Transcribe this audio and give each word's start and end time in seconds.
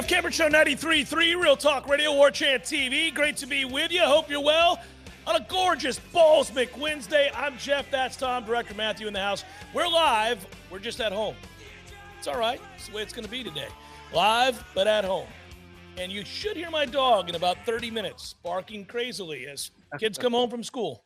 Jeff 0.00 0.08
Cameron 0.08 0.32
Show 0.32 0.48
93.3, 0.48 1.38
Real 1.38 1.56
Talk 1.56 1.86
Radio, 1.86 2.14
War 2.14 2.30
Chant 2.30 2.62
TV. 2.62 3.14
Great 3.14 3.36
to 3.36 3.46
be 3.46 3.66
with 3.66 3.92
you. 3.92 4.00
Hope 4.00 4.30
you're 4.30 4.40
well. 4.42 4.80
On 5.26 5.36
a 5.36 5.44
gorgeous 5.46 5.98
Balls 5.98 6.50
Wednesday, 6.78 7.30
I'm 7.34 7.58
Jeff, 7.58 7.90
that's 7.90 8.16
Tom, 8.16 8.46
Director 8.46 8.72
Matthew 8.72 9.08
in 9.08 9.12
the 9.12 9.20
house. 9.20 9.44
We're 9.74 9.86
live, 9.86 10.46
we're 10.70 10.78
just 10.78 11.02
at 11.02 11.12
home. 11.12 11.36
It's 12.18 12.26
all 12.26 12.38
right, 12.38 12.58
it's 12.76 12.88
the 12.88 12.96
way 12.96 13.02
it's 13.02 13.12
going 13.12 13.26
to 13.26 13.30
be 13.30 13.44
today. 13.44 13.68
Live, 14.14 14.64
but 14.74 14.86
at 14.86 15.04
home. 15.04 15.28
And 15.98 16.10
you 16.10 16.24
should 16.24 16.56
hear 16.56 16.70
my 16.70 16.86
dog 16.86 17.28
in 17.28 17.34
about 17.34 17.58
30 17.66 17.90
minutes 17.90 18.34
barking 18.42 18.86
crazily 18.86 19.48
as 19.48 19.70
kids 19.98 20.16
come 20.16 20.32
home 20.32 20.48
from 20.48 20.64
school. 20.64 21.04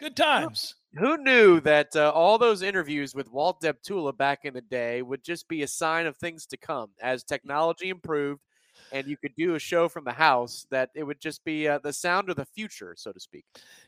Good 0.00 0.16
times. 0.16 0.74
Who 0.94 1.16
knew 1.16 1.60
that 1.60 1.96
uh, 1.96 2.10
all 2.14 2.36
those 2.38 2.62
interviews 2.62 3.14
with 3.14 3.30
Walt 3.30 3.62
Deptula 3.62 4.16
back 4.16 4.44
in 4.44 4.52
the 4.54 4.60
day 4.60 5.00
would 5.02 5.24
just 5.24 5.48
be 5.48 5.62
a 5.62 5.68
sign 5.68 6.06
of 6.06 6.16
things 6.16 6.46
to 6.46 6.56
come 6.56 6.90
as 7.00 7.24
technology 7.24 7.88
improved 7.88 8.40
and 8.92 9.06
you 9.06 9.16
could 9.16 9.34
do 9.36 9.54
a 9.54 9.58
show 9.58 9.88
from 9.88 10.04
the 10.04 10.12
house 10.12 10.66
that 10.70 10.90
it 10.94 11.02
would 11.02 11.20
just 11.20 11.44
be 11.44 11.66
uh, 11.66 11.78
the 11.78 11.92
sound 11.92 12.28
of 12.28 12.36
the 12.36 12.44
future, 12.44 12.94
so 12.96 13.10
to 13.10 13.18
speak. 13.18 13.44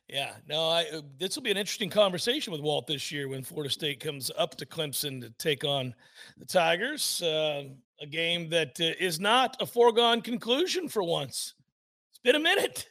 Yeah, 0.08 0.32
no, 0.48 0.68
I 0.68 0.86
uh, 0.92 1.02
this 1.18 1.36
will 1.36 1.42
be 1.42 1.50
an 1.50 1.56
interesting 1.56 1.90
conversation 1.90 2.52
with 2.52 2.62
Walt 2.62 2.86
this 2.86 3.12
year 3.12 3.28
when 3.28 3.42
Florida 3.42 3.70
State 3.70 4.00
comes 4.00 4.30
up 4.36 4.56
to 4.56 4.66
Clemson 4.66 5.20
to 5.20 5.30
take 5.38 5.64
on 5.64 5.94
the 6.38 6.46
Tigers, 6.46 7.22
uh, 7.22 7.64
a 8.00 8.06
game 8.06 8.48
that 8.50 8.80
uh, 8.80 8.96
is 8.98 9.20
not 9.20 9.56
a 9.60 9.66
foregone 9.66 10.22
conclusion 10.22 10.88
for 10.88 11.02
once. 11.02 11.54
It's 12.10 12.18
been 12.20 12.36
a 12.36 12.40
minute. 12.40 12.88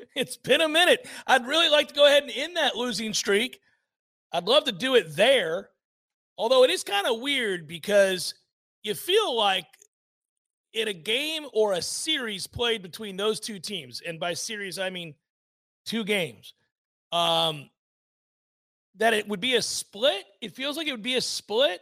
it's 0.16 0.36
been 0.36 0.60
a 0.60 0.68
minute. 0.68 1.06
I'd 1.26 1.46
really 1.46 1.68
like 1.68 1.88
to 1.88 1.94
go 1.94 2.06
ahead 2.06 2.22
and 2.22 2.32
end 2.34 2.56
that 2.56 2.76
losing 2.76 3.14
streak. 3.14 3.60
I'd 4.32 4.44
love 4.44 4.64
to 4.64 4.72
do 4.72 4.94
it 4.94 5.14
there, 5.14 5.70
although 6.38 6.64
it 6.64 6.70
is 6.70 6.84
kind 6.84 7.06
of 7.06 7.20
weird 7.20 7.66
because 7.66 8.34
you 8.82 8.94
feel 8.94 9.36
like 9.36 9.66
in 10.72 10.88
a 10.88 10.92
game 10.94 11.46
or 11.52 11.74
a 11.74 11.82
series 11.82 12.46
played 12.46 12.82
between 12.82 13.16
those 13.16 13.40
two 13.40 13.58
teams, 13.58 14.00
and 14.06 14.18
by 14.18 14.32
series 14.32 14.78
I 14.78 14.90
mean 14.90 15.14
two 15.84 16.02
games, 16.02 16.54
um, 17.12 17.68
that 18.96 19.12
it 19.12 19.28
would 19.28 19.40
be 19.40 19.56
a 19.56 19.62
split. 19.62 20.24
It 20.40 20.54
feels 20.54 20.76
like 20.76 20.86
it 20.86 20.92
would 20.92 21.02
be 21.02 21.16
a 21.16 21.20
split. 21.20 21.80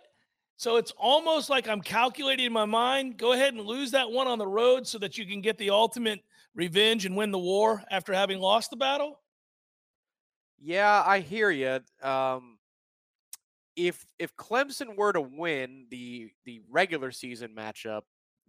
So 0.56 0.76
it's 0.76 0.92
almost 0.98 1.48
like 1.48 1.68
I'm 1.68 1.80
calculating 1.80 2.46
in 2.46 2.52
my 2.52 2.66
mind. 2.66 3.16
Go 3.16 3.32
ahead 3.32 3.54
and 3.54 3.64
lose 3.64 3.92
that 3.92 4.10
one 4.10 4.26
on 4.26 4.38
the 4.38 4.46
road 4.46 4.86
so 4.86 4.98
that 4.98 5.16
you 5.16 5.24
can 5.24 5.40
get 5.40 5.56
the 5.56 5.70
ultimate 5.70 6.20
revenge 6.54 7.06
and 7.06 7.16
win 7.16 7.30
the 7.30 7.38
war 7.38 7.82
after 7.90 8.12
having 8.12 8.38
lost 8.40 8.70
the 8.70 8.76
battle. 8.76 9.20
Yeah, 10.62 11.02
I 11.06 11.20
hear 11.20 11.50
you. 11.50 11.80
Um, 12.02 12.58
if 13.76 14.04
if 14.18 14.36
Clemson 14.36 14.96
were 14.96 15.12
to 15.12 15.20
win 15.20 15.86
the 15.90 16.30
the 16.44 16.60
regular 16.68 17.12
season 17.12 17.54
matchup, 17.56 18.02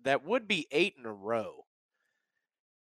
that 0.03 0.25
would 0.25 0.47
be 0.47 0.67
eight 0.71 0.95
in 0.97 1.05
a 1.05 1.13
row. 1.13 1.65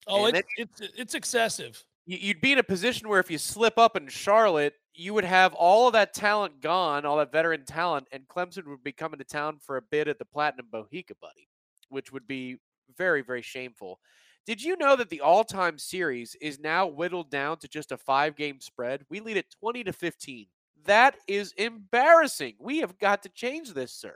Oh, 0.07 0.25
it's, 0.25 0.47
it's 0.57 0.81
it's 0.97 1.13
excessive. 1.13 1.81
you- 2.05 2.17
you'd 2.17 2.41
be 2.41 2.51
in 2.51 2.57
a 2.57 2.63
position 2.63 3.07
where 3.07 3.19
if 3.19 3.29
you 3.31 3.37
slip 3.37 3.77
up 3.77 3.95
in 3.95 4.07
Charlotte, 4.09 4.73
you 4.95 5.13
would 5.13 5.23
have 5.23 5.53
all 5.53 5.87
of 5.87 5.93
that 5.93 6.13
talent 6.13 6.59
gone, 6.59 7.05
all 7.05 7.17
that 7.17 7.31
veteran 7.31 7.63
talent, 7.65 8.07
and 8.11 8.27
Clemson 8.27 8.65
would 8.67 8.83
be 8.83 8.91
coming 8.91 9.19
to 9.19 9.23
town 9.23 9.59
for 9.59 9.77
a 9.77 9.81
bid 9.81 10.07
at 10.09 10.17
the 10.19 10.25
Platinum 10.25 10.67
Bohica, 10.73 11.13
buddy, 11.21 11.47
which 11.89 12.11
would 12.11 12.27
be 12.27 12.57
very, 12.97 13.21
very 13.21 13.43
shameful. 13.43 13.99
Did 14.47 14.63
you 14.63 14.75
know 14.77 14.95
that 14.95 15.09
the 15.09 15.21
all-time 15.21 15.77
series 15.77 16.35
is 16.41 16.59
now 16.59 16.87
whittled 16.87 17.29
down 17.29 17.57
to 17.57 17.67
just 17.67 17.91
a 17.91 17.97
five-game 17.97 18.59
spread? 18.59 19.05
We 19.09 19.19
lead 19.19 19.37
at 19.37 19.51
20 19.59 19.83
to 19.83 19.93
15. 19.93 20.47
That 20.85 21.15
is 21.27 21.53
embarrassing. 21.53 22.55
We 22.59 22.79
have 22.79 22.97
got 22.97 23.21
to 23.23 23.29
change 23.29 23.73
this, 23.73 23.93
sir. 23.93 24.15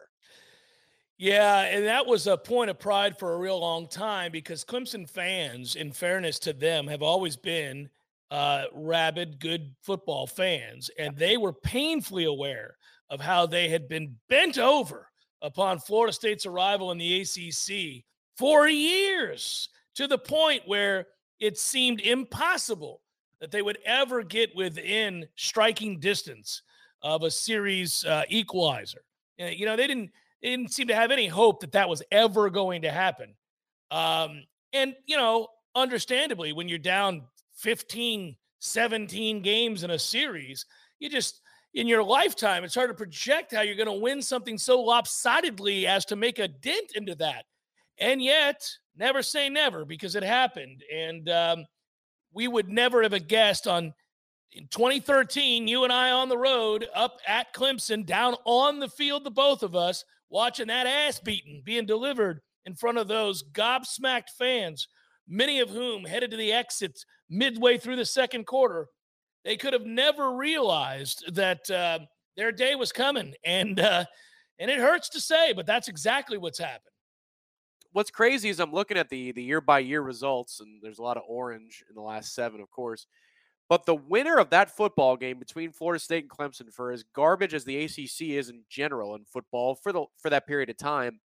Yeah, 1.18 1.62
and 1.62 1.86
that 1.86 2.06
was 2.06 2.28
a 2.28 2.38
point 2.38 2.70
of 2.70 2.80
pride 2.80 3.18
for 3.18 3.34
a 3.34 3.38
real 3.38 3.60
long 3.60 3.88
time 3.88 4.32
because 4.32 4.66
Clemson 4.66 5.10
fans, 5.10 5.76
in 5.76 5.92
fairness 5.92 6.40
to 6.40 6.54
them, 6.54 6.88
have 6.88 7.02
always 7.02 7.38
been 7.38 7.90
uh, 8.32 8.64
rabid, 8.74 9.40
good 9.40 9.74
football 9.82 10.28
fans, 10.28 10.90
and 11.00 11.16
they 11.16 11.38
were 11.38 11.54
painfully 11.54 12.26
aware 12.26 12.76
of 13.10 13.22
how 13.22 13.46
they 13.46 13.70
had 13.70 13.88
been 13.88 14.16
bent 14.28 14.58
over 14.58 15.08
upon 15.42 15.80
Florida 15.80 16.12
State's 16.12 16.46
arrival 16.46 16.92
in 16.92 16.98
the 16.98 17.22
ACC 17.22 18.04
for 18.36 18.68
years 18.68 19.70
to 19.96 20.08
the 20.08 20.18
point 20.18 20.64
where 20.66 21.08
it 21.40 21.58
seemed 21.58 22.02
impossible 22.02 23.02
that 23.40 23.52
they 23.52 23.62
would 23.62 23.78
ever 23.86 24.24
get 24.24 24.56
within 24.56 25.28
striking 25.36 26.00
distance 26.00 26.62
of 27.02 27.24
a 27.24 27.32
series 27.32 28.06
uh, 28.06 28.24
equalizer. 28.30 29.04
Uh, 29.42 29.46
You 29.46 29.66
know, 29.66 29.76
they 29.76 29.88
didn't 29.88 30.12
they 30.42 30.50
didn't 30.50 30.74
seem 30.74 30.88
to 30.88 30.96
have 30.96 31.12
any 31.12 31.28
hope 31.28 31.62
that 31.62 31.72
that 31.72 31.90
was 31.90 32.04
ever 32.12 32.50
going 32.50 32.84
to 32.84 32.92
happen. 32.92 33.34
Um, 33.90 34.44
and, 34.74 34.96
you 35.06 35.18
know, 35.18 35.48
understandably, 35.74 36.54
when 36.54 36.70
you're 36.70 36.78
down 36.78 37.24
15, 37.56 38.36
17 38.60 39.42
games 39.42 39.84
in 39.84 39.90
a 39.92 39.98
series, 39.98 40.66
you 41.00 41.10
just, 41.10 41.42
in 41.74 41.88
your 41.88 42.04
lifetime, 42.04 42.64
it's 42.64 42.76
hard 42.76 42.90
to 42.90 42.94
project 42.94 43.54
how 43.54 43.62
you're 43.62 43.76
going 43.76 43.88
to 43.88 43.94
win 43.94 44.22
something 44.22 44.58
so 44.58 44.80
lopsidedly 44.82 45.88
as 45.88 46.06
to 46.06 46.16
make 46.16 46.38
a 46.38 46.48
dent 46.48 46.92
into 46.96 47.16
that. 47.16 47.46
And 47.98 48.22
yet, 48.22 48.70
never 48.98 49.22
say 49.22 49.50
never 49.50 49.86
because 49.86 50.16
it 50.16 50.24
happened. 50.24 50.84
And 50.94 51.30
um, 51.30 51.66
we 52.34 52.48
would 52.48 52.70
never 52.70 53.04
have 53.04 53.14
a 53.14 53.20
guessed 53.20 53.68
on 53.68 53.94
in 54.56 54.68
2013, 54.70 55.68
you 55.68 55.84
and 55.84 55.92
I 55.92 56.12
on 56.12 56.30
the 56.30 56.38
road 56.38 56.88
up 56.96 57.20
at 57.28 57.54
Clemson, 57.54 58.06
down 58.06 58.36
on 58.46 58.80
the 58.80 58.88
field, 58.88 59.26
the 59.26 59.32
both 59.32 59.64
of 59.64 59.76
us, 59.76 60.06
watching 60.30 60.68
that 60.68 60.88
ass 60.88 61.20
beating 61.20 61.62
being 61.66 61.86
delivered 61.86 62.40
in 62.66 62.74
front 62.74 62.98
of 62.98 63.08
those 63.08 63.44
gobsmacked 63.52 64.30
fans, 64.38 64.88
many 65.28 65.60
of 65.60 65.70
whom 65.70 66.06
headed 66.06 66.32
to 66.32 66.38
the 66.38 66.54
exits 66.54 67.06
midway 67.30 67.78
through 67.78 67.98
the 67.98 68.06
second 68.06 68.46
quarter. 68.46 68.88
They 69.44 69.58
could 69.58 69.74
have 69.74 69.86
never 69.86 70.36
realized 70.36 71.36
that 71.36 71.70
uh, 71.70 72.00
their 72.38 72.52
day 72.52 72.76
was 72.76 72.92
coming, 72.92 73.34
and 73.44 73.80
uh, 73.80 74.06
and 74.58 74.72
it 74.72 74.80
hurts 74.80 75.10
to 75.10 75.20
say, 75.20 75.52
but 75.54 75.66
that's 75.66 75.90
exactly 75.90 76.38
what's 76.38 76.60
happened. 76.60 76.95
What's 77.96 78.12
crazy 78.12 78.50
is 78.50 78.60
I'm 78.60 78.74
looking 78.74 78.98
at 78.98 79.10
the 79.10 79.32
the 79.32 79.42
year 79.42 79.62
by 79.62 79.80
year 79.80 80.02
results, 80.02 80.60
and 80.60 80.82
there's 80.82 81.00
a 81.00 81.04
lot 81.04 81.16
of 81.16 81.24
orange 81.28 81.84
in 81.90 81.96
the 81.96 82.02
last 82.02 82.36
seven, 82.36 82.60
of 82.60 82.70
course. 82.70 83.08
But 83.70 83.86
the 83.86 83.96
winner 83.96 84.38
of 84.38 84.50
that 84.50 84.70
football 84.70 85.16
game 85.16 85.40
between 85.40 85.72
Florida 85.72 86.00
State 86.00 86.26
and 86.26 86.30
Clemson, 86.30 86.72
for 86.72 86.92
as 86.92 87.04
garbage 87.16 87.54
as 87.54 87.64
the 87.64 87.86
ACC 87.86 88.36
is 88.38 88.50
in 88.50 88.64
general 88.70 89.16
in 89.16 89.24
football 89.24 89.76
for 89.76 89.94
the 89.94 90.04
for 90.18 90.30
that 90.30 90.46
period 90.46 90.70
of 90.70 90.78
time, 90.78 91.22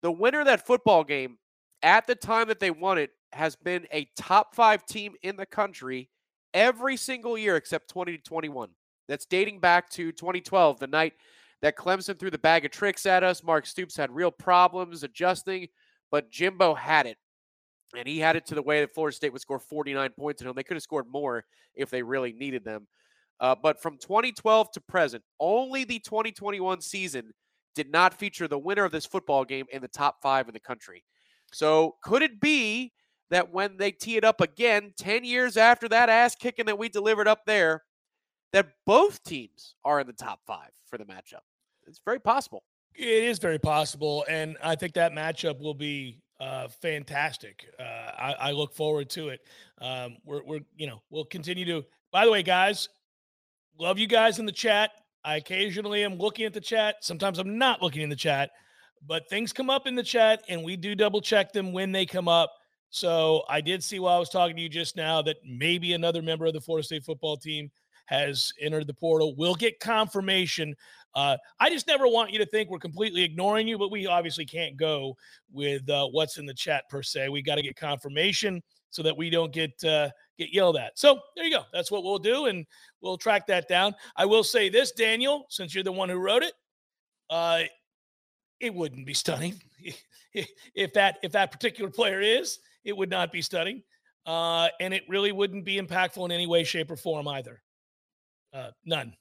the 0.00 0.10
winner 0.10 0.40
of 0.40 0.46
that 0.46 0.66
football 0.66 1.04
game 1.04 1.36
at 1.82 2.06
the 2.06 2.14
time 2.14 2.48
that 2.48 2.60
they 2.60 2.70
won 2.70 2.96
it 2.96 3.10
has 3.32 3.54
been 3.54 3.86
a 3.92 4.08
top 4.16 4.54
five 4.54 4.86
team 4.86 5.12
in 5.22 5.36
the 5.36 5.46
country 5.46 6.08
every 6.54 6.96
single 6.96 7.36
year 7.36 7.56
except 7.56 7.90
20 7.90 8.16
to 8.16 8.22
21. 8.22 8.70
That's 9.06 9.26
dating 9.26 9.60
back 9.60 9.90
to 9.90 10.12
2012, 10.12 10.80
the 10.80 10.86
night 10.86 11.12
that 11.62 11.76
Clemson 11.76 12.18
threw 12.18 12.30
the 12.30 12.38
bag 12.38 12.64
of 12.64 12.70
tricks 12.70 13.06
at 13.06 13.22
us. 13.22 13.44
Mark 13.44 13.66
Stoops 13.66 13.96
had 13.96 14.10
real 14.10 14.30
problems 14.30 15.02
adjusting, 15.02 15.68
but 16.10 16.30
Jimbo 16.30 16.74
had 16.74 17.06
it. 17.06 17.16
And 17.96 18.06
he 18.06 18.20
had 18.20 18.36
it 18.36 18.46
to 18.46 18.54
the 18.54 18.62
way 18.62 18.80
that 18.80 18.94
Florida 18.94 19.16
State 19.16 19.32
would 19.32 19.42
score 19.42 19.58
49 19.58 20.10
points 20.18 20.40
at 20.40 20.46
home. 20.46 20.54
They 20.54 20.62
could 20.62 20.76
have 20.76 20.82
scored 20.82 21.06
more 21.08 21.44
if 21.74 21.90
they 21.90 22.02
really 22.02 22.32
needed 22.32 22.64
them. 22.64 22.86
Uh, 23.40 23.56
but 23.60 23.80
from 23.82 23.96
2012 23.96 24.70
to 24.72 24.80
present, 24.80 25.24
only 25.40 25.84
the 25.84 25.98
2021 25.98 26.80
season 26.82 27.32
did 27.74 27.90
not 27.90 28.14
feature 28.14 28.46
the 28.46 28.58
winner 28.58 28.84
of 28.84 28.92
this 28.92 29.06
football 29.06 29.44
game 29.44 29.66
in 29.72 29.82
the 29.82 29.88
top 29.88 30.22
five 30.22 30.46
in 30.46 30.54
the 30.54 30.60
country. 30.60 31.04
So 31.52 31.96
could 32.02 32.22
it 32.22 32.40
be 32.40 32.92
that 33.30 33.52
when 33.52 33.76
they 33.76 33.92
tee 33.92 34.16
it 34.16 34.24
up 34.24 34.40
again, 34.40 34.92
10 34.98 35.24
years 35.24 35.56
after 35.56 35.88
that 35.88 36.08
ass 36.08 36.34
kicking 36.34 36.66
that 36.66 36.78
we 36.78 36.88
delivered 36.88 37.28
up 37.28 37.46
there, 37.46 37.82
that 38.52 38.68
both 38.86 39.22
teams 39.22 39.76
are 39.84 40.00
in 40.00 40.06
the 40.06 40.12
top 40.12 40.40
five 40.46 40.70
for 40.86 40.98
the 40.98 41.04
matchup? 41.04 41.42
it's 41.86 42.00
very 42.04 42.20
possible. 42.20 42.62
It 43.00 43.24
is 43.24 43.38
very 43.38 43.58
possible, 43.58 44.26
and 44.28 44.58
I 44.62 44.74
think 44.74 44.92
that 44.92 45.12
matchup 45.12 45.58
will 45.58 45.72
be 45.72 46.20
uh, 46.38 46.68
fantastic. 46.68 47.64
Uh, 47.78 47.82
I, 47.82 48.34
I, 48.38 48.50
look 48.50 48.74
forward 48.74 49.08
to 49.10 49.30
it. 49.30 49.40
Um, 49.80 50.18
we're, 50.26 50.44
we're, 50.44 50.60
you 50.76 50.86
know, 50.86 51.00
we'll 51.08 51.24
continue 51.24 51.64
to. 51.64 51.82
By 52.12 52.26
the 52.26 52.30
way, 52.30 52.42
guys, 52.42 52.90
love 53.78 53.98
you 53.98 54.06
guys 54.06 54.38
in 54.38 54.44
the 54.44 54.52
chat. 54.52 54.90
I 55.24 55.36
occasionally 55.36 56.04
am 56.04 56.18
looking 56.18 56.44
at 56.44 56.52
the 56.52 56.60
chat. 56.60 56.96
Sometimes 57.00 57.38
I'm 57.38 57.56
not 57.56 57.80
looking 57.80 58.02
in 58.02 58.10
the 58.10 58.16
chat, 58.16 58.50
but 59.06 59.26
things 59.30 59.50
come 59.50 59.70
up 59.70 59.86
in 59.86 59.94
the 59.94 60.02
chat, 60.02 60.42
and 60.50 60.62
we 60.62 60.76
do 60.76 60.94
double 60.94 61.22
check 61.22 61.54
them 61.54 61.72
when 61.72 61.92
they 61.92 62.04
come 62.04 62.28
up. 62.28 62.52
So 62.90 63.44
I 63.48 63.62
did 63.62 63.82
see 63.82 63.98
while 63.98 64.16
I 64.16 64.18
was 64.18 64.28
talking 64.28 64.56
to 64.56 64.62
you 64.62 64.68
just 64.68 64.94
now 64.94 65.22
that 65.22 65.36
maybe 65.42 65.94
another 65.94 66.20
member 66.20 66.44
of 66.44 66.52
the 66.52 66.60
Florida 66.60 66.84
State 66.84 67.04
football 67.04 67.38
team 67.38 67.70
has 68.10 68.52
entered 68.60 68.88
the 68.88 68.94
portal. 68.94 69.34
We'll 69.36 69.54
get 69.54 69.78
confirmation. 69.78 70.74
Uh, 71.14 71.36
I 71.60 71.70
just 71.70 71.86
never 71.86 72.08
want 72.08 72.32
you 72.32 72.40
to 72.40 72.46
think 72.46 72.68
we're 72.68 72.80
completely 72.80 73.22
ignoring 73.22 73.68
you, 73.68 73.78
but 73.78 73.92
we 73.92 74.08
obviously 74.08 74.44
can't 74.44 74.76
go 74.76 75.16
with 75.52 75.88
uh, 75.88 76.08
what's 76.08 76.36
in 76.36 76.44
the 76.44 76.54
chat 76.54 76.88
per 76.90 77.04
se. 77.04 77.28
We 77.28 77.40
got 77.40 77.54
to 77.54 77.62
get 77.62 77.76
confirmation 77.76 78.62
so 78.90 79.04
that 79.04 79.16
we 79.16 79.30
don't 79.30 79.52
get 79.52 79.72
uh, 79.84 80.10
get 80.38 80.52
yelled 80.52 80.76
at. 80.76 80.98
So 80.98 81.20
there 81.36 81.44
you 81.44 81.52
go. 81.52 81.62
That's 81.72 81.92
what 81.92 82.02
we'll 82.02 82.18
do, 82.18 82.46
and 82.46 82.66
we'll 83.00 83.16
track 83.16 83.46
that 83.46 83.68
down. 83.68 83.94
I 84.16 84.26
will 84.26 84.44
say 84.44 84.68
this, 84.68 84.90
Daniel, 84.90 85.46
since 85.48 85.72
you're 85.72 85.84
the 85.84 85.92
one 85.92 86.08
who 86.08 86.18
wrote 86.18 86.42
it, 86.42 86.54
uh, 87.30 87.62
it 88.58 88.74
wouldn't 88.74 89.06
be 89.06 89.14
stunning 89.14 89.54
if 90.74 90.92
that 90.94 91.18
if 91.22 91.30
that 91.32 91.52
particular 91.52 91.90
player 91.90 92.20
is. 92.20 92.58
It 92.82 92.96
would 92.96 93.10
not 93.10 93.30
be 93.30 93.42
stunning, 93.42 93.84
uh, 94.26 94.68
and 94.80 94.92
it 94.92 95.04
really 95.08 95.30
wouldn't 95.30 95.64
be 95.64 95.80
impactful 95.80 96.24
in 96.24 96.32
any 96.32 96.48
way, 96.48 96.64
shape, 96.64 96.90
or 96.90 96.96
form 96.96 97.28
either. 97.28 97.62
Uh, 98.52 98.70
none. 98.84 99.14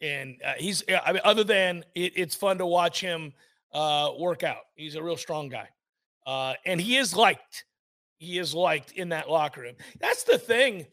And 0.00 0.36
uh, 0.44 0.54
he's, 0.58 0.82
I 0.88 1.12
mean, 1.12 1.22
other 1.24 1.44
than 1.44 1.84
it, 1.94 2.12
it's 2.16 2.34
fun 2.34 2.58
to 2.58 2.66
watch 2.66 3.00
him 3.00 3.32
uh, 3.72 4.10
work 4.18 4.42
out. 4.42 4.62
He's 4.74 4.94
a 4.94 5.02
real 5.02 5.16
strong 5.16 5.48
guy. 5.48 5.68
Uh, 6.26 6.54
and 6.64 6.80
he 6.80 6.96
is 6.96 7.14
liked. 7.14 7.64
He 8.18 8.38
is 8.38 8.54
liked 8.54 8.92
in 8.92 9.10
that 9.10 9.30
locker 9.30 9.62
room. 9.62 9.74
That's 10.00 10.24
the 10.24 10.38
thing. 10.38 10.86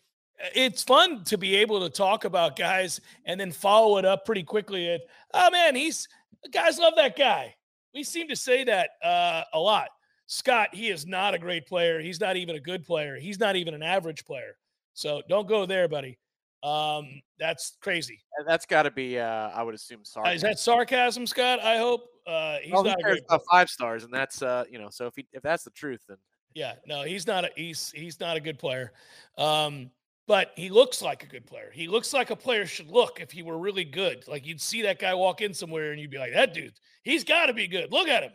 It's 0.55 0.83
fun 0.83 1.23
to 1.25 1.37
be 1.37 1.55
able 1.57 1.81
to 1.81 1.89
talk 1.89 2.25
about 2.25 2.55
guys 2.55 2.99
and 3.25 3.39
then 3.39 3.51
follow 3.51 3.97
it 3.97 4.05
up 4.05 4.25
pretty 4.25 4.43
quickly. 4.43 4.89
At, 4.89 5.01
oh 5.33 5.51
man, 5.51 5.75
he's 5.75 6.07
guys 6.51 6.79
love 6.79 6.93
that 6.97 7.17
guy. 7.17 7.55
We 7.93 8.03
seem 8.03 8.27
to 8.29 8.35
say 8.35 8.63
that 8.63 8.89
uh, 9.03 9.43
a 9.53 9.59
lot. 9.59 9.89
Scott, 10.25 10.69
he 10.73 10.89
is 10.89 11.05
not 11.05 11.33
a 11.33 11.39
great 11.39 11.67
player. 11.67 11.99
He's 11.99 12.19
not 12.19 12.37
even 12.37 12.55
a 12.55 12.59
good 12.59 12.85
player. 12.85 13.17
He's 13.17 13.39
not 13.39 13.55
even 13.55 13.73
an 13.73 13.83
average 13.83 14.25
player. 14.25 14.55
So 14.93 15.21
don't 15.27 15.47
go 15.47 15.65
there, 15.65 15.87
buddy. 15.87 16.17
Um, 16.63 17.21
that's 17.39 17.77
crazy. 17.81 18.19
And 18.37 18.47
that's 18.47 18.65
got 18.65 18.83
to 18.83 18.91
be, 18.91 19.19
uh, 19.19 19.49
I 19.49 19.63
would 19.63 19.75
assume, 19.75 20.03
sarcasm. 20.03 20.31
Uh, 20.31 20.35
is 20.35 20.41
that 20.41 20.59
sarcasm, 20.59 21.25
Scott? 21.25 21.59
I 21.59 21.77
hope 21.77 22.03
uh, 22.27 22.57
he's 22.61 22.71
well, 22.71 22.83
not 22.83 22.97
he 23.03 23.19
a 23.29 23.39
five 23.51 23.69
stars, 23.69 24.03
and 24.03 24.13
that's 24.13 24.41
uh, 24.41 24.65
you 24.69 24.77
know, 24.77 24.89
so 24.89 25.07
if 25.07 25.13
he 25.15 25.27
if 25.33 25.41
that's 25.41 25.63
the 25.63 25.71
truth, 25.71 26.01
then 26.07 26.17
yeah, 26.53 26.73
no, 26.85 27.03
he's 27.03 27.25
not 27.25 27.45
a 27.45 27.49
he's 27.55 27.91
he's 27.91 28.19
not 28.19 28.37
a 28.37 28.39
good 28.39 28.59
player. 28.59 28.93
Um, 29.37 29.89
but 30.27 30.51
he 30.55 30.69
looks 30.69 31.01
like 31.01 31.23
a 31.23 31.27
good 31.27 31.45
player. 31.45 31.71
He 31.73 31.87
looks 31.87 32.13
like 32.13 32.29
a 32.29 32.35
player 32.35 32.65
should 32.65 32.89
look 32.89 33.19
if 33.19 33.31
he 33.31 33.43
were 33.43 33.57
really 33.57 33.83
good. 33.83 34.25
Like 34.27 34.45
you'd 34.45 34.61
see 34.61 34.83
that 34.83 34.99
guy 34.99 35.13
walk 35.13 35.41
in 35.41 35.53
somewhere 35.53 35.91
and 35.91 35.99
you'd 35.99 36.11
be 36.11 36.19
like, 36.19 36.33
that 36.33 36.53
dude, 36.53 36.73
he's 37.03 37.23
got 37.23 37.47
to 37.47 37.53
be 37.53 37.67
good. 37.67 37.91
Look 37.91 38.07
at 38.07 38.23
him. 38.23 38.31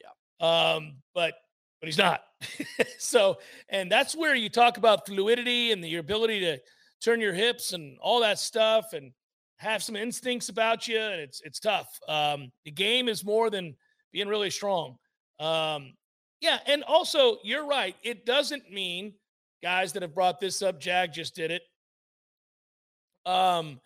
Yeah. 0.00 0.74
Um, 0.74 0.94
but 1.14 1.34
but 1.80 1.86
he's 1.86 1.98
not. 1.98 2.22
so, 2.98 3.38
and 3.68 3.90
that's 3.90 4.16
where 4.16 4.34
you 4.34 4.48
talk 4.48 4.78
about 4.78 5.06
fluidity 5.06 5.72
and 5.72 5.82
the, 5.82 5.88
your 5.88 6.00
ability 6.00 6.40
to 6.40 6.58
turn 7.02 7.20
your 7.20 7.32
hips 7.32 7.72
and 7.72 7.98
all 8.00 8.20
that 8.20 8.38
stuff 8.38 8.92
and 8.92 9.12
have 9.58 9.82
some 9.82 9.96
instincts 9.96 10.48
about 10.48 10.86
you 10.86 10.98
and 10.98 11.20
it's 11.20 11.40
it's 11.44 11.60
tough. 11.60 11.88
Um, 12.08 12.52
the 12.64 12.70
game 12.70 13.08
is 13.08 13.24
more 13.24 13.50
than 13.50 13.74
being 14.12 14.28
really 14.28 14.50
strong. 14.50 14.96
Um, 15.40 15.92
yeah 16.40 16.58
and 16.66 16.84
also 16.84 17.38
you're 17.42 17.66
right 17.66 17.96
it 18.02 18.24
doesn't 18.24 18.70
mean 18.70 19.12
guys 19.62 19.92
that 19.92 20.02
have 20.02 20.14
brought 20.14 20.40
this 20.40 20.62
up 20.62 20.80
jag 20.80 21.12
just 21.12 21.34
did 21.34 21.50
it. 21.50 21.62
Um 23.26 23.80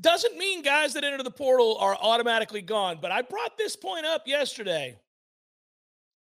doesn't 0.00 0.36
mean 0.36 0.62
guys 0.62 0.92
that 0.94 1.02
enter 1.02 1.22
the 1.24 1.30
portal 1.30 1.76
are 1.78 1.96
automatically 2.00 2.62
gone 2.62 2.98
but 3.00 3.10
i 3.10 3.22
brought 3.22 3.56
this 3.58 3.74
point 3.74 4.06
up 4.06 4.22
yesterday. 4.26 4.98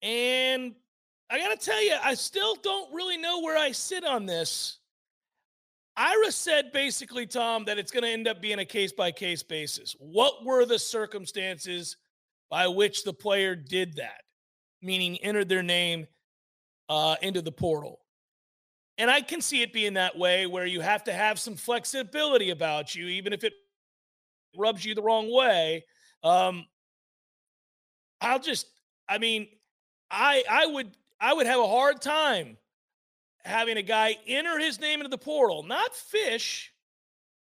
And 0.02 0.74
i 1.30 1.38
gotta 1.38 1.56
tell 1.56 1.82
you 1.82 1.94
i 2.02 2.14
still 2.14 2.54
don't 2.56 2.92
really 2.94 3.16
know 3.16 3.40
where 3.40 3.58
i 3.58 3.72
sit 3.72 4.04
on 4.04 4.26
this 4.26 4.77
Ira 5.98 6.30
said 6.30 6.70
basically, 6.70 7.26
Tom, 7.26 7.64
that 7.64 7.76
it's 7.76 7.90
going 7.90 8.04
to 8.04 8.08
end 8.08 8.28
up 8.28 8.40
being 8.40 8.60
a 8.60 8.64
case 8.64 8.92
by 8.92 9.10
case 9.10 9.42
basis. 9.42 9.96
What 9.98 10.44
were 10.44 10.64
the 10.64 10.78
circumstances 10.78 11.96
by 12.48 12.68
which 12.68 13.02
the 13.02 13.12
player 13.12 13.56
did 13.56 13.96
that? 13.96 14.22
Meaning 14.80 15.18
entered 15.18 15.48
their 15.48 15.64
name 15.64 16.06
uh, 16.88 17.16
into 17.20 17.42
the 17.42 17.50
portal. 17.50 17.98
And 18.96 19.10
I 19.10 19.20
can 19.20 19.40
see 19.40 19.60
it 19.62 19.72
being 19.72 19.94
that 19.94 20.16
way 20.16 20.46
where 20.46 20.66
you 20.66 20.80
have 20.80 21.02
to 21.04 21.12
have 21.12 21.40
some 21.40 21.56
flexibility 21.56 22.50
about 22.50 22.94
you, 22.94 23.08
even 23.08 23.32
if 23.32 23.42
it 23.42 23.54
rubs 24.56 24.84
you 24.84 24.94
the 24.94 25.02
wrong 25.02 25.32
way. 25.32 25.84
Um, 26.22 26.64
I'll 28.20 28.40
just, 28.40 28.66
I 29.08 29.18
mean, 29.18 29.48
I 30.10 30.44
I 30.48 30.66
would 30.66 30.90
I 31.20 31.34
would 31.34 31.46
have 31.46 31.60
a 31.60 31.66
hard 31.66 32.00
time 32.00 32.56
having 33.48 33.76
a 33.76 33.82
guy 33.82 34.16
enter 34.26 34.58
his 34.58 34.80
name 34.80 35.00
into 35.00 35.08
the 35.08 35.18
portal, 35.18 35.62
not 35.62 35.94
fish, 35.94 36.72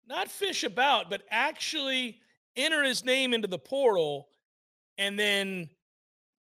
not 0.06 0.30
fish 0.30 0.64
about, 0.64 1.10
but 1.10 1.22
actually 1.30 2.20
enter 2.56 2.82
his 2.82 3.04
name 3.04 3.34
into 3.34 3.48
the 3.48 3.58
portal 3.58 4.28
and 4.98 5.18
then 5.18 5.68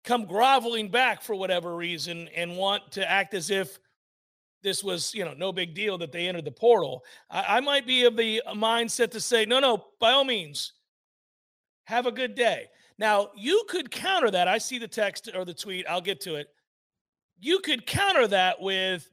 come 0.03 0.25
groveling 0.25 0.89
back 0.89 1.21
for 1.21 1.35
whatever 1.35 1.75
reason 1.75 2.27
and 2.35 2.57
want 2.57 2.91
to 2.91 3.09
act 3.09 3.33
as 3.33 3.49
if 3.49 3.79
this 4.61 4.83
was, 4.83 5.13
you 5.13 5.25
know, 5.25 5.33
no 5.33 5.51
big 5.51 5.73
deal 5.73 5.97
that 5.97 6.11
they 6.11 6.27
entered 6.27 6.45
the 6.45 6.51
portal. 6.51 7.03
I, 7.29 7.57
I 7.57 7.59
might 7.59 7.87
be 7.87 8.05
of 8.05 8.15
the 8.15 8.41
mindset 8.49 9.11
to 9.11 9.19
say, 9.19 9.45
no, 9.45 9.59
no, 9.59 9.85
by 9.99 10.11
all 10.11 10.23
means, 10.23 10.73
have 11.85 12.05
a 12.05 12.11
good 12.11 12.35
day. 12.35 12.67
Now, 12.97 13.29
you 13.35 13.63
could 13.67 13.91
counter 13.91 14.31
that. 14.31 14.47
I 14.47 14.57
see 14.57 14.77
the 14.77 14.87
text 14.87 15.29
or 15.33 15.45
the 15.45 15.53
tweet. 15.53 15.85
I'll 15.87 16.01
get 16.01 16.21
to 16.21 16.35
it. 16.35 16.47
You 17.39 17.59
could 17.59 17.85
counter 17.85 18.27
that 18.27 18.61
with, 18.61 19.09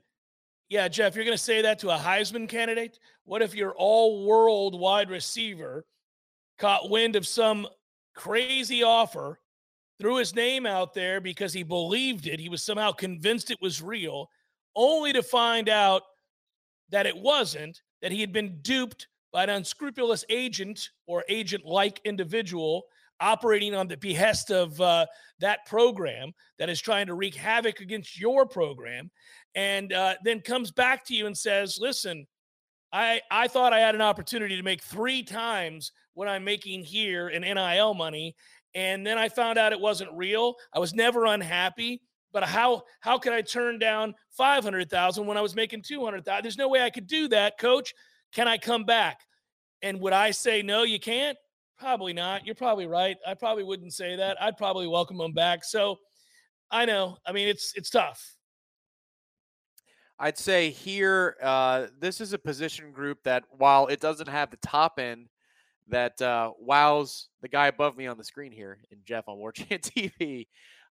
yeah, 0.71 0.87
Jeff, 0.87 1.17
you're 1.17 1.25
going 1.25 1.37
to 1.37 1.43
say 1.43 1.63
that 1.63 1.81
to 1.81 1.91
a 1.91 1.99
Heisman 1.99 2.49
candidate? 2.49 3.01
What 3.25 3.43
if 3.43 3.57
your 3.57 3.75
all 3.77 4.25
world 4.25 4.79
wide 4.79 5.11
receiver 5.11 5.85
caught 6.59 6.89
wind 6.89 7.17
of 7.17 7.27
some 7.27 7.67
crazy 8.15 8.85
offer, 8.85 9.41
threw 9.99 10.17
his 10.17 10.33
name 10.33 10.67
out 10.67 10.95
there 10.95 11.21
because 11.21 11.53
he 11.53 11.65
believed 11.65 12.29
it? 12.29 12.39
He 12.39 12.49
was 12.49 12.63
somehow 12.63 12.93
convinced 12.93 13.51
it 13.51 13.61
was 13.61 13.83
real, 13.83 14.31
only 14.77 15.13
to 15.13 15.25
find 15.25 15.69
out 15.69 16.03
that 16.91 17.05
it 17.07 17.17
wasn't, 17.17 17.83
that 18.01 18.13
he 18.13 18.21
had 18.21 18.33
been 18.33 18.61
duped 18.63 19.09
by 19.33 19.43
an 19.43 19.51
unscrupulous 19.51 20.25
agent 20.29 20.91
or 21.09 21.25
agent 21.29 21.65
like 21.65 22.01
individual 22.05 22.85
operating 23.21 23.75
on 23.75 23.87
the 23.89 23.97
behest 23.97 24.51
of 24.51 24.81
uh, 24.81 25.05
that 25.41 25.67
program 25.67 26.33
that 26.59 26.71
is 26.71 26.81
trying 26.81 27.07
to 27.07 27.15
wreak 27.15 27.35
havoc 27.35 27.81
against 27.81 28.19
your 28.19 28.47
program 28.47 29.11
and 29.55 29.93
uh, 29.93 30.15
then 30.25 30.41
comes 30.41 30.71
back 30.71 31.05
to 31.07 31.15
you 31.15 31.27
and 31.27 31.37
says, 31.37 31.79
"Listen, 31.81 32.27
I 32.93 33.21
I 33.31 33.49
thought 33.49 33.73
I 33.73 33.81
had 33.81 33.95
an 33.95 34.01
opportunity 34.01 34.57
to 34.57 34.63
make 34.63 34.83
three 34.83 35.23
times 35.23 35.93
what 36.15 36.29
I'm 36.29 36.45
making 36.45 36.85
here 36.85 37.29
in 37.29 37.43
NIL 37.43 37.95
money, 37.95 38.37
and 38.75 39.07
then 39.07 39.19
I 39.19 39.29
found 39.29 39.59
out 39.59 39.73
it 39.73 39.81
wasn't 39.81 40.13
real. 40.13 40.55
I 40.75 40.79
was 40.79 40.95
never 40.95 41.27
unhappy." 41.27 42.03
But 42.33 42.45
how 42.45 42.85
how 43.01 43.19
could 43.19 43.33
I 43.33 43.43
turn 43.43 43.79
down 43.79 44.15
five 44.31 44.63
hundred 44.63 44.89
thousand 44.89 45.27
when 45.27 45.37
I 45.37 45.41
was 45.41 45.57
making 45.57 45.83
two 45.83 46.05
hundred 46.05 46.25
thousand? 46.25 46.45
There's 46.45 46.59
no 46.59 46.69
way 46.69 46.83
I 46.83 46.91
could 46.91 47.07
do 47.07 47.29
that, 47.29 47.59
Coach. 47.59 47.93
Can 48.33 48.47
I 48.47 48.57
come 48.59 48.85
back? 48.85 49.21
And 49.83 50.01
would 50.01 50.13
I 50.13 50.31
say 50.31 50.63
no? 50.63 50.83
You 50.85 51.01
can't. 51.01 51.37
Probably 51.79 52.13
not. 52.13 52.45
You're 52.45 52.55
probably 52.55 52.87
right. 52.87 53.17
I 53.27 53.35
probably 53.35 53.65
wouldn't 53.65 53.95
say 53.95 54.15
that. 54.17 54.41
I'd 54.41 54.59
probably 54.59 54.87
welcome 54.87 55.17
them 55.17 55.33
back. 55.33 55.65
So 55.65 55.97
I 56.71 56.85
know. 56.85 57.17
I 57.27 57.33
mean, 57.33 57.49
it's 57.49 57.73
it's 57.75 57.91
tough. 57.91 58.37
I'd 60.23 60.37
say 60.37 60.69
here, 60.69 61.37
uh, 61.43 61.87
this 61.99 62.21
is 62.21 62.35
a 62.35 62.39
position 62.39 62.93
group 62.93 63.23
that 63.25 63.45
while 63.57 63.87
it 63.87 64.01
doesn't 64.01 64.29
have 64.29 64.51
the 64.51 64.59
top 64.59 64.99
end 64.99 65.31
that 65.89 66.21
uh, 66.21 66.53
wows 66.61 67.29
the 67.41 67.49
guy 67.49 67.69
above 67.69 67.97
me 67.97 68.07
on 68.07 68.19
the 68.19 68.25
screen 68.25 68.53
here 68.53 68.79
in 68.91 68.99
Jeff 69.07 69.29
on 69.29 69.39
War 69.39 69.51
Chant 69.53 69.83
TV, 69.83 70.47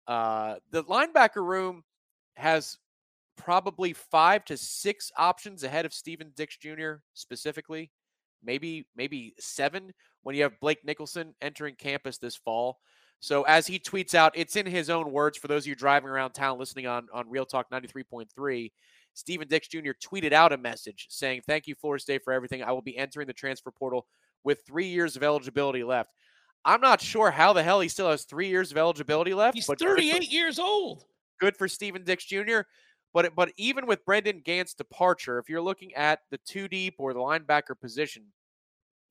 uh, 0.07 0.55
the 0.71 0.85
linebacker 0.85 1.45
room 1.45 1.83
has 2.37 2.79
probably 3.37 3.93
five 3.93 4.45
to 4.45 4.57
six 4.57 5.11
options 5.19 5.65
ahead 5.65 5.85
of 5.85 5.93
Stephen 5.93 6.31
Dix 6.37 6.57
Jr. 6.57 6.95
specifically, 7.13 7.91
maybe 8.45 8.87
maybe 8.97 9.35
seven 9.41 9.93
when 10.23 10.37
you 10.37 10.45
have 10.45 10.61
Blake 10.61 10.87
Nichelson 10.87 11.33
entering 11.43 11.75
campus 11.75 12.19
this 12.19 12.37
fall. 12.37 12.79
So 13.19 13.43
as 13.43 13.67
he 13.67 13.81
tweets 13.81 14.15
out, 14.15 14.33
it's 14.37 14.55
in 14.55 14.67
his 14.67 14.89
own 14.89 15.11
words 15.11 15.37
for 15.37 15.49
those 15.49 15.65
of 15.65 15.67
you 15.67 15.75
driving 15.75 16.11
around 16.11 16.31
town 16.31 16.61
listening 16.61 16.87
on 16.87 17.09
on 17.13 17.29
Real 17.29 17.45
Talk 17.45 17.69
93.3. 17.73 18.71
Stephen 19.17 19.49
Dix 19.49 19.67
Jr. 19.69 19.93
tweeted 20.03 20.33
out 20.33 20.53
a 20.53 20.59
message 20.59 21.07
saying, 21.09 21.41
Thank 21.47 21.67
you, 21.67 21.75
Florida 21.75 22.03
State, 22.03 22.23
for 22.23 22.33
everything. 22.33 22.63
I 22.63 22.73
will 22.73 22.83
be 22.83 22.97
entering 22.97 23.27
the 23.27 23.33
transfer 23.33 23.71
portal 23.71 24.07
with 24.45 24.61
three 24.67 24.89
years 24.89 25.17
of 25.17 25.23
eligibility 25.23 25.83
left. 25.83 26.11
I'm 26.67 26.83
not 26.83 27.01
sure 27.01 27.31
how 27.31 27.53
the 27.55 27.63
hell 27.63 27.81
he 27.81 27.89
still 27.89 28.11
has 28.11 28.25
three 28.25 28.49
years 28.49 28.71
of 28.71 28.77
eligibility 28.77 29.33
left. 29.33 29.55
He's 29.55 29.67
but 29.67 29.79
38 29.79 30.17
for, 30.17 30.23
years 30.25 30.59
old. 30.59 31.05
Good 31.41 31.57
for 31.57 31.67
Stephen 31.67 32.05
Dix 32.05 32.25
Jr. 32.27 32.61
But 33.15 33.35
but 33.35 33.53
even 33.57 33.87
with 33.87 34.05
Brendan 34.05 34.43
Gant's 34.45 34.75
departure, 34.75 35.39
if 35.39 35.49
you're 35.49 35.63
looking 35.63 35.95
at 35.95 36.21
the 36.31 36.39
two 36.39 36.69
deep 36.69 36.97
or 36.99 37.15
the 37.15 37.21
linebacker 37.21 37.81
position, 37.81 38.25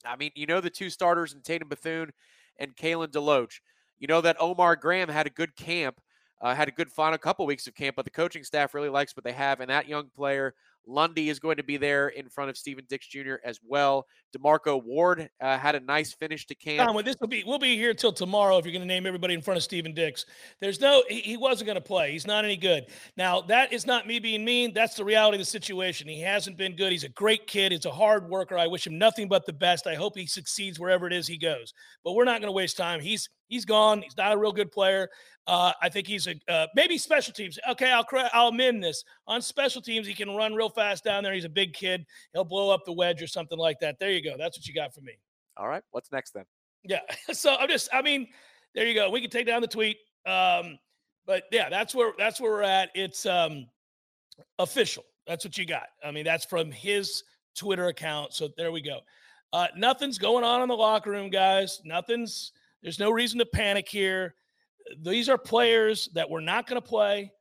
I 0.05 0.15
mean, 0.17 0.31
you 0.35 0.45
know 0.45 0.61
the 0.61 0.69
two 0.69 0.91
starters 0.91 1.33
in 1.33 1.41
Tatum 1.41 1.69
Bethune 1.69 2.11
and 2.59 2.75
Kalen 2.75 3.07
DeLoach. 3.07 3.59
You 3.97 4.07
know 4.07 4.21
that 4.21 4.37
Omar 4.39 4.75
Graham 4.75 5.09
had 5.09 5.25
a 5.25 5.31
good 5.31 5.55
camp, 5.55 5.99
uh, 6.41 6.53
had 6.53 6.67
a 6.67 6.71
good 6.71 6.91
final 6.91 7.17
couple 7.17 7.45
weeks 7.45 7.67
of 7.67 7.75
camp, 7.75 7.95
but 7.95 8.05
the 8.05 8.11
coaching 8.11 8.43
staff 8.43 8.73
really 8.73 8.89
likes 8.89 9.15
what 9.15 9.23
they 9.23 9.31
have, 9.31 9.59
and 9.59 9.69
that 9.69 9.87
young 9.87 10.09
player 10.15 10.53
Lundy 10.87 11.29
is 11.29 11.39
going 11.39 11.57
to 11.57 11.63
be 11.63 11.77
there 11.77 12.09
in 12.09 12.29
front 12.29 12.49
of 12.49 12.57
Stephen 12.57 12.85
Dix 12.87 13.07
Jr. 13.07 13.35
as 13.43 13.59
well. 13.67 14.05
Demarco 14.35 14.83
Ward 14.83 15.29
uh, 15.41 15.57
had 15.57 15.75
a 15.75 15.79
nice 15.79 16.13
finish 16.13 16.45
to 16.47 16.55
camp. 16.55 16.87
Tom, 16.87 17.03
this 17.03 17.15
will 17.19 17.27
be 17.27 17.43
we'll 17.45 17.59
be 17.59 17.75
here 17.75 17.93
till 17.93 18.11
tomorrow 18.11 18.57
if 18.57 18.65
you're 18.65 18.73
going 18.73 18.81
to 18.81 18.87
name 18.87 19.05
everybody 19.05 19.33
in 19.33 19.41
front 19.41 19.57
of 19.57 19.63
Stephen 19.63 19.93
Dix. 19.93 20.25
There's 20.59 20.79
no 20.79 21.03
he, 21.07 21.21
he 21.21 21.37
wasn't 21.37 21.67
going 21.67 21.75
to 21.77 21.81
play. 21.81 22.11
He's 22.11 22.27
not 22.27 22.45
any 22.45 22.57
good. 22.57 22.85
Now 23.17 23.41
that 23.41 23.73
is 23.73 23.85
not 23.85 24.07
me 24.07 24.19
being 24.19 24.43
mean. 24.43 24.73
That's 24.73 24.95
the 24.95 25.05
reality 25.05 25.35
of 25.35 25.41
the 25.41 25.45
situation. 25.45 26.07
He 26.07 26.21
hasn't 26.21 26.57
been 26.57 26.75
good. 26.75 26.91
He's 26.91 27.03
a 27.03 27.09
great 27.09 27.47
kid. 27.47 27.71
He's 27.71 27.85
a 27.85 27.91
hard 27.91 28.29
worker. 28.29 28.57
I 28.57 28.67
wish 28.67 28.85
him 28.85 28.97
nothing 28.97 29.27
but 29.27 29.45
the 29.45 29.53
best. 29.53 29.87
I 29.87 29.95
hope 29.95 30.17
he 30.17 30.27
succeeds 30.27 30.79
wherever 30.79 31.07
it 31.07 31.13
is 31.13 31.27
he 31.27 31.37
goes. 31.37 31.73
But 32.03 32.13
we're 32.13 32.25
not 32.25 32.41
going 32.41 32.49
to 32.49 32.55
waste 32.55 32.77
time. 32.77 32.99
He's 32.99 33.29
he's 33.47 33.65
gone. 33.65 34.01
He's 34.01 34.17
not 34.17 34.33
a 34.33 34.37
real 34.37 34.51
good 34.51 34.71
player. 34.71 35.09
Uh, 35.47 35.71
I 35.81 35.89
think 35.89 36.07
he's 36.07 36.27
a 36.27 36.35
uh, 36.49 36.67
maybe 36.75 36.97
special 36.97 37.33
teams. 37.33 37.59
Okay, 37.69 37.91
I'll 37.91 38.05
I'll 38.33 38.47
amend 38.47 38.83
this 38.83 39.03
on 39.27 39.41
special 39.41 39.81
teams. 39.81 40.07
He 40.07 40.13
can 40.13 40.35
run 40.35 40.55
real 40.55 40.69
fast 40.69 41.03
down 41.03 41.23
there. 41.23 41.33
He's 41.33 41.45
a 41.45 41.49
big 41.49 41.73
kid. 41.73 42.05
He'll 42.33 42.43
blow 42.43 42.71
up 42.71 42.85
the 42.85 42.93
wedge 42.93 43.21
or 43.21 43.27
something 43.27 43.57
like 43.57 43.79
that. 43.81 43.99
There 43.99 44.11
you 44.11 44.23
go. 44.23 44.35
That's 44.37 44.57
what 44.57 44.67
you 44.67 44.73
got 44.73 44.93
for 44.93 45.01
me. 45.01 45.13
All 45.57 45.67
right. 45.67 45.83
What's 45.91 46.11
next 46.11 46.31
then? 46.31 46.45
Yeah. 46.83 47.01
So 47.33 47.55
I'm 47.55 47.69
just. 47.69 47.89
I 47.93 48.01
mean, 48.01 48.27
there 48.73 48.87
you 48.87 48.93
go. 48.93 49.09
We 49.09 49.21
can 49.21 49.29
take 49.29 49.47
down 49.47 49.61
the 49.61 49.67
tweet. 49.67 49.97
Um, 50.25 50.79
but 51.25 51.43
yeah, 51.51 51.69
that's 51.69 51.93
where 51.93 52.13
that's 52.17 52.39
where 52.41 52.51
we're 52.51 52.63
at. 52.63 52.89
It's 52.95 53.25
um, 53.25 53.67
official. 54.59 55.03
That's 55.27 55.45
what 55.45 55.57
you 55.57 55.65
got. 55.65 55.87
I 56.03 56.11
mean, 56.11 56.25
that's 56.25 56.45
from 56.45 56.71
his 56.71 57.23
Twitter 57.55 57.87
account. 57.87 58.33
So 58.33 58.49
there 58.57 58.71
we 58.71 58.81
go. 58.81 58.99
Uh, 59.53 59.67
nothing's 59.75 60.17
going 60.17 60.43
on 60.43 60.61
in 60.61 60.67
the 60.67 60.75
locker 60.75 61.11
room, 61.11 61.29
guys. 61.29 61.81
Nothing's. 61.85 62.51
There's 62.85 62.99
no 62.99 63.11
reason 63.11 63.39
to 63.39 63.45
panic 63.45 63.89
here 63.89 64.35
these 65.01 65.29
are 65.29 65.37
players 65.37 66.09
that 66.13 66.29
we're 66.29 66.41
not 66.41 66.67
going 66.67 66.81
to 66.81 66.87
play, 66.87 67.31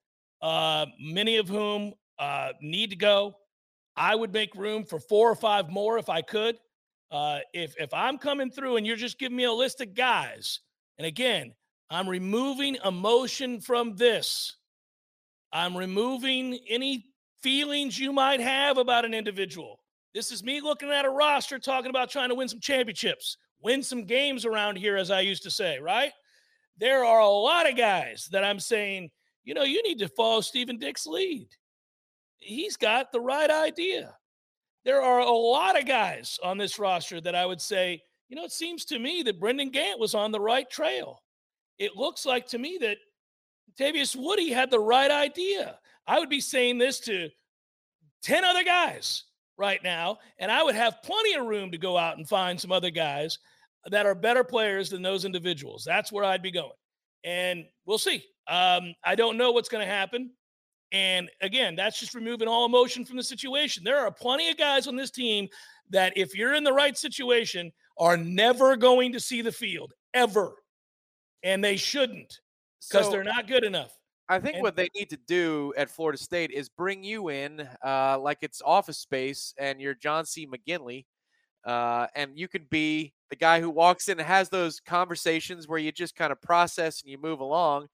uh, 0.43 0.87
many 0.99 1.37
of 1.37 1.49
whom 1.49 1.93
uh, 2.19 2.51
need 2.61 2.91
to 2.91 2.97
go. 2.97 3.37
I 3.97 4.15
would 4.15 4.33
make 4.33 4.55
room 4.55 4.85
for 4.85 4.99
four 4.99 5.31
or 5.31 5.37
five 5.37 5.71
more 5.71 5.99
if 5.99 6.09
I 6.09 6.23
could. 6.23 6.57
Uh, 7.11 7.41
if 7.53 7.75
if 7.79 7.95
I'm 7.95 8.19
coming 8.19 8.51
through 8.51 8.77
and 8.77 8.87
you're 8.87 8.97
just 8.97 9.19
giving 9.19 9.37
me 9.37 9.45
a 9.45 9.53
list 9.53 9.81
of 9.81 9.95
guys, 9.95 10.61
and 10.99 11.07
again, 11.07 11.53
I'm 11.91 12.09
removing 12.09 12.77
emotion 12.85 13.61
from 13.61 13.95
this. 13.95 14.57
I'm 15.53 15.77
removing 15.77 16.59
any 16.69 17.07
feelings 17.41 17.99
you 17.99 18.13
might 18.13 18.41
have 18.41 18.79
about 18.79 19.05
an 19.05 19.15
individual. 19.15 19.81
This 20.13 20.33
is 20.33 20.43
me 20.43 20.61
looking 20.61 20.91
at 20.91 21.05
a 21.05 21.11
roster 21.11 21.59
talking 21.59 21.91
about 21.91 22.11
trying 22.11 22.31
to 22.31 22.35
win 22.35 22.49
some 22.49 22.61
championships, 22.61 23.37
win 23.65 23.83
some 23.83 24.05
games 24.05 24.45
around 24.45 24.77
here, 24.77 24.97
as 24.97 25.11
I 25.11 25.21
used 25.21 25.43
to 25.45 25.51
say, 25.51 25.79
right? 25.79 26.13
there 26.79 27.05
are 27.05 27.21
a 27.21 27.29
lot 27.29 27.69
of 27.69 27.77
guys 27.77 28.29
that 28.33 28.45
I'm 28.45 28.59
saying, 28.59 29.11
you 29.45 29.55
know, 29.55 29.63
you 29.63 29.83
need 29.83 29.99
to 30.01 30.09
follow 30.09 30.41
Stephen 30.41 30.79
Dix's 30.79 31.07
lead. 31.07 31.49
He's 32.39 32.77
got 32.77 33.13
the 33.13 33.21
right 33.21 33.51
idea. 33.51 34.15
There 34.85 35.03
are 35.03 35.21
a 35.21 35.31
lot 35.31 35.79
of 35.79 35.87
guys 35.87 36.39
on 36.43 36.59
this 36.59 36.79
roster 36.79 37.21
that 37.21 37.35
I 37.35 37.47
would 37.47 37.61
say, 37.61 38.03
you 38.29 38.37
know, 38.37 38.45
it 38.45 38.53
seems 38.53 38.85
to 38.87 38.99
me 38.99 39.23
that 39.23 39.41
Brendan 39.41 39.71
Gant 39.71 40.01
was 40.01 40.15
on 40.15 40.33
the 40.33 40.41
right 40.41 40.69
trail. 40.69 41.23
It 41.79 41.97
looks 41.97 42.27
like 42.27 42.47
to 42.49 42.59
me 42.59 42.79
that 42.81 42.99
Tavius 43.79 44.17
Woody 44.17 44.51
had 44.51 44.71
the 44.71 44.81
right 44.81 45.11
idea. 45.11 45.79
I 46.07 46.19
would 46.19 46.29
be 46.29 46.41
saying 46.41 46.79
this 46.79 47.01
to 47.01 47.31
10 48.23 48.45
other 48.45 48.65
guys 48.65 49.25
right 49.57 49.83
now, 49.83 50.19
and 50.39 50.51
I 50.51 50.63
would 50.63 50.75
have 50.75 51.03
plenty 51.03 51.35
of 51.35 51.47
room 51.47 51.71
to 51.71 51.79
go 51.79 51.97
out 51.97 52.19
and 52.19 52.29
find 52.29 52.61
some 52.61 52.73
other 52.73 52.91
guys 52.91 53.39
that 53.91 54.07
are 54.07 54.15
better 54.15 54.45
players 54.45 54.91
than 54.91 55.03
those 55.03 55.25
individuals. 55.25 55.85
That's 55.85 56.11
where 56.11 56.25
I'd 56.25 56.43
be 56.43 56.51
going. 56.51 56.71
And 57.25 57.65
we'll 57.87 57.99
see. 57.99 58.25
Um, 58.49 58.95
I 59.05 59.15
don't 59.15 59.37
know 59.37 59.53
what's 59.53 59.69
going 59.69 59.87
to 59.87 59.93
happen. 59.93 60.31
And 60.93 61.31
again, 61.41 61.75
that's 61.75 61.99
just 61.99 62.15
removing 62.15 62.47
all 62.47 62.67
emotion 62.67 63.05
from 63.05 63.17
the 63.17 63.23
situation. 63.23 63.83
There 63.83 63.99
are 63.99 64.11
plenty 64.11 64.51
of 64.51 64.57
guys 64.57 64.87
on 64.87 64.97
this 64.97 65.11
team 65.11 65.49
that, 65.91 66.13
if 66.17 66.37
you're 66.37 66.55
in 66.55 66.65
the 66.65 66.73
right 66.73 66.97
situation, 66.97 67.73
are 67.99 68.17
never 68.17 68.77
going 68.77 69.13
to 69.13 69.21
see 69.21 69.43
the 69.43 69.53
field 69.53 69.93
ever. 70.13 70.53
And 71.43 71.63
they 71.65 71.77
shouldn't 71.77 72.39
because 72.89 73.07
so, 73.07 73.11
they're 73.11 73.25
not 73.25 73.49
good 73.49 73.65
enough. 73.65 73.93
I 74.29 74.39
think 74.39 74.55
and, 74.55 74.63
what 74.63 74.77
they 74.77 74.89
need 74.95 75.11
to 75.11 75.19
do 75.27 75.75
at 75.77 75.91
Florida 75.91 76.17
State 76.17 76.51
is 76.51 76.69
bring 76.69 77.05
you 77.05 77.29
in 77.29 77.69
uh, 77.85 78.19
like 78.19 78.39
it's 78.43 78.63
office 78.65 78.99
space 78.99 79.53
and 79.59 79.81
you're 79.81 79.95
John 79.95 80.25
C. 80.25 80.47
McGinley. 80.47 81.07
Uh, 81.65 82.07
and 82.15 82.39
you 82.39 82.47
could 82.47 82.69
be 82.69 83.15
the 83.35 83.39
guy 83.39 83.61
who 83.61 83.69
walks 83.69 84.09
in 84.09 84.21
and 84.21 84.29
has 84.29 84.49
those 84.49 84.79
conversations 84.79 85.67
where 85.67 85.81
you 85.81 85.91
just 85.91 86.15
kind 86.15 86.31
of 86.31 86.41
process 86.41 87.03
and 87.03 87.11
you 87.11 87.19
move 87.19 87.41
along. 87.41 87.89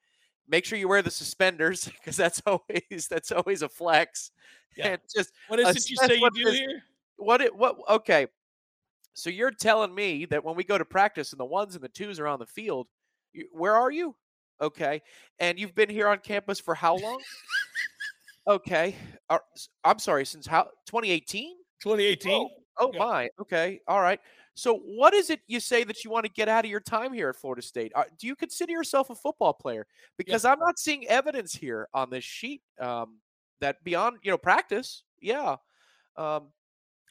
Make 0.46 0.66
sure 0.66 0.78
you 0.78 0.86
wear 0.86 1.00
the 1.00 1.10
suspenders 1.10 1.84
because 1.98 2.14
that's 2.14 2.42
always 2.44 3.08
that's 3.08 3.32
always 3.32 3.62
a 3.62 3.68
flex. 3.70 4.32
Yeah. 4.76 4.88
And 4.88 5.00
just 5.14 5.32
what 5.48 5.58
is 5.58 5.74
it 5.74 5.88
you 5.88 5.96
say 5.96 6.16
you 6.16 6.30
do 6.34 6.50
here? 6.50 6.82
What 7.16 7.40
it 7.40 7.56
what 7.56 7.76
okay. 7.88 8.26
So 9.14 9.30
you're 9.30 9.50
telling 9.50 9.94
me 9.94 10.26
that 10.26 10.44
when 10.44 10.56
we 10.56 10.62
go 10.62 10.76
to 10.76 10.84
practice 10.84 11.32
and 11.32 11.40
the 11.40 11.46
ones 11.46 11.74
and 11.74 11.82
the 11.82 11.88
twos 11.88 12.20
are 12.20 12.26
on 12.26 12.38
the 12.38 12.46
field, 12.46 12.86
you, 13.32 13.46
where 13.50 13.76
are 13.76 13.90
you? 13.90 14.14
Okay. 14.60 15.00
And 15.38 15.58
you've 15.58 15.74
been 15.74 15.88
here 15.88 16.08
on 16.08 16.18
campus 16.18 16.60
for 16.60 16.74
how 16.74 16.96
long? 16.98 17.20
okay. 18.46 18.94
I'm 19.84 19.98
sorry, 19.98 20.26
since 20.26 20.46
how 20.46 20.64
2018? 20.86 21.56
2018. 21.82 22.32
Oh, 22.32 22.50
oh 22.78 22.90
yeah. 22.92 22.98
my. 22.98 23.28
Okay. 23.40 23.80
All 23.88 24.02
right. 24.02 24.20
So, 24.54 24.76
what 24.78 25.14
is 25.14 25.30
it 25.30 25.40
you 25.46 25.60
say 25.60 25.84
that 25.84 26.04
you 26.04 26.10
want 26.10 26.26
to 26.26 26.30
get 26.30 26.48
out 26.48 26.64
of 26.64 26.70
your 26.70 26.80
time 26.80 27.12
here 27.12 27.28
at 27.28 27.36
Florida 27.36 27.62
State? 27.62 27.92
Uh, 27.94 28.04
do 28.18 28.26
you 28.26 28.36
consider 28.36 28.72
yourself 28.72 29.10
a 29.10 29.14
football 29.14 29.52
player? 29.52 29.86
Because 30.18 30.44
yeah. 30.44 30.52
I'm 30.52 30.58
not 30.58 30.78
seeing 30.78 31.06
evidence 31.06 31.54
here 31.54 31.88
on 31.94 32.10
this 32.10 32.24
sheet 32.24 32.62
um, 32.80 33.18
that 33.60 33.82
beyond 33.84 34.18
you 34.22 34.30
know 34.30 34.38
practice. 34.38 35.04
Yeah. 35.20 35.56
Um, 36.16 36.48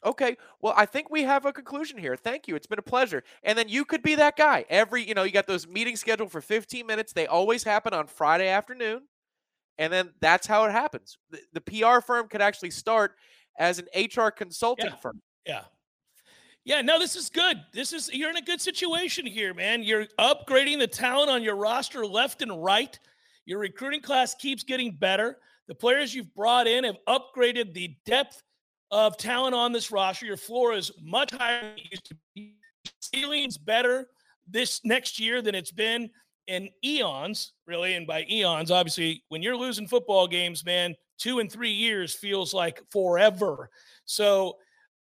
okay. 0.04 0.36
Well, 0.60 0.74
I 0.76 0.86
think 0.86 1.10
we 1.10 1.22
have 1.22 1.46
a 1.46 1.52
conclusion 1.52 1.98
here. 1.98 2.16
Thank 2.16 2.46
you. 2.46 2.54
It's 2.56 2.66
been 2.66 2.78
a 2.78 2.82
pleasure. 2.82 3.24
And 3.42 3.56
then 3.56 3.68
you 3.68 3.84
could 3.84 4.02
be 4.02 4.14
that 4.16 4.36
guy. 4.36 4.64
Every 4.68 5.02
you 5.02 5.14
know 5.14 5.22
you 5.22 5.32
got 5.32 5.46
those 5.46 5.66
meetings 5.66 6.00
scheduled 6.00 6.30
for 6.30 6.40
15 6.40 6.86
minutes. 6.86 7.12
They 7.12 7.26
always 7.26 7.64
happen 7.64 7.94
on 7.94 8.06
Friday 8.06 8.48
afternoon, 8.48 9.02
and 9.78 9.92
then 9.92 10.10
that's 10.20 10.46
how 10.46 10.64
it 10.66 10.72
happens. 10.72 11.18
The, 11.30 11.40
the 11.54 11.60
PR 11.60 12.00
firm 12.00 12.28
could 12.28 12.42
actually 12.42 12.70
start 12.70 13.16
as 13.58 13.80
an 13.80 13.88
HR 13.94 14.28
consulting 14.30 14.86
yeah. 14.86 14.96
firm. 14.96 15.20
Yeah. 15.46 15.62
Yeah, 16.64 16.82
no, 16.82 16.98
this 16.98 17.16
is 17.16 17.30
good. 17.30 17.58
This 17.72 17.92
is 17.92 18.10
you're 18.12 18.30
in 18.30 18.36
a 18.36 18.42
good 18.42 18.60
situation 18.60 19.24
here, 19.24 19.54
man. 19.54 19.82
You're 19.82 20.06
upgrading 20.18 20.78
the 20.78 20.86
talent 20.86 21.30
on 21.30 21.42
your 21.42 21.56
roster 21.56 22.06
left 22.06 22.42
and 22.42 22.62
right. 22.62 22.98
Your 23.46 23.58
recruiting 23.58 24.02
class 24.02 24.34
keeps 24.34 24.62
getting 24.62 24.96
better. 24.96 25.38
The 25.68 25.74
players 25.74 26.14
you've 26.14 26.34
brought 26.34 26.66
in 26.66 26.84
have 26.84 26.98
upgraded 27.08 27.72
the 27.72 27.96
depth 28.04 28.42
of 28.90 29.16
talent 29.16 29.54
on 29.54 29.72
this 29.72 29.90
roster. 29.90 30.26
Your 30.26 30.36
floor 30.36 30.74
is 30.74 30.92
much 31.02 31.32
higher 31.32 31.60
than 31.60 31.78
it 31.78 31.90
used 31.90 32.04
to 32.06 32.16
be. 32.34 32.56
Ceiling's 33.00 33.56
better 33.56 34.08
this 34.46 34.80
next 34.84 35.18
year 35.18 35.42
than 35.42 35.54
it's 35.54 35.70
been 35.70 36.10
in 36.46 36.68
eons, 36.84 37.52
really. 37.66 37.94
And 37.94 38.06
by 38.06 38.26
eons, 38.30 38.70
obviously, 38.70 39.22
when 39.28 39.42
you're 39.42 39.56
losing 39.56 39.86
football 39.86 40.26
games, 40.26 40.64
man, 40.64 40.94
two 41.18 41.38
and 41.38 41.50
three 41.50 41.70
years 41.70 42.14
feels 42.14 42.52
like 42.52 42.82
forever. 42.90 43.70
So 44.04 44.56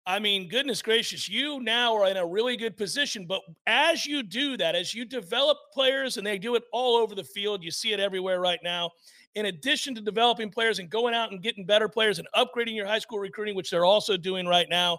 I 0.09 0.19
mean, 0.19 0.49
goodness 0.49 0.81
gracious, 0.81 1.29
you 1.29 1.61
now 1.61 1.95
are 1.95 2.09
in 2.09 2.17
a 2.17 2.25
really 2.25 2.57
good 2.57 2.79
position. 2.79 3.27
But 3.27 3.43
as 3.67 4.07
you 4.07 4.23
do 4.23 4.57
that, 4.57 4.75
as 4.75 4.95
you 4.95 5.05
develop 5.05 5.59
players, 5.71 6.17
and 6.17 6.27
they 6.27 6.39
do 6.39 6.55
it 6.55 6.63
all 6.73 6.97
over 6.97 7.15
the 7.15 7.23
field, 7.23 7.63
you 7.63 7.71
see 7.71 7.93
it 7.93 8.01
everywhere 8.01 8.41
right 8.41 8.59
now. 8.65 8.91
In 9.35 9.47
addition 9.47 9.95
to 9.97 10.01
developing 10.01 10.49
players 10.49 10.79
and 10.79 10.89
going 10.89 11.13
out 11.13 11.31
and 11.31 11.43
getting 11.43 11.67
better 11.67 11.91
players 11.91 12.19
and 12.19 12.27
upgrading 12.35 12.75
your 12.75 12.87
high 12.87 13.01
school 13.01 13.19
recruiting, 13.19 13.55
which 13.55 13.71
they're 13.71 13.85
also 13.85 14.17
doing 14.17 14.47
right 14.47 14.67
now, 14.71 14.99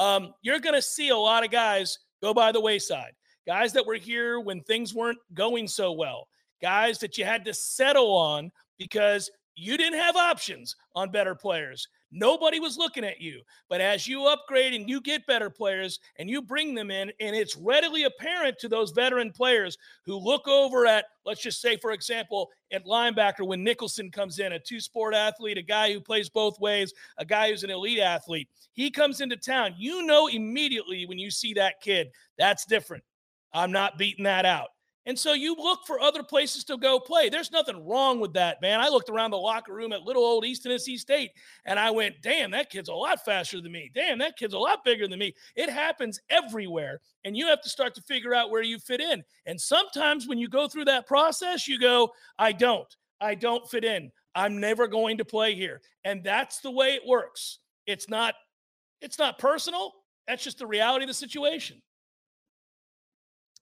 um, 0.00 0.34
you're 0.42 0.58
going 0.58 0.74
to 0.74 0.82
see 0.82 1.10
a 1.10 1.16
lot 1.16 1.44
of 1.44 1.52
guys 1.52 1.96
go 2.20 2.34
by 2.34 2.50
the 2.50 2.60
wayside. 2.60 3.12
Guys 3.46 3.72
that 3.74 3.86
were 3.86 3.94
here 3.94 4.40
when 4.40 4.60
things 4.62 4.92
weren't 4.92 5.18
going 5.34 5.68
so 5.68 5.92
well, 5.92 6.26
guys 6.60 6.98
that 6.98 7.16
you 7.16 7.24
had 7.24 7.44
to 7.44 7.54
settle 7.54 8.10
on 8.10 8.50
because 8.76 9.30
you 9.54 9.76
didn't 9.76 10.00
have 10.00 10.16
options 10.16 10.74
on 10.96 11.12
better 11.12 11.36
players. 11.36 11.86
Nobody 12.10 12.58
was 12.58 12.78
looking 12.78 13.04
at 13.04 13.20
you. 13.20 13.42
But 13.68 13.80
as 13.80 14.08
you 14.08 14.26
upgrade 14.26 14.72
and 14.72 14.88
you 14.88 15.00
get 15.00 15.26
better 15.26 15.50
players 15.50 16.00
and 16.16 16.28
you 16.28 16.40
bring 16.40 16.74
them 16.74 16.90
in, 16.90 17.12
and 17.20 17.36
it's 17.36 17.56
readily 17.56 18.04
apparent 18.04 18.58
to 18.60 18.68
those 18.68 18.92
veteran 18.92 19.30
players 19.30 19.76
who 20.06 20.16
look 20.16 20.48
over 20.48 20.86
at, 20.86 21.04
let's 21.26 21.42
just 21.42 21.60
say, 21.60 21.76
for 21.76 21.92
example, 21.92 22.48
at 22.72 22.86
linebacker 22.86 23.46
when 23.46 23.64
Nichelson 23.64 24.10
comes 24.10 24.38
in, 24.38 24.52
a 24.52 24.58
two 24.58 24.80
sport 24.80 25.14
athlete, 25.14 25.58
a 25.58 25.62
guy 25.62 25.92
who 25.92 26.00
plays 26.00 26.28
both 26.28 26.58
ways, 26.60 26.92
a 27.18 27.24
guy 27.24 27.50
who's 27.50 27.64
an 27.64 27.70
elite 27.70 28.00
athlete. 28.00 28.48
He 28.72 28.90
comes 28.90 29.20
into 29.20 29.36
town. 29.36 29.74
You 29.76 30.06
know 30.06 30.28
immediately 30.28 31.04
when 31.06 31.18
you 31.18 31.30
see 31.30 31.52
that 31.54 31.80
kid, 31.82 32.08
that's 32.38 32.64
different. 32.64 33.04
I'm 33.52 33.72
not 33.72 33.98
beating 33.98 34.24
that 34.24 34.46
out. 34.46 34.68
And 35.08 35.18
so 35.18 35.32
you 35.32 35.56
look 35.56 35.86
for 35.86 35.98
other 36.00 36.22
places 36.22 36.64
to 36.64 36.76
go 36.76 37.00
play. 37.00 37.30
There's 37.30 37.50
nothing 37.50 37.88
wrong 37.88 38.20
with 38.20 38.34
that, 38.34 38.60
man. 38.60 38.78
I 38.78 38.90
looked 38.90 39.08
around 39.08 39.30
the 39.30 39.38
locker 39.38 39.72
room 39.72 39.90
at 39.94 40.02
little 40.02 40.22
old 40.22 40.44
East 40.44 40.64
Tennessee 40.64 40.98
State 40.98 41.30
and 41.64 41.78
I 41.78 41.90
went, 41.90 42.16
damn, 42.20 42.50
that 42.50 42.68
kid's 42.68 42.90
a 42.90 42.94
lot 42.94 43.24
faster 43.24 43.62
than 43.62 43.72
me. 43.72 43.90
Damn, 43.94 44.18
that 44.18 44.36
kid's 44.36 44.52
a 44.52 44.58
lot 44.58 44.84
bigger 44.84 45.08
than 45.08 45.18
me. 45.18 45.34
It 45.56 45.70
happens 45.70 46.20
everywhere. 46.28 47.00
And 47.24 47.34
you 47.34 47.46
have 47.46 47.62
to 47.62 47.70
start 47.70 47.94
to 47.94 48.02
figure 48.02 48.34
out 48.34 48.50
where 48.50 48.62
you 48.62 48.78
fit 48.78 49.00
in. 49.00 49.24
And 49.46 49.58
sometimes 49.58 50.28
when 50.28 50.36
you 50.36 50.46
go 50.46 50.68
through 50.68 50.84
that 50.84 51.06
process, 51.06 51.66
you 51.66 51.80
go, 51.80 52.10
I 52.38 52.52
don't. 52.52 52.94
I 53.18 53.34
don't 53.34 53.66
fit 53.66 53.86
in. 53.86 54.12
I'm 54.34 54.60
never 54.60 54.86
going 54.86 55.16
to 55.18 55.24
play 55.24 55.54
here. 55.54 55.80
And 56.04 56.22
that's 56.22 56.60
the 56.60 56.70
way 56.70 56.88
it 56.88 57.02
works. 57.06 57.60
It's 57.86 58.10
not 58.10 58.34
it's 59.00 59.18
not 59.18 59.38
personal. 59.38 59.94
That's 60.26 60.44
just 60.44 60.58
the 60.58 60.66
reality 60.66 61.04
of 61.04 61.08
the 61.08 61.14
situation 61.14 61.80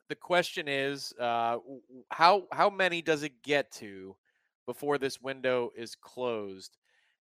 the 0.09 0.15
question 0.15 0.69
is, 0.69 1.13
uh, 1.21 1.59
how 2.11 2.45
how 2.53 2.71
many 2.71 3.03
does 3.03 3.23
it 3.23 3.43
get 3.43 3.71
to 3.73 4.17
before 4.67 4.99
this 4.99 5.21
window 5.21 5.71
is 5.77 5.95
closed? 5.95 6.77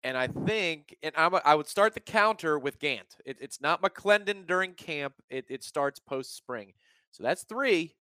And 0.04 0.16
I 0.16 0.26
think, 0.26 0.96
and 1.02 1.14
I'm, 1.16 1.32
I 1.44 1.54
would 1.54 1.68
start 1.68 1.94
the 1.94 2.00
counter 2.00 2.58
with 2.58 2.80
Gant. 2.80 3.16
It, 3.24 3.36
it's 3.40 3.60
not 3.60 3.82
McClendon 3.82 4.46
during 4.46 4.74
camp. 4.74 5.14
It, 5.30 5.44
it 5.48 5.62
starts 5.62 6.00
post 6.00 6.36
spring. 6.36 6.72
So 7.12 7.22
that's 7.22 7.44
three. 7.44 7.94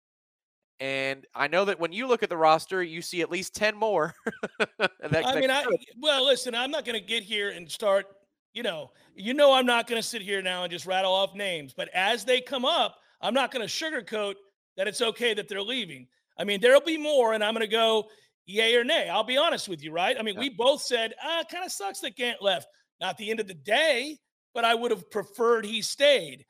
And 0.78 1.26
I 1.34 1.46
know 1.46 1.66
that 1.66 1.78
when 1.78 1.92
you 1.92 2.08
look 2.08 2.22
at 2.22 2.30
the 2.30 2.38
roster, 2.38 2.82
you 2.82 3.02
see 3.02 3.20
at 3.20 3.30
least 3.30 3.54
10 3.54 3.76
more. 3.76 4.14
that, 4.78 5.26
I 5.26 5.38
mean, 5.38 5.50
I, 5.50 5.66
well, 6.00 6.24
listen, 6.24 6.54
I'm 6.54 6.70
not 6.70 6.86
going 6.86 6.98
to 6.98 7.06
get 7.06 7.22
here 7.22 7.50
and 7.50 7.70
start, 7.70 8.06
you 8.54 8.62
know, 8.62 8.92
you 9.14 9.34
know, 9.34 9.52
I'm 9.52 9.66
not 9.66 9.86
going 9.86 10.00
to 10.00 10.06
sit 10.06 10.22
here 10.22 10.40
now 10.40 10.62
and 10.62 10.72
just 10.72 10.86
rattle 10.86 11.12
off 11.12 11.34
names, 11.34 11.74
but 11.76 11.90
as 11.92 12.24
they 12.24 12.40
come 12.40 12.64
up, 12.64 12.96
I'm 13.20 13.34
not 13.34 13.52
going 13.52 13.66
to 13.66 13.70
sugarcoat 13.70 14.36
that 14.80 14.88
it's 14.88 15.02
okay 15.02 15.34
that 15.34 15.46
they're 15.46 15.60
leaving. 15.60 16.06
I 16.38 16.44
mean, 16.44 16.58
there'll 16.58 16.80
be 16.80 16.96
more, 16.96 17.34
and 17.34 17.44
I'm 17.44 17.52
going 17.52 17.66
to 17.66 17.70
go 17.70 18.08
yay 18.46 18.75
or 18.75 18.82
nay. 18.82 19.10
I'll 19.10 19.22
be 19.22 19.37
honest 19.37 19.68
with 19.68 19.84
you, 19.84 19.92
right? 19.92 20.16
I 20.18 20.22
mean, 20.22 20.37
yeah. 20.37 20.40
we 20.40 20.49
both 20.49 20.80
said, 20.80 21.12
ah, 21.22 21.42
kind 21.50 21.66
of 21.66 21.70
sucks 21.70 22.00
that 22.00 22.16
Gant 22.16 22.40
left. 22.40 22.66
Not 22.99 23.18
the 23.18 23.30
end 23.30 23.40
of 23.40 23.46
the 23.46 23.52
day, 23.52 24.16
but 24.54 24.64
I 24.64 24.75
would 24.75 24.90
have 24.90 25.10
preferred 25.10 25.66
he 25.66 25.82
stayed. 25.82 26.46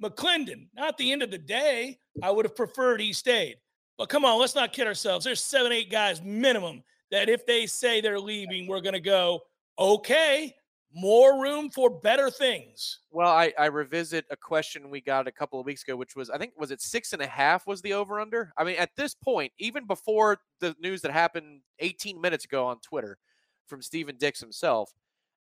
McClendon, 0.00 0.68
not 0.76 0.96
the 0.96 1.10
end 1.10 1.24
of 1.24 1.32
the 1.32 1.38
day. 1.38 1.98
I 2.22 2.30
would 2.30 2.44
have 2.44 2.54
preferred 2.54 3.00
he 3.00 3.12
stayed. 3.12 3.56
But 3.98 4.08
come 4.08 4.24
on, 4.24 4.38
let's 4.38 4.54
not 4.54 4.72
kid 4.72 4.86
ourselves. 4.86 5.24
There's 5.24 5.42
seven, 5.42 5.72
eight 5.72 5.90
guys 5.90 6.22
minimum 6.22 6.84
that 7.10 7.28
if 7.28 7.44
they 7.46 7.66
say 7.66 8.00
they're 8.00 8.20
leaving, 8.20 8.68
we're 8.68 8.80
going 8.80 8.92
to 8.92 9.00
go, 9.00 9.40
okay, 9.76 10.54
more 10.94 11.40
room 11.40 11.70
for 11.70 11.90
better 11.90 12.30
things. 12.30 13.00
Well, 13.10 13.30
I, 13.30 13.52
I 13.58 13.66
revisit 13.66 14.24
a 14.30 14.36
question 14.36 14.90
we 14.90 15.00
got 15.00 15.26
a 15.26 15.32
couple 15.32 15.58
of 15.58 15.66
weeks 15.66 15.82
ago, 15.82 15.96
which 15.96 16.16
was 16.16 16.30
I 16.30 16.38
think 16.38 16.52
was 16.56 16.70
it 16.70 16.80
six 16.80 17.12
and 17.12 17.22
a 17.22 17.26
half 17.26 17.66
was 17.66 17.82
the 17.82 17.94
over 17.94 18.20
under. 18.20 18.52
I 18.56 18.64
mean, 18.64 18.76
at 18.76 18.90
this 18.96 19.14
point, 19.14 19.52
even 19.58 19.86
before 19.86 20.38
the 20.60 20.76
news 20.80 21.00
that 21.02 21.12
happened 21.12 21.60
18 21.78 22.20
minutes 22.20 22.44
ago 22.44 22.66
on 22.66 22.78
Twitter 22.80 23.18
from 23.66 23.82
Stephen 23.82 24.16
Dix 24.18 24.40
himself, 24.40 24.92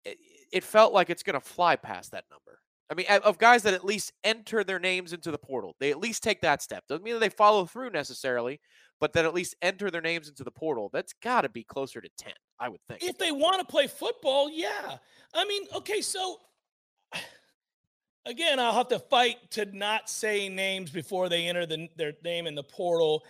it, 0.06 0.18
it 0.52 0.64
felt 0.64 0.94
like 0.94 1.10
it's 1.10 1.24
going 1.24 1.40
to 1.40 1.46
fly 1.46 1.76
past 1.76 2.12
that 2.12 2.26
number. 2.30 2.60
I 2.92 2.96
mean, 2.96 3.06
of 3.24 3.38
guys 3.38 3.64
that 3.64 3.76
at 3.76 3.86
least 3.86 4.14
enter 4.24 4.64
their 4.64 4.80
names 4.80 5.14
into 5.14 5.30
the 5.30 5.38
portal, 5.38 5.76
they 5.80 5.92
at 5.92 6.00
least 6.00 6.24
take 6.24 6.42
that 6.42 6.64
step. 6.64 6.84
Doesn't 6.88 7.04
mean 7.04 7.14
that 7.14 7.20
they 7.20 7.30
follow 7.30 7.66
through 7.66 7.92
necessarily, 7.92 8.60
but 9.00 9.14
that 9.14 9.26
at 9.26 9.34
least 9.34 9.56
enter 9.62 9.92
their 9.92 10.02
names 10.02 10.28
into 10.28 10.44
the 10.44 10.52
portal. 10.52 10.90
That's 10.92 11.14
got 11.22 11.42
to 11.42 11.50
be 11.50 11.64
closer 11.64 12.02
to 12.02 12.10
10, 12.18 12.34
I 12.60 12.70
would 12.70 12.82
think. 12.88 13.04
If 13.04 13.18
they 13.18 13.32
want 13.32 13.60
to 13.60 13.66
play 13.66 13.88
football, 13.88 14.50
yeah. 14.50 14.98
I 15.34 15.46
mean, 15.46 15.64
okay, 15.76 16.02
so 16.02 16.38
again, 18.26 18.60
I'll 18.60 18.74
have 18.74 18.90
to 18.90 19.00
fight 19.00 19.38
to 19.52 19.66
not 19.76 20.10
say 20.10 20.50
names 20.50 20.92
before 20.92 21.30
they 21.30 21.48
enter 21.48 21.66
the, 21.66 21.90
their 21.96 22.14
name 22.24 22.48
in 22.48 22.56
the 22.56 22.64
portal. 22.64 23.24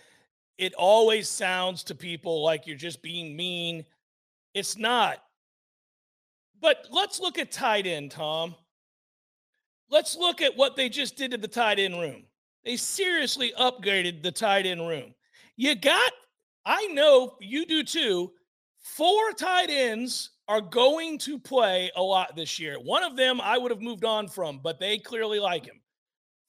It 0.58 0.74
always 0.74 1.28
sounds 1.28 1.84
to 1.84 1.94
people 1.94 2.44
like 2.44 2.66
you're 2.66 2.76
just 2.76 3.02
being 3.02 3.36
mean. 3.36 3.84
It's 4.54 4.76
not. 4.76 5.22
But 6.60 6.86
let's 6.90 7.20
look 7.20 7.38
at 7.38 7.50
tight 7.50 7.86
end, 7.86 8.10
Tom. 8.10 8.54
Let's 9.90 10.16
look 10.16 10.42
at 10.42 10.56
what 10.56 10.76
they 10.76 10.88
just 10.88 11.16
did 11.16 11.30
to 11.30 11.38
the 11.38 11.48
tight 11.48 11.78
end 11.78 11.98
room. 11.98 12.24
They 12.64 12.76
seriously 12.76 13.52
upgraded 13.58 14.22
the 14.22 14.30
tight 14.30 14.66
end 14.66 14.86
room. 14.86 15.14
You 15.56 15.74
got, 15.74 16.12
I 16.66 16.86
know 16.88 17.36
you 17.40 17.64
do 17.64 17.82
too, 17.82 18.32
four 18.96 19.32
tight 19.32 19.70
ends 19.70 20.30
are 20.48 20.60
going 20.60 21.18
to 21.18 21.38
play 21.38 21.90
a 21.96 22.02
lot 22.02 22.34
this 22.34 22.58
year. 22.58 22.76
One 22.76 23.04
of 23.04 23.16
them 23.16 23.40
I 23.40 23.56
would 23.56 23.70
have 23.70 23.80
moved 23.80 24.04
on 24.04 24.28
from, 24.28 24.60
but 24.62 24.80
they 24.80 24.98
clearly 24.98 25.38
like 25.38 25.64
him. 25.64 25.80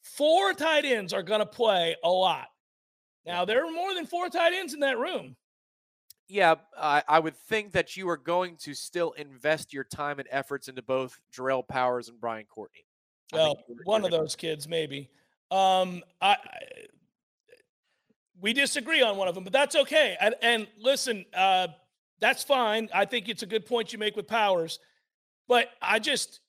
Four 0.01 0.53
tight 0.53 0.85
ends 0.85 1.13
are 1.13 1.21
going 1.23 1.39
to 1.39 1.45
play 1.45 1.95
a 2.03 2.09
lot. 2.09 2.47
Now, 3.25 3.45
there 3.45 3.63
are 3.65 3.71
more 3.71 3.93
than 3.93 4.07
four 4.07 4.29
tight 4.29 4.53
ends 4.53 4.73
in 4.73 4.79
that 4.79 4.97
room. 4.97 5.35
Yeah, 6.27 6.55
I, 6.77 7.03
I 7.07 7.19
would 7.19 7.35
think 7.35 7.73
that 7.73 7.95
you 7.95 8.09
are 8.09 8.17
going 8.17 8.55
to 8.61 8.73
still 8.73 9.11
invest 9.11 9.73
your 9.73 9.83
time 9.83 10.17
and 10.17 10.27
efforts 10.31 10.67
into 10.67 10.81
both 10.81 11.19
Jarrell 11.31 11.67
Powers 11.67 12.09
and 12.09 12.19
Brian 12.19 12.45
Courtney. 12.45 12.85
Well, 13.33 13.57
one 13.83 14.03
of 14.03 14.11
those 14.11 14.35
kids, 14.35 14.67
maybe. 14.67 15.09
Um, 15.51 16.01
I, 16.21 16.31
I, 16.31 16.37
we 18.39 18.53
disagree 18.53 19.01
on 19.01 19.17
one 19.17 19.27
of 19.27 19.35
them, 19.35 19.43
but 19.43 19.53
that's 19.53 19.75
okay. 19.75 20.17
And, 20.19 20.33
and 20.41 20.67
listen, 20.79 21.25
uh, 21.35 21.67
that's 22.21 22.43
fine. 22.43 22.87
I 22.93 23.05
think 23.05 23.27
it's 23.27 23.43
a 23.43 23.47
good 23.47 23.65
point 23.65 23.91
you 23.91 23.99
make 23.99 24.15
with 24.15 24.27
Powers, 24.27 24.79
but 25.47 25.69
I 25.81 25.99
just 25.99 26.39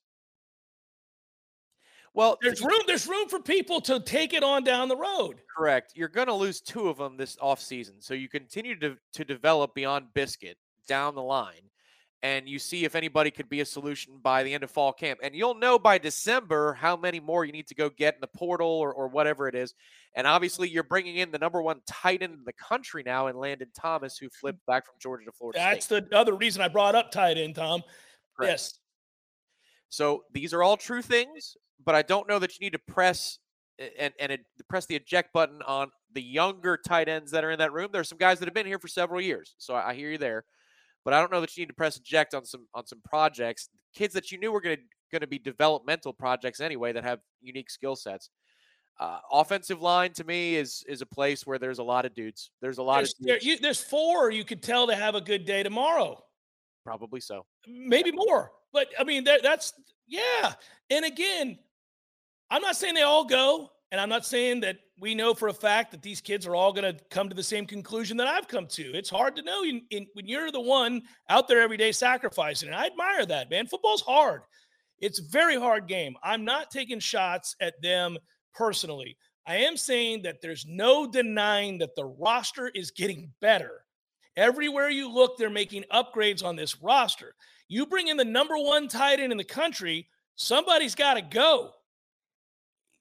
well, 2.15 2.37
there's 2.41 2.61
room. 2.61 2.81
There's 2.85 3.07
room 3.07 3.27
for 3.27 3.39
people 3.39 3.81
to 3.81 3.99
take 3.99 4.33
it 4.33 4.43
on 4.43 4.63
down 4.63 4.87
the 4.87 4.95
road. 4.95 5.41
Correct. 5.55 5.93
You're 5.95 6.09
going 6.09 6.27
to 6.27 6.33
lose 6.33 6.61
two 6.61 6.87
of 6.87 6.97
them 6.97 7.17
this 7.17 7.35
offseason. 7.37 8.03
so 8.03 8.13
you 8.13 8.29
continue 8.29 8.77
to 8.79 8.97
to 9.13 9.25
develop 9.25 9.73
beyond 9.73 10.13
Biscuit 10.13 10.57
down 10.87 11.15
the 11.15 11.23
line, 11.23 11.69
and 12.23 12.47
you 12.47 12.57
see 12.57 12.85
if 12.85 12.95
anybody 12.95 13.29
could 13.29 13.49
be 13.49 13.59
a 13.59 13.65
solution 13.65 14.13
by 14.23 14.43
the 14.43 14.53
end 14.53 14.63
of 14.63 14.71
fall 14.71 14.93
camp. 14.93 15.19
And 15.21 15.35
you'll 15.35 15.55
know 15.55 15.77
by 15.77 15.97
December 15.97 16.73
how 16.73 16.95
many 16.95 17.19
more 17.19 17.43
you 17.43 17.51
need 17.51 17.67
to 17.67 17.75
go 17.75 17.89
get 17.89 18.15
in 18.15 18.21
the 18.21 18.27
portal 18.27 18.67
or, 18.67 18.93
or 18.93 19.09
whatever 19.09 19.49
it 19.49 19.55
is. 19.55 19.75
And 20.15 20.25
obviously, 20.25 20.69
you're 20.69 20.83
bringing 20.83 21.17
in 21.17 21.31
the 21.31 21.37
number 21.37 21.61
one 21.61 21.81
tight 21.85 22.23
end 22.23 22.33
in 22.33 22.45
the 22.45 22.53
country 22.53 23.03
now 23.05 23.27
in 23.27 23.35
Landon 23.35 23.67
Thomas, 23.77 24.17
who 24.17 24.29
flipped 24.29 24.65
back 24.65 24.85
from 24.85 24.95
Georgia 25.01 25.25
to 25.25 25.33
Florida 25.33 25.59
That's 25.59 25.85
State. 25.85 26.09
the 26.09 26.17
other 26.17 26.33
reason 26.33 26.61
I 26.61 26.69
brought 26.69 26.95
up 26.95 27.11
tight 27.11 27.37
end, 27.37 27.55
Tom. 27.55 27.83
Correct. 28.37 28.51
Yes. 28.51 28.79
So 29.89 30.23
these 30.31 30.53
are 30.53 30.63
all 30.63 30.77
true 30.77 31.01
things, 31.01 31.57
but 31.83 31.93
I 31.93 32.03
don't 32.03 32.27
know 32.29 32.39
that 32.39 32.57
you 32.57 32.65
need 32.65 32.73
to 32.73 32.79
press 32.87 33.37
and 33.99 34.13
and 34.19 34.31
it, 34.31 34.41
press 34.69 34.85
the 34.85 34.95
eject 34.95 35.33
button 35.33 35.61
on 35.63 35.89
the 36.13 36.21
younger 36.21 36.77
tight 36.77 37.09
ends 37.09 37.31
that 37.31 37.43
are 37.43 37.51
in 37.51 37.59
that 37.59 37.73
room. 37.73 37.89
There's 37.91 38.07
some 38.07 38.17
guys 38.17 38.39
that 38.39 38.45
have 38.45 38.53
been 38.53 38.65
here 38.65 38.79
for 38.79 38.87
several 38.87 39.19
years, 39.19 39.55
so 39.57 39.75
I 39.75 39.93
hear 39.93 40.11
you 40.11 40.17
there 40.17 40.45
but 41.05 41.13
I 41.13 41.19
don't 41.19 41.31
know 41.31 41.41
that 41.41 41.55
you 41.55 41.61
need 41.61 41.67
to 41.69 41.73
press 41.73 41.97
eject 41.97 42.33
on 42.33 42.45
some 42.45 42.67
on 42.73 42.85
some 42.85 43.01
projects, 43.03 43.69
kids 43.93 44.13
that 44.13 44.31
you 44.31 44.37
knew 44.37 44.51
were 44.51 44.61
going 44.61 44.77
to 44.77 44.83
going 45.11 45.21
to 45.21 45.27
be 45.27 45.39
developmental 45.39 46.11
projects 46.11 46.59
anyway 46.59 46.91
that 46.91 47.03
have 47.03 47.19
unique 47.41 47.69
skill 47.69 47.95
sets. 47.95 48.29
Uh, 48.99 49.19
offensive 49.31 49.81
line 49.81 50.11
to 50.13 50.23
me 50.23 50.55
is 50.55 50.83
is 50.87 51.01
a 51.01 51.05
place 51.05 51.45
where 51.47 51.57
there's 51.57 51.79
a 51.79 51.83
lot 51.83 52.05
of 52.05 52.13
dudes. 52.13 52.51
There's 52.61 52.77
a 52.77 52.83
lot 52.83 52.97
there's, 52.97 53.15
of 53.19 53.25
there, 53.25 53.39
you, 53.39 53.57
there's 53.57 53.81
four 53.81 54.31
you 54.31 54.43
could 54.43 54.61
tell 54.61 54.87
to 54.87 54.95
have 54.95 55.15
a 55.15 55.21
good 55.21 55.45
day 55.45 55.63
tomorrow. 55.63 56.23
Probably 56.83 57.19
so. 57.19 57.45
Maybe 57.67 58.11
more, 58.11 58.51
but 58.71 58.87
I 58.99 59.03
mean 59.03 59.23
that, 59.23 59.41
that's 59.41 59.73
yeah. 60.07 60.53
And 60.89 61.05
again, 61.05 61.57
I'm 62.51 62.61
not 62.61 62.75
saying 62.75 62.93
they 62.93 63.01
all 63.01 63.25
go, 63.25 63.71
and 63.93 64.01
I'm 64.01 64.09
not 64.09 64.25
saying 64.25 64.61
that 64.61 64.77
we 64.99 65.13
know 65.13 65.35
for 65.35 65.49
a 65.49 65.53
fact 65.53 65.91
that 65.91 66.01
these 66.01 66.19
kids 66.19 66.47
are 66.47 66.55
all 66.55 66.73
going 66.73 66.95
to 66.95 66.99
come 67.11 67.29
to 67.29 67.35
the 67.35 67.43
same 67.43 67.67
conclusion 67.67 68.17
that 68.17 68.25
I've 68.25 68.47
come 68.47 68.65
to. 68.69 68.91
It's 68.95 69.09
hard 69.09 69.35
to 69.35 69.43
know 69.43 69.63
in, 69.63 69.83
in, 69.91 70.07
when 70.13 70.27
you're 70.27 70.51
the 70.51 70.59
one 70.59 71.03
out 71.29 71.47
there 71.47 71.61
every 71.61 71.77
day 71.77 71.91
sacrificing. 71.91 72.69
And 72.69 72.75
I 72.75 72.87
admire 72.87 73.23
that, 73.27 73.51
man. 73.51 73.67
Football's 73.67 74.01
hard. 74.01 74.41
It's 74.99 75.19
a 75.19 75.29
very 75.29 75.55
hard 75.57 75.87
game. 75.87 76.15
I'm 76.23 76.43
not 76.43 76.71
taking 76.71 76.99
shots 76.99 77.55
at 77.61 77.79
them 77.83 78.17
personally. 78.55 79.15
I 79.45 79.57
am 79.57 79.77
saying 79.77 80.23
that 80.23 80.41
there's 80.41 80.65
no 80.67 81.05
denying 81.05 81.77
that 81.77 81.95
the 81.95 82.05
roster 82.05 82.69
is 82.73 82.89
getting 82.89 83.31
better. 83.41 83.85
Everywhere 84.35 84.89
you 84.89 85.07
look, 85.07 85.37
they're 85.37 85.51
making 85.51 85.85
upgrades 85.93 86.43
on 86.43 86.55
this 86.55 86.81
roster. 86.81 87.35
You 87.67 87.85
bring 87.85 88.07
in 88.07 88.17
the 88.17 88.25
number 88.25 88.57
one 88.57 88.87
tight 88.87 89.19
end 89.19 89.31
in 89.31 89.37
the 89.37 89.43
country, 89.43 90.07
somebody's 90.35 90.95
got 90.95 91.13
to 91.13 91.21
go 91.21 91.73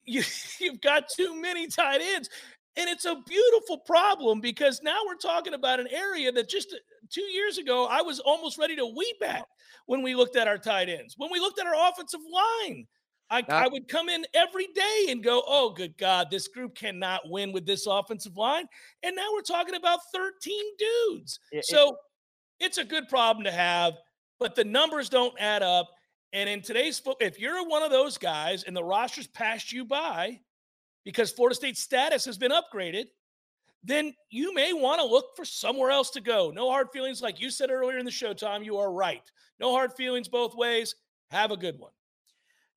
you, 0.05 0.23
you've 0.61 0.81
got 0.81 1.09
too 1.09 1.41
many 1.41 1.67
tight 1.67 2.01
ends. 2.01 2.29
And 2.77 2.89
it's 2.89 3.05
a 3.05 3.17
beautiful 3.27 3.79
problem 3.79 4.41
because 4.41 4.81
now 4.83 4.99
we're 5.07 5.17
talking 5.17 5.53
about 5.53 5.79
an 5.79 5.89
area 5.91 6.33
that 6.33 6.49
just 6.49 6.73
uh, 6.73 6.77
two 7.11 7.25
years 7.25 7.59
ago, 7.59 7.87
I 7.91 8.01
was 8.01 8.19
almost 8.21 8.59
ready 8.59 8.77
to 8.77 8.87
weep 8.87 9.23
at 9.23 9.47
when 9.87 10.03
we 10.03 10.15
looked 10.15 10.37
at 10.37 10.49
our 10.49 10.57
tight 10.57 10.89
ends. 10.89 11.15
When 11.19 11.31
we 11.31 11.39
looked 11.39 11.61
at 11.61 11.67
our 11.67 11.91
offensive 11.91 12.21
line, 12.33 12.87
I, 13.33 13.43
I 13.49 13.69
would 13.69 13.89
come 13.89 14.11
in 14.11 14.27
every 14.35 14.69
day 14.75 15.07
and 15.09 15.25
go, 15.25 15.43
oh, 15.47 15.71
good 15.71 15.97
God, 15.97 16.29
this 16.31 16.49
group 16.49 16.75
cannot 16.75 17.23
win 17.25 17.51
with 17.51 17.65
this 17.65 17.87
offensive 17.87 18.37
line. 18.37 18.67
And 19.03 19.17
now 19.17 19.27
we're 19.33 19.41
talking 19.41 19.75
about 19.75 20.01
13 20.15 20.63
dudes. 20.79 21.41
It, 21.51 21.65
so 21.65 21.91
it, 21.91 21.97
it's 22.67 22.79
a 22.79 22.85
good 22.85 23.09
problem 23.09 23.45
to 23.45 23.51
have, 23.51 23.95
but 24.39 24.55
the 24.55 24.65
numbers 24.65 25.09
don't 25.09 25.35
add 25.41 25.63
up. 25.63 25.89
And 26.33 26.49
in 26.49 26.63
today's 26.63 26.99
football, 26.99 27.27
if 27.27 27.39
you're 27.39 27.67
one 27.69 27.83
of 27.83 27.91
those 27.91 28.17
guys 28.17 28.65
and 28.65 28.75
the 28.75 28.85
roster's 28.85 29.27
passed 29.27 29.73
you 29.73 29.85
by 29.85 30.41
because 31.05 31.31
Florida 31.31 31.55
State's 31.55 31.81
status 31.81 32.25
has 32.25 32.39
been 32.39 32.53
upgraded, 32.53 33.07
then 33.85 34.15
you 34.31 34.55
may 34.55 34.73
want 34.73 35.01
to 35.01 35.07
look 35.07 35.37
for 35.37 35.45
somewhere 35.45 35.91
else 35.91 36.11
to 36.11 36.21
go. 36.21 36.51
No 36.55 36.71
hard 36.71 36.89
feelings, 36.93 37.21
like 37.21 37.41
you 37.41 37.51
said 37.51 37.71
earlier 37.71 37.99
in 37.99 38.05
the 38.05 38.11
show, 38.11 38.33
Tom. 38.33 38.63
You 38.63 38.79
are 38.79 38.93
right. 38.93 39.23
No 39.61 39.73
hard 39.73 39.93
feelings 39.93 40.29
both 40.29 40.55
ways. 40.55 40.95
Have 41.31 41.51
a 41.51 41.57
good 41.57 41.79
one. 41.79 41.91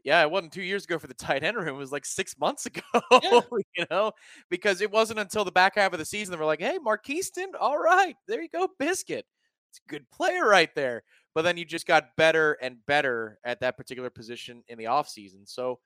Yeah, 0.03 0.21
it 0.21 0.29
wasn't 0.29 0.53
two 0.53 0.61
years 0.61 0.85
ago 0.85 0.99
for 0.99 1.07
the 1.07 1.13
tight 1.15 1.43
end 1.43 1.57
room. 1.57 1.67
It 1.67 1.73
was 1.73 1.91
like 1.91 2.05
six 2.05 2.37
months 2.39 2.65
ago, 2.65 2.81
yeah. 3.23 3.41
you 3.77 3.85
know, 3.89 4.11
because 4.49 4.81
it 4.81 4.91
wasn't 4.91 5.19
until 5.19 5.45
the 5.45 5.51
back 5.51 5.75
half 5.75 5.93
of 5.93 5.99
the 5.99 6.05
season 6.05 6.31
that 6.31 6.39
we're 6.39 6.45
like, 6.45 6.61
hey, 6.61 6.77
Markeston, 6.77 7.47
all 7.59 7.77
right, 7.77 8.15
there 8.27 8.41
you 8.41 8.49
go, 8.49 8.67
Biscuit. 8.79 9.25
It's 9.69 9.81
a 9.85 9.89
good 9.89 10.09
player 10.11 10.47
right 10.47 10.73
there. 10.75 11.03
But 11.35 11.43
then 11.43 11.57
you 11.57 11.65
just 11.65 11.85
got 11.85 12.15
better 12.15 12.53
and 12.61 12.77
better 12.87 13.37
at 13.43 13.59
that 13.59 13.77
particular 13.77 14.09
position 14.09 14.63
in 14.67 14.77
the 14.77 14.85
offseason. 14.85 15.47
So, 15.47 15.79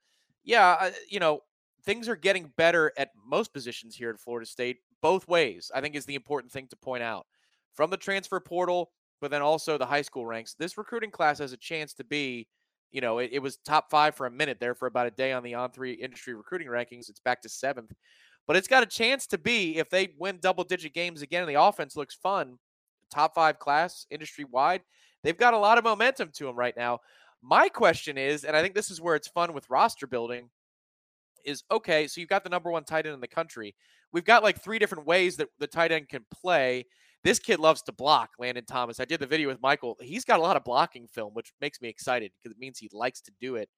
yeah, 0.43 0.91
you 1.09 1.19
know, 1.19 1.41
things 1.83 2.07
are 2.07 2.15
getting 2.15 2.53
better 2.55 2.93
at 2.97 3.09
most 3.25 3.51
positions 3.51 3.95
here 3.95 4.11
at 4.11 4.19
Florida 4.19 4.45
State, 4.45 4.77
both 5.01 5.27
ways, 5.27 5.71
I 5.73 5.81
think 5.81 5.95
is 5.95 6.05
the 6.05 6.15
important 6.15 6.53
thing 6.53 6.67
to 6.67 6.75
point 6.77 7.03
out. 7.03 7.25
From 7.73 7.89
the 7.89 7.97
transfer 7.97 8.39
portal, 8.39 8.91
but 9.19 9.31
then 9.31 9.41
also 9.41 9.77
the 9.77 9.85
high 9.85 10.03
school 10.03 10.25
ranks, 10.25 10.53
this 10.53 10.77
recruiting 10.77 11.11
class 11.11 11.39
has 11.39 11.51
a 11.51 11.57
chance 11.57 11.93
to 11.95 12.03
be 12.03 12.47
you 12.91 13.01
know, 13.01 13.19
it, 13.19 13.29
it, 13.33 13.39
was 13.39 13.57
top 13.57 13.89
five 13.89 14.15
for 14.15 14.25
a 14.25 14.31
minute 14.31 14.57
there 14.59 14.73
for 14.73 14.87
about 14.87 15.07
a 15.07 15.11
day 15.11 15.31
on 15.31 15.43
the 15.43 15.53
on 15.53 15.71
three 15.71 15.93
industry 15.93 16.33
recruiting 16.33 16.67
rankings. 16.67 17.09
It's 17.09 17.19
back 17.19 17.41
to 17.43 17.49
seventh, 17.49 17.93
but 18.47 18.55
it's 18.55 18.67
got 18.67 18.83
a 18.83 18.87
chance 18.87 19.27
to 19.27 19.37
be 19.37 19.77
if 19.77 19.89
they 19.89 20.09
win 20.17 20.39
double 20.41 20.63
digit 20.63 20.93
games 20.93 21.21
again 21.21 21.43
and 21.43 21.49
the 21.49 21.61
offense 21.61 21.95
looks 21.95 22.15
fun, 22.15 22.57
top 23.13 23.35
five 23.35 23.59
class 23.59 24.05
industry 24.09 24.43
wide. 24.43 24.81
They've 25.23 25.37
got 25.37 25.53
a 25.53 25.57
lot 25.57 25.77
of 25.77 25.83
momentum 25.83 26.31
to 26.35 26.45
them 26.45 26.55
right 26.55 26.75
now. 26.75 26.99
My 27.41 27.69
question 27.69 28.17
is, 28.17 28.43
and 28.43 28.55
I 28.55 28.61
think 28.61 28.75
this 28.75 28.91
is 28.91 29.01
where 29.01 29.15
it's 29.15 29.27
fun 29.27 29.53
with 29.53 29.69
roster 29.69 30.07
building, 30.07 30.49
is 31.45 31.63
okay. 31.71 32.07
So 32.07 32.19
you've 32.19 32.29
got 32.29 32.43
the 32.43 32.49
number 32.49 32.71
one 32.71 32.83
tight 32.83 33.05
end 33.05 33.15
in 33.15 33.21
the 33.21 33.27
country. 33.27 33.75
We've 34.11 34.25
got 34.25 34.43
like 34.43 34.61
three 34.61 34.79
different 34.79 35.05
ways 35.05 35.37
that 35.37 35.49
the 35.59 35.67
tight 35.67 35.91
end 35.91 36.09
can 36.09 36.25
play. 36.33 36.85
This 37.23 37.39
kid 37.39 37.59
loves 37.59 37.81
to 37.83 37.91
block, 37.91 38.31
Landon 38.39 38.65
Thomas. 38.65 38.99
I 38.99 39.05
did 39.05 39.19
the 39.19 39.27
video 39.27 39.49
with 39.49 39.61
Michael. 39.61 39.97
He's 40.01 40.25
got 40.25 40.39
a 40.39 40.43
lot 40.43 40.55
of 40.55 40.63
blocking 40.63 41.07
film, 41.07 41.33
which 41.33 41.51
makes 41.59 41.81
me 41.81 41.89
excited 41.89 42.31
because 42.41 42.55
it 42.55 42.59
means 42.59 42.79
he 42.79 42.89
likes 42.93 43.21
to 43.21 43.31
do 43.41 43.55
it. 43.55 43.69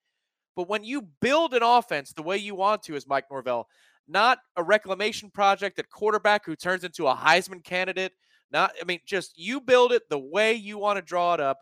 But 0.56 0.69
when 0.69 0.84
you 0.84 1.08
build 1.21 1.54
an 1.54 1.63
offense 1.63 2.13
the 2.13 2.21
way 2.21 2.38
you 2.38 2.56
want 2.56 2.84
to, 2.84 2.95
as 2.95 3.08
Mike 3.08 3.25
Norvell, 3.32 3.67
not 4.08 4.39
a 4.58 4.63
reclamation 4.63 5.32
project 5.32 5.80
at 5.80 5.89
quarterback 5.89 6.45
who 6.45 6.56
turns 6.56 6.84
into 6.84 7.08
a 7.08 7.15
Heisman 7.15 7.63
candidate, 7.63 8.13
not, 8.51 8.73
I 8.81 8.85
mean, 8.85 8.99
just 9.05 9.37
you 9.37 9.61
build 9.61 9.91
it 9.91 10.03
the 10.09 10.19
way 10.19 10.53
you 10.53 10.77
want 10.77 10.97
to 10.97 11.01
draw 11.01 11.33
it 11.33 11.39
up 11.39 11.59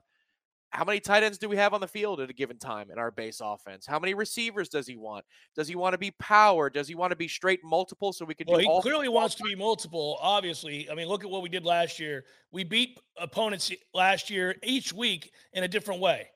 how 0.72 0.86
many 0.86 1.00
tight 1.00 1.24
ends 1.24 1.38
do 1.38 1.50
we 1.50 1.58
have 1.58 1.74
on 1.74 1.82
the 1.82 1.88
field 1.88 2.20
at 2.20 2.30
a 2.30 2.34
given 2.34 2.58
time 2.58 2.92
in 2.92 3.00
our 3.00 3.10
base 3.10 3.42
offense? 3.44 3.88
How 3.88 4.00
many 4.00 4.14
receivers 4.14 4.70
does 4.70 4.86
he 4.86 4.98
want? 4.98 5.26
Does 5.56 5.68
he 5.68 5.76
want 5.76 5.94
to 5.94 5.98
be 5.98 6.12
power? 6.12 6.70
Does 6.70 6.88
he 6.88 6.96
want 6.96 7.12
to 7.12 7.16
be 7.16 7.28
straight 7.28 7.62
multiple 7.64 8.14
so 8.14 8.24
we 8.24 8.36
can 8.36 8.46
well, 8.48 8.60
do 8.60 8.64
he 8.64 8.82
clearly 8.82 9.10
wants 9.10 9.36
to 9.36 9.44
be 9.44 9.56
multiple, 9.56 10.18
obviously. 10.22 10.90
I 10.90 10.96
mean, 10.96 11.08
look 11.08 11.24
at 11.24 11.30
what 11.30 11.42
we 11.42 11.50
did 11.50 11.66
last 11.66 12.00
year. 12.00 12.26
We 12.52 12.64
beat 12.64 13.00
opponents 13.18 13.72
last 13.94 14.30
year 14.30 14.56
each 14.64 14.94
week 14.94 15.32
in 15.54 15.64
a 15.64 15.68
different 15.68 16.02
way. 16.02 16.28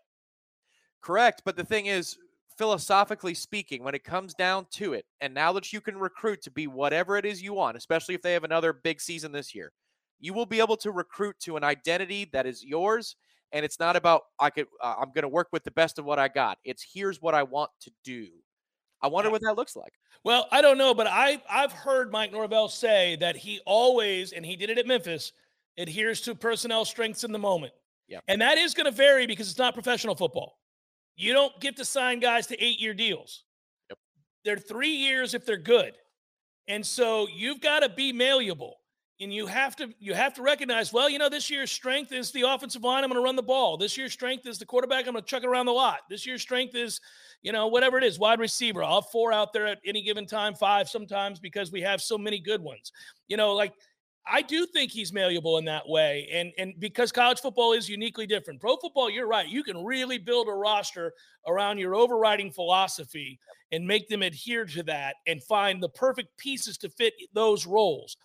Correct. 1.02 1.44
But 1.46 1.56
the 1.56 1.66
thing 1.66 1.86
is, 1.86 2.18
philosophically 2.58 3.36
speaking, 3.36 3.84
when 3.84 3.94
it 3.94 4.04
comes 4.04 4.34
down 4.34 4.66
to 4.72 4.94
it, 4.94 5.06
and 5.22 5.34
now 5.34 5.54
that 5.54 5.72
you 5.72 5.82
can 5.82 5.98
recruit 5.98 6.42
to 6.44 6.52
be 6.52 6.66
whatever 6.66 7.18
it 7.18 7.26
is 7.26 7.42
you 7.42 7.54
want, 7.54 7.78
especially 7.78 8.16
if 8.16 8.22
they 8.22 8.34
have 8.34 8.44
another 8.44 8.74
big 8.74 9.00
season 9.00 9.32
this 9.32 9.54
year, 9.54 9.72
you 10.24 10.34
will 10.34 10.46
be 10.46 10.60
able 10.60 10.78
to 10.78 10.90
recruit 10.90 11.38
to 11.42 11.58
an 11.58 11.66
identity 11.66 12.30
that 12.32 12.46
is 12.46 12.64
yours 12.64 13.18
and 13.52 13.66
it's 13.66 13.78
not 13.78 13.98
about 13.98 14.22
I 14.40 14.50
could 14.50 14.68
uh, 14.82 14.96
I'm 15.00 15.10
going 15.10 15.24
to 15.24 15.28
work 15.28 15.50
with 15.52 15.66
the 15.66 15.72
best 15.72 16.00
of 16.00 16.06
what 16.06 16.18
I 16.18 16.30
got. 16.30 16.58
It's 16.64 16.84
here's 16.94 17.22
what 17.22 17.36
I 17.36 17.44
want 17.44 17.70
to 17.82 17.92
do. 18.04 18.30
I 19.02 19.08
wonder 19.08 19.30
what 19.30 19.42
that 19.42 19.58
looks 19.58 19.76
like. 19.76 19.92
Well, 20.24 20.48
I 20.50 20.62
don't 20.62 20.78
know, 20.78 20.94
but 20.94 21.08
I 21.08 21.42
I've 21.50 21.74
heard 21.74 22.10
Mike 22.10 22.32
Norvell 22.32 22.70
say 22.70 23.18
that 23.18 23.36
he 23.36 23.60
always 23.66 24.32
and 24.32 24.46
he 24.46 24.56
did 24.56 24.70
it 24.70 24.78
at 24.78 24.88
Memphis 24.88 25.34
adheres 25.78 26.22
to 26.22 26.36
personnel 26.36 26.86
strengths 26.86 27.26
in 27.26 27.34
the 27.34 27.40
moment. 27.40 27.74
Yeah. 28.08 28.20
And 28.30 28.42
that 28.42 28.58
is 28.58 28.74
going 28.74 28.86
to 28.86 28.92
vary 28.92 29.28
because 29.28 29.50
it's 29.50 29.60
not 29.60 29.74
professional 29.74 30.16
football. 30.16 30.58
You 31.18 31.34
don't 31.34 31.58
get 31.60 31.76
to 31.78 31.86
sign 31.86 32.20
guys 32.20 32.48
to 32.48 32.58
8-year 32.58 32.94
deals. 32.94 33.44
Yep. 33.90 33.98
They're 34.46 34.58
3 34.58 34.88
years 34.88 35.34
if 35.34 35.46
they're 35.46 35.58
good. 35.58 35.94
And 36.68 36.86
so 36.86 37.28
you've 37.34 37.60
got 37.60 37.80
to 37.80 37.90
be 37.90 38.14
malleable 38.14 38.78
and 39.22 39.34
you 39.34 39.46
have 39.46 39.76
to 39.76 39.94
you 40.00 40.14
have 40.14 40.34
to 40.34 40.42
recognize 40.42 40.92
well 40.92 41.10
you 41.10 41.20
know 41.20 41.30
this 41.30 41.50
year's 41.50 41.72
strength 41.72 42.12
is 42.12 42.32
the 42.32 42.42
offensive 42.42 42.84
line. 42.84 43.04
I'm 43.04 43.10
going 43.10 43.22
to 43.22 43.24
run 43.24 43.36
the 43.36 43.44
ball. 43.44 43.78
This 43.78 43.98
year's 43.98 44.14
strength 44.14 44.48
is 44.48 44.58
the 44.58 44.66
quarterback. 44.66 45.06
I'm 45.06 45.14
going 45.14 45.24
to 45.24 45.30
chuck 45.30 45.44
it 45.44 45.48
around 45.48 45.68
the 45.68 45.72
lot. 45.72 46.00
This 46.10 46.26
year's 46.26 46.42
strength 46.42 46.76
is 46.76 47.00
you 47.42 47.52
know 47.52 47.68
whatever 47.68 47.98
it 47.98 48.04
is 48.04 48.20
wide 48.20 48.40
receiver. 48.40 48.84
I'll 48.84 49.02
have 49.02 49.10
four 49.12 49.32
out 49.32 49.54
there 49.54 49.68
at 49.68 49.80
any 49.86 50.02
given 50.02 50.26
time 50.26 50.56
five 50.56 50.90
sometimes 50.90 51.40
because 51.40 51.72
we 51.72 51.82
have 51.82 52.02
so 52.02 52.18
many 52.18 52.40
good 52.40 52.62
ones. 52.62 52.92
You 53.28 53.38
know 53.38 53.54
like 53.54 53.74
i 54.26 54.42
do 54.42 54.66
think 54.66 54.90
he's 54.90 55.12
malleable 55.12 55.58
in 55.58 55.66
that 55.66 55.88
way. 55.88 56.30
And 56.32 56.52
and 56.58 56.74
because 56.80 57.12
college 57.12 57.40
football 57.40 57.74
is 57.74 57.90
uniquely 57.90 58.26
different. 58.26 58.62
Pro 58.62 58.78
football 58.78 59.10
you're 59.10 59.28
right. 59.28 59.48
You 59.48 59.64
can 59.64 59.84
really 59.84 60.18
build 60.18 60.48
a 60.48 60.54
roster 60.54 61.14
around 61.48 61.78
your 61.78 61.94
overriding 61.94 62.52
philosophy 62.52 63.38
and 63.74 63.86
make 63.86 64.08
them 64.08 64.22
adhere 64.22 64.66
to 64.66 64.84
that 64.84 65.16
and 65.28 65.44
find 65.44 65.84
the 65.84 65.90
perfect 65.90 66.38
pieces 66.38 66.78
to 66.78 66.90
fit 66.90 67.14
those 67.34 67.66
roles 67.66 68.16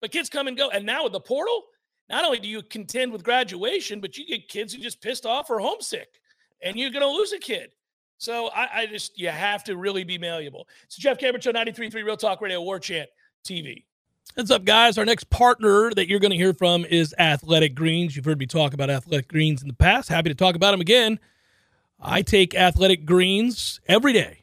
but 0.00 0.10
kids 0.10 0.28
come 0.28 0.48
and 0.48 0.56
go. 0.56 0.70
And 0.70 0.84
now 0.84 1.04
with 1.04 1.12
the 1.12 1.20
portal, 1.20 1.64
not 2.08 2.24
only 2.24 2.38
do 2.38 2.48
you 2.48 2.62
contend 2.62 3.12
with 3.12 3.22
graduation, 3.22 4.00
but 4.00 4.16
you 4.16 4.26
get 4.26 4.48
kids 4.48 4.72
who 4.74 4.82
just 4.82 5.00
pissed 5.00 5.26
off 5.26 5.50
or 5.50 5.60
homesick, 5.60 6.20
and 6.62 6.76
you're 6.76 6.90
going 6.90 7.02
to 7.02 7.08
lose 7.08 7.32
a 7.32 7.38
kid. 7.38 7.70
So 8.18 8.48
I, 8.48 8.80
I, 8.80 8.86
just, 8.86 9.18
you 9.18 9.28
have 9.28 9.64
to 9.64 9.76
really 9.76 10.04
be 10.04 10.18
malleable. 10.18 10.68
It's 10.84 10.96
Jeff 10.96 11.18
Cameron 11.18 11.40
Show, 11.40 11.52
93.3 11.52 11.94
Real 11.94 12.16
Talk 12.16 12.40
Radio, 12.42 12.60
War 12.60 12.78
Chant 12.78 13.08
TV. 13.44 13.84
What's 14.34 14.50
up, 14.50 14.64
guys? 14.64 14.98
Our 14.98 15.04
next 15.04 15.30
partner 15.30 15.90
that 15.94 16.06
you're 16.06 16.20
going 16.20 16.30
to 16.30 16.36
hear 16.36 16.52
from 16.52 16.84
is 16.84 17.14
Athletic 17.18 17.74
Greens. 17.74 18.14
You've 18.14 18.24
heard 18.24 18.38
me 18.38 18.46
talk 18.46 18.74
about 18.74 18.90
Athletic 18.90 19.28
Greens 19.28 19.62
in 19.62 19.68
the 19.68 19.74
past. 19.74 20.08
Happy 20.08 20.28
to 20.28 20.34
talk 20.34 20.54
about 20.54 20.72
them 20.72 20.80
again. 20.80 21.18
I 21.98 22.22
take 22.22 22.54
Athletic 22.54 23.06
Greens 23.06 23.80
every 23.88 24.12
day 24.12 24.39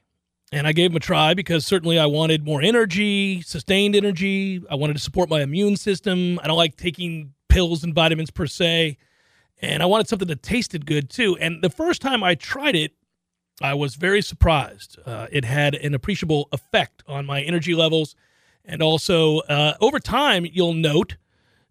and 0.52 0.66
I 0.66 0.72
gave 0.72 0.92
them 0.92 0.98
a 0.98 1.02
try 1.02 1.34
because 1.34 1.66
certainly 1.66 2.00
I 2.00 2.06
wanted 2.06 2.46
more 2.46 2.62
energy, 2.62 3.42
sustained 3.42 3.96
energy. 3.96 4.64
I 4.70 4.76
wanted 4.76 4.94
to 4.94 5.02
support 5.02 5.30
my 5.30 5.42
immune 5.42 5.76
system. 5.76 6.40
I 6.42 6.48
don't 6.48 6.58
like 6.58 6.78
taking 6.78 7.34
pills 7.50 7.84
and 7.84 7.94
vitamins 7.94 8.32
per 8.32 8.48
se. 8.48 8.98
And 9.62 9.84
I 9.84 9.88
wanted 9.88 10.08
something 10.08 10.28
that 10.28 10.44
tasted 10.44 10.86
good 10.86 11.10
too. 11.10 11.38
And 11.38 11.62
the 11.62 11.70
first 11.70 12.02
time 12.02 12.24
I 12.24 12.36
tried 12.36 12.76
it, 12.76 12.94
I 13.62 13.74
was 13.74 13.96
very 13.96 14.22
surprised. 14.22 15.00
Uh, 15.06 15.28
it 15.32 15.44
had 15.44 15.74
an 15.76 15.94
appreciable 15.94 16.48
effect 16.52 17.04
on 17.08 17.26
my 17.26 17.42
energy 17.42 17.74
levels. 17.74 18.16
And 18.64 18.82
also, 18.82 19.40
uh, 19.40 19.74
over 19.82 20.00
time, 20.00 20.46
you'll 20.46 20.74
note 20.74 21.18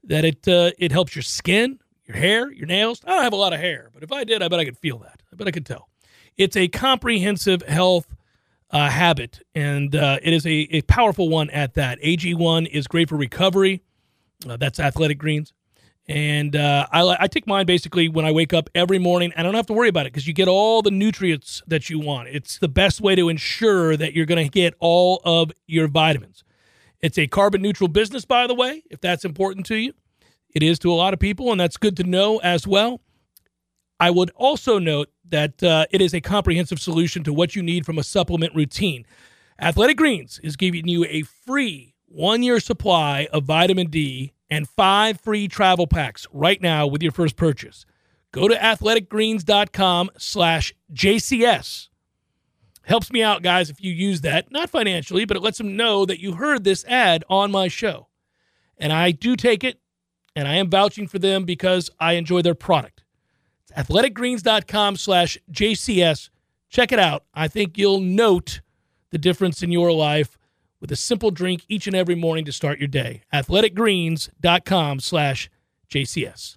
that 0.02 0.24
it 0.24 0.48
uh, 0.48 0.72
it 0.78 0.92
helps 0.92 1.14
your 1.14 1.22
skin, 1.22 1.78
your 2.06 2.16
hair, 2.16 2.50
your 2.50 2.66
nails. 2.66 3.02
I 3.04 3.10
don't 3.10 3.22
have 3.22 3.32
a 3.32 3.36
lot 3.36 3.52
of 3.52 3.60
hair, 3.60 3.90
but 3.92 4.02
if 4.02 4.10
I 4.10 4.24
did, 4.24 4.42
I 4.42 4.48
bet 4.48 4.58
I 4.58 4.64
could 4.64 4.78
feel 4.78 4.98
that. 4.98 5.22
I 5.32 5.36
bet 5.36 5.46
I 5.46 5.50
could 5.50 5.66
tell. 5.66 5.88
It's 6.36 6.56
a 6.56 6.68
comprehensive 6.68 7.62
health 7.62 8.15
uh, 8.70 8.90
habit, 8.90 9.40
and 9.54 9.94
uh, 9.94 10.18
it 10.22 10.32
is 10.32 10.46
a, 10.46 10.68
a 10.70 10.82
powerful 10.82 11.28
one 11.28 11.50
at 11.50 11.74
that. 11.74 12.00
AG1 12.00 12.68
is 12.68 12.86
great 12.86 13.08
for 13.08 13.16
recovery. 13.16 13.82
Uh, 14.48 14.56
that's 14.56 14.80
athletic 14.80 15.18
greens. 15.18 15.52
And 16.08 16.54
uh, 16.54 16.86
I, 16.92 17.16
I 17.20 17.26
take 17.26 17.46
mine 17.46 17.66
basically 17.66 18.08
when 18.08 18.24
I 18.24 18.30
wake 18.30 18.52
up 18.52 18.70
every 18.74 18.98
morning. 18.98 19.32
I 19.36 19.42
don't 19.42 19.54
have 19.54 19.66
to 19.66 19.72
worry 19.72 19.88
about 19.88 20.06
it 20.06 20.12
because 20.12 20.26
you 20.26 20.32
get 20.32 20.46
all 20.46 20.80
the 20.82 20.90
nutrients 20.90 21.62
that 21.66 21.90
you 21.90 21.98
want. 21.98 22.28
It's 22.28 22.58
the 22.58 22.68
best 22.68 23.00
way 23.00 23.16
to 23.16 23.28
ensure 23.28 23.96
that 23.96 24.14
you're 24.14 24.26
going 24.26 24.44
to 24.44 24.50
get 24.50 24.74
all 24.78 25.20
of 25.24 25.50
your 25.66 25.88
vitamins. 25.88 26.44
It's 27.00 27.18
a 27.18 27.26
carbon 27.26 27.60
neutral 27.60 27.88
business, 27.88 28.24
by 28.24 28.46
the 28.46 28.54
way, 28.54 28.84
if 28.88 29.00
that's 29.00 29.24
important 29.24 29.66
to 29.66 29.76
you. 29.76 29.92
It 30.54 30.62
is 30.62 30.78
to 30.80 30.92
a 30.92 30.94
lot 30.94 31.12
of 31.12 31.20
people, 31.20 31.50
and 31.50 31.60
that's 31.60 31.76
good 31.76 31.96
to 31.98 32.04
know 32.04 32.38
as 32.38 32.66
well. 32.66 33.00
I 33.98 34.10
would 34.10 34.30
also 34.34 34.78
note 34.78 35.08
that 35.28 35.62
uh, 35.62 35.86
it 35.90 36.00
is 36.00 36.14
a 36.14 36.20
comprehensive 36.20 36.80
solution 36.80 37.24
to 37.24 37.32
what 37.32 37.56
you 37.56 37.62
need 37.62 37.86
from 37.86 37.98
a 37.98 38.04
supplement 38.04 38.54
routine. 38.54 39.06
Athletic 39.58 39.96
Greens 39.96 40.38
is 40.42 40.56
giving 40.56 40.86
you 40.86 41.04
a 41.06 41.22
free 41.22 41.94
one 42.06 42.42
year 42.42 42.60
supply 42.60 43.26
of 43.32 43.44
vitamin 43.44 43.88
D 43.88 44.32
and 44.50 44.68
five 44.68 45.20
free 45.20 45.48
travel 45.48 45.86
packs 45.86 46.26
right 46.32 46.60
now 46.60 46.86
with 46.86 47.02
your 47.02 47.12
first 47.12 47.36
purchase. 47.36 47.86
Go 48.32 48.48
to 48.48 48.54
athleticgreens.com 48.54 50.10
slash 50.18 50.74
JCS. 50.92 51.88
Helps 52.82 53.10
me 53.10 53.22
out, 53.22 53.42
guys, 53.42 53.70
if 53.70 53.80
you 53.80 53.92
use 53.92 54.20
that. 54.20 54.52
Not 54.52 54.70
financially, 54.70 55.24
but 55.24 55.36
it 55.36 55.42
lets 55.42 55.58
them 55.58 55.76
know 55.76 56.04
that 56.04 56.20
you 56.20 56.32
heard 56.34 56.62
this 56.62 56.84
ad 56.84 57.24
on 57.28 57.50
my 57.50 57.66
show. 57.66 58.08
And 58.78 58.92
I 58.92 59.10
do 59.10 59.36
take 59.36 59.64
it 59.64 59.80
and 60.36 60.46
I 60.46 60.56
am 60.56 60.70
vouching 60.70 61.08
for 61.08 61.18
them 61.18 61.44
because 61.44 61.90
I 61.98 62.12
enjoy 62.12 62.42
their 62.42 62.54
product. 62.54 63.02
Athleticgreens.com 63.76 64.96
slash 64.96 65.38
JCS. 65.52 66.30
Check 66.68 66.92
it 66.92 66.98
out. 66.98 67.24
I 67.34 67.48
think 67.48 67.78
you'll 67.78 68.00
note 68.00 68.60
the 69.10 69.18
difference 69.18 69.62
in 69.62 69.70
your 69.70 69.92
life 69.92 70.38
with 70.80 70.90
a 70.92 70.96
simple 70.96 71.30
drink 71.30 71.64
each 71.68 71.86
and 71.86 71.96
every 71.96 72.14
morning 72.14 72.44
to 72.44 72.52
start 72.52 72.78
your 72.78 72.88
day. 72.88 73.22
athleticgreens.com 73.32 75.00
slash 75.00 75.50
JCS. 75.90 76.56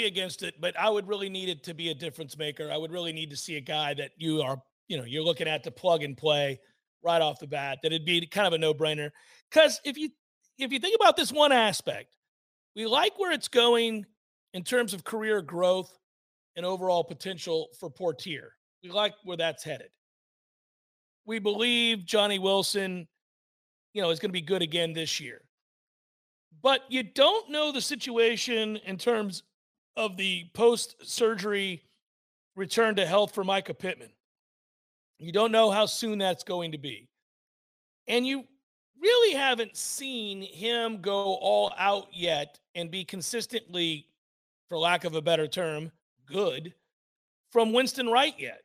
be 0.00 0.06
against 0.06 0.42
it, 0.42 0.54
but 0.60 0.78
I 0.78 0.88
would 0.88 1.06
really 1.06 1.28
need 1.28 1.48
it 1.48 1.62
to 1.64 1.74
be 1.74 1.90
a 1.90 1.94
difference 1.94 2.36
maker. 2.36 2.70
I 2.70 2.76
would 2.76 2.92
really 2.92 3.12
need 3.12 3.30
to 3.30 3.36
see 3.36 3.56
a 3.56 3.60
guy 3.60 3.94
that 3.94 4.10
you 4.16 4.42
are, 4.42 4.60
you 4.88 4.96
know, 4.96 5.04
you're 5.04 5.22
looking 5.22 5.48
at 5.48 5.64
to 5.64 5.70
plug 5.70 6.02
and 6.02 6.16
play 6.16 6.58
right 7.02 7.22
off 7.22 7.40
the 7.40 7.46
bat. 7.46 7.78
That 7.82 7.92
it'd 7.92 8.06
be 8.06 8.26
kind 8.26 8.46
of 8.46 8.52
a 8.52 8.58
no 8.58 8.74
brainer. 8.74 9.10
Because 9.50 9.80
if 9.84 9.96
you 9.96 10.10
if 10.58 10.72
you 10.72 10.78
think 10.78 10.96
about 10.96 11.16
this 11.16 11.32
one 11.32 11.52
aspect, 11.52 12.16
we 12.76 12.86
like 12.86 13.18
where 13.18 13.32
it's 13.32 13.48
going 13.48 14.04
in 14.52 14.64
terms 14.64 14.94
of 14.94 15.04
career 15.04 15.42
growth 15.42 15.90
and 16.56 16.66
overall 16.66 17.04
potential 17.04 17.68
for 17.78 17.90
Poitier. 17.90 18.48
We 18.82 18.90
like 18.90 19.14
where 19.24 19.36
that's 19.36 19.64
headed. 19.64 19.90
We 21.26 21.38
believe 21.38 22.04
Johnny 22.04 22.38
Wilson 22.38 23.06
you 23.92 24.02
know, 24.02 24.10
is 24.10 24.18
going 24.18 24.30
to 24.30 24.32
be 24.32 24.40
good 24.40 24.62
again 24.62 24.92
this 24.92 25.20
year. 25.20 25.42
But 26.62 26.82
you 26.88 27.02
don't 27.02 27.50
know 27.50 27.72
the 27.72 27.80
situation 27.80 28.76
in 28.84 28.96
terms 28.98 29.42
of 29.96 30.16
the 30.16 30.46
post 30.54 30.96
surgery 31.02 31.82
return 32.56 32.96
to 32.96 33.06
health 33.06 33.34
for 33.34 33.44
Mycah 33.44 33.78
Pittman. 33.78 34.12
You 35.18 35.32
don't 35.32 35.52
know 35.52 35.70
how 35.70 35.86
soon 35.86 36.18
that's 36.18 36.44
going 36.44 36.72
to 36.72 36.78
be. 36.78 37.08
And 38.08 38.26
you 38.26 38.44
really 39.00 39.34
haven't 39.36 39.76
seen 39.76 40.42
him 40.42 41.00
go 41.00 41.34
all 41.34 41.72
out 41.78 42.08
yet 42.12 42.58
and 42.74 42.90
be 42.90 43.04
consistently, 43.04 44.06
for 44.68 44.78
lack 44.78 45.04
of 45.04 45.14
a 45.14 45.22
better 45.22 45.46
term, 45.46 45.90
good 46.26 46.74
from 47.50 47.72
Winston 47.72 48.08
Wright 48.08 48.34
yet. 48.38 48.62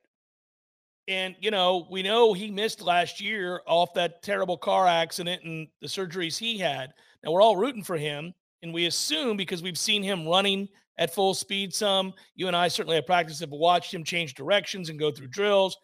And, 1.08 1.36
you 1.40 1.52
know, 1.52 1.88
we 1.90 2.02
know 2.02 2.34
he 2.34 2.50
missed 2.50 2.82
last 2.82 3.22
year 3.22 3.62
off 3.68 3.94
that 3.94 4.24
terrible 4.24 4.58
car 4.58 4.88
accident 4.88 5.44
and 5.44 5.68
the 5.82 5.88
surgeries 5.88 6.38
he 6.38 6.58
had. 6.58 6.94
Now, 7.24 7.32
we're 7.32 7.42
all 7.42 7.58
rooting 7.58 7.84
for 7.84 7.98
him. 7.98 8.34
And 8.64 8.74
we 8.74 8.88
assume 8.88 9.38
because 9.38 9.62
we've 9.62 9.78
seen 9.78 10.02
him 10.02 10.28
running 10.28 10.68
at 10.98 11.14
full 11.14 11.34
speed 11.34 11.74
some, 11.74 12.14
you 12.36 12.48
and 12.48 12.56
I 12.56 12.68
certainly 12.68 12.96
have 12.96 13.06
practiced 13.06 13.42
have 13.42 13.50
watched 13.50 13.94
him 13.94 14.04
change 14.04 14.34
directions 14.34 14.90
and 14.90 15.00
go 15.00 15.12
through 15.12 15.28
drills. 15.28 15.78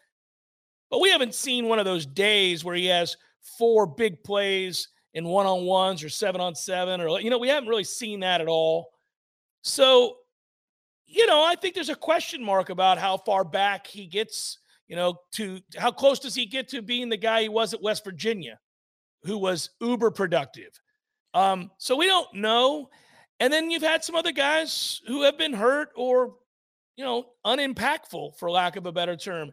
But 0.89 1.01
we 1.01 1.09
haven't 1.09 1.35
seen 1.35 1.67
one 1.67 1.79
of 1.79 1.85
those 1.85 2.05
days 2.05 2.63
where 2.63 2.75
he 2.75 2.85
has 2.87 3.17
four 3.57 3.85
big 3.85 4.23
plays 4.23 4.87
in 5.13 5.25
one 5.25 5.45
on 5.45 5.65
ones 5.65 6.03
or 6.03 6.09
seven 6.09 6.39
on 6.39 6.55
seven, 6.55 7.01
or, 7.01 7.19
you 7.19 7.29
know, 7.29 7.37
we 7.37 7.49
haven't 7.49 7.69
really 7.69 7.83
seen 7.83 8.21
that 8.21 8.41
at 8.41 8.47
all. 8.47 8.89
So, 9.61 10.17
you 11.05 11.25
know, 11.27 11.43
I 11.43 11.55
think 11.55 11.75
there's 11.75 11.89
a 11.89 11.95
question 11.95 12.43
mark 12.43 12.69
about 12.69 12.97
how 12.97 13.17
far 13.17 13.43
back 13.43 13.87
he 13.87 14.05
gets 14.05 14.59
you 14.91 14.97
know, 14.97 15.21
to 15.31 15.61
how 15.77 15.89
close 15.89 16.19
does 16.19 16.35
he 16.35 16.45
get 16.45 16.67
to 16.67 16.81
being 16.81 17.07
the 17.07 17.15
guy 17.15 17.43
he 17.43 17.47
was 17.47 17.73
at 17.73 17.81
West 17.81 18.03
Virginia, 18.03 18.59
who 19.23 19.37
was 19.37 19.69
uber 19.79 20.11
productive? 20.11 20.77
Um, 21.33 21.71
so 21.77 21.95
we 21.95 22.07
don't 22.07 22.33
know. 22.33 22.89
And 23.41 23.51
then 23.51 23.71
you've 23.71 23.81
had 23.81 24.03
some 24.03 24.15
other 24.15 24.31
guys 24.31 25.01
who 25.07 25.23
have 25.23 25.35
been 25.35 25.51
hurt 25.51 25.89
or, 25.95 26.35
you 26.95 27.03
know, 27.03 27.25
unimpactful, 27.43 28.37
for 28.37 28.51
lack 28.51 28.75
of 28.75 28.85
a 28.85 28.91
better 28.91 29.15
term. 29.15 29.51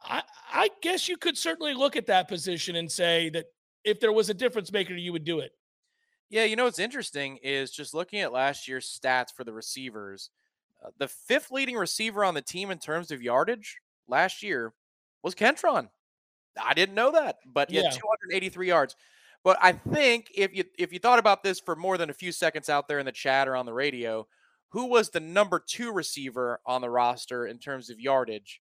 I, 0.00 0.22
I 0.52 0.70
guess 0.80 1.08
you 1.08 1.16
could 1.16 1.36
certainly 1.36 1.74
look 1.74 1.96
at 1.96 2.06
that 2.06 2.28
position 2.28 2.76
and 2.76 2.90
say 2.90 3.28
that 3.30 3.46
if 3.82 3.98
there 3.98 4.12
was 4.12 4.30
a 4.30 4.34
difference 4.34 4.70
maker, 4.70 4.94
you 4.94 5.12
would 5.12 5.24
do 5.24 5.40
it. 5.40 5.50
Yeah, 6.30 6.44
you 6.44 6.54
know 6.54 6.66
what's 6.66 6.78
interesting 6.78 7.38
is 7.42 7.72
just 7.72 7.94
looking 7.94 8.20
at 8.20 8.32
last 8.32 8.68
year's 8.68 8.88
stats 8.88 9.34
for 9.36 9.42
the 9.42 9.52
receivers. 9.52 10.30
Uh, 10.84 10.90
the 10.98 11.08
fifth 11.08 11.50
leading 11.50 11.76
receiver 11.76 12.24
on 12.24 12.34
the 12.34 12.42
team 12.42 12.70
in 12.70 12.78
terms 12.78 13.10
of 13.10 13.22
yardage 13.22 13.78
last 14.06 14.44
year 14.44 14.72
was 15.24 15.34
Kentron. 15.34 15.88
I 16.62 16.74
didn't 16.74 16.94
know 16.94 17.10
that, 17.10 17.38
but 17.44 17.70
he 17.70 17.78
yeah. 17.78 17.90
had 17.90 17.92
283 17.92 18.68
yards. 18.68 18.94
But 19.46 19.58
I 19.62 19.70
think 19.70 20.32
if 20.34 20.52
you 20.52 20.64
if 20.76 20.92
you 20.92 20.98
thought 20.98 21.20
about 21.20 21.44
this 21.44 21.60
for 21.60 21.76
more 21.76 21.96
than 21.96 22.10
a 22.10 22.12
few 22.12 22.32
seconds 22.32 22.68
out 22.68 22.88
there 22.88 22.98
in 22.98 23.06
the 23.06 23.12
chat 23.12 23.46
or 23.46 23.54
on 23.54 23.64
the 23.64 23.72
radio, 23.72 24.26
who 24.70 24.86
was 24.86 25.10
the 25.10 25.20
number 25.20 25.62
two 25.64 25.92
receiver 25.92 26.58
on 26.66 26.80
the 26.80 26.90
roster 26.90 27.46
in 27.46 27.58
terms 27.58 27.88
of 27.88 28.00
yardage? 28.00 28.60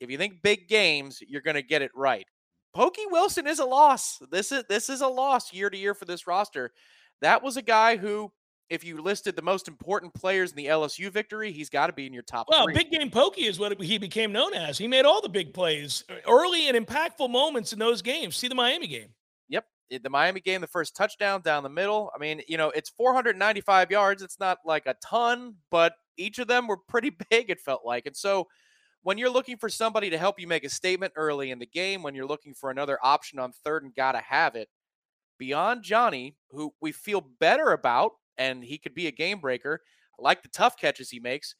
If 0.00 0.10
you 0.10 0.18
think 0.18 0.42
big 0.42 0.66
games, 0.66 1.20
you're 1.24 1.40
going 1.40 1.54
to 1.54 1.62
get 1.62 1.82
it 1.82 1.92
right. 1.94 2.26
Pokey 2.74 3.04
Wilson 3.12 3.46
is 3.46 3.60
a 3.60 3.64
loss. 3.64 4.18
This 4.32 4.50
is 4.50 4.64
this 4.68 4.90
is 4.90 5.02
a 5.02 5.06
loss 5.06 5.52
year 5.52 5.70
to 5.70 5.76
year 5.76 5.94
for 5.94 6.04
this 6.04 6.26
roster. 6.26 6.72
That 7.20 7.40
was 7.40 7.56
a 7.56 7.62
guy 7.62 7.96
who 7.96 8.32
if 8.68 8.82
you 8.82 9.00
listed 9.00 9.36
the 9.36 9.42
most 9.42 9.68
important 9.68 10.14
players 10.14 10.50
in 10.50 10.56
the 10.56 10.66
LSU 10.66 11.12
victory, 11.12 11.52
he's 11.52 11.70
got 11.70 11.86
to 11.86 11.92
be 11.92 12.06
in 12.06 12.12
your 12.12 12.24
top. 12.24 12.48
Well, 12.50 12.64
three. 12.64 12.74
big 12.74 12.90
game 12.90 13.08
pokey 13.08 13.44
is 13.44 13.60
what 13.60 13.80
he 13.80 13.98
became 13.98 14.32
known 14.32 14.52
as. 14.52 14.78
He 14.78 14.88
made 14.88 15.04
all 15.04 15.22
the 15.22 15.28
big 15.28 15.54
plays, 15.54 16.02
early 16.28 16.66
and 16.66 16.76
impactful 16.76 17.30
moments 17.30 17.72
in 17.72 17.78
those 17.78 18.02
games. 18.02 18.34
See 18.34 18.48
the 18.48 18.56
Miami 18.56 18.88
game. 18.88 19.10
The 19.90 20.10
Miami 20.10 20.40
game, 20.40 20.60
the 20.60 20.66
first 20.66 20.96
touchdown 20.96 21.42
down 21.42 21.62
the 21.62 21.68
middle. 21.68 22.10
I 22.14 22.18
mean, 22.18 22.42
you 22.48 22.56
know, 22.56 22.70
it's 22.70 22.90
495 22.90 23.90
yards. 23.90 24.22
It's 24.22 24.40
not 24.40 24.58
like 24.64 24.86
a 24.86 24.96
ton, 25.04 25.56
but 25.70 25.94
each 26.16 26.38
of 26.38 26.48
them 26.48 26.66
were 26.66 26.76
pretty 26.76 27.10
big. 27.30 27.50
It 27.50 27.60
felt 27.60 27.82
like, 27.84 28.06
and 28.06 28.16
so 28.16 28.48
when 29.02 29.18
you're 29.18 29.30
looking 29.30 29.58
for 29.58 29.68
somebody 29.68 30.10
to 30.10 30.18
help 30.18 30.40
you 30.40 30.46
make 30.46 30.64
a 30.64 30.70
statement 30.70 31.12
early 31.16 31.50
in 31.50 31.58
the 31.58 31.66
game, 31.66 32.02
when 32.02 32.14
you're 32.14 32.26
looking 32.26 32.54
for 32.54 32.70
another 32.70 32.98
option 33.02 33.38
on 33.38 33.52
third 33.52 33.82
and 33.82 33.94
gotta 33.94 34.20
have 34.20 34.56
it, 34.56 34.68
beyond 35.38 35.82
Johnny, 35.82 36.36
who 36.50 36.72
we 36.80 36.92
feel 36.92 37.20
better 37.38 37.72
about 37.72 38.12
and 38.38 38.64
he 38.64 38.78
could 38.78 38.94
be 38.94 39.06
a 39.06 39.12
game 39.12 39.40
breaker. 39.40 39.82
I 40.18 40.22
like 40.22 40.42
the 40.42 40.48
tough 40.48 40.76
catches 40.76 41.10
he 41.10 41.20
makes, 41.20 41.54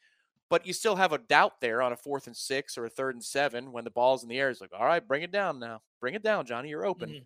but 0.49 0.67
you 0.67 0.73
still 0.73 0.97
have 0.97 1.13
a 1.13 1.19
doubt 1.19 1.61
there 1.61 1.83
on 1.83 1.93
a 1.93 1.97
fourth 1.97 2.27
and 2.27 2.37
six 2.37 2.79
or 2.79 2.87
a 2.87 2.91
third 2.91 3.15
and 3.15 3.25
seven 3.25 3.73
when 3.73 3.85
the 3.85 3.91
ball's 3.91 4.23
in 4.23 4.29
the 4.29 4.39
air. 4.39 4.51
It's 4.51 4.61
like, 4.61 4.71
all 4.77 4.87
right, 4.87 5.07
bring 5.07 5.23
it 5.23 5.33
down 5.33 5.59
now. 5.59 5.81
Bring 6.01 6.15
it 6.15 6.23
down, 6.23 6.47
Johnny. 6.47 6.69
You're 6.69 6.87
open. 6.87 7.11
Mm-hmm. 7.11 7.25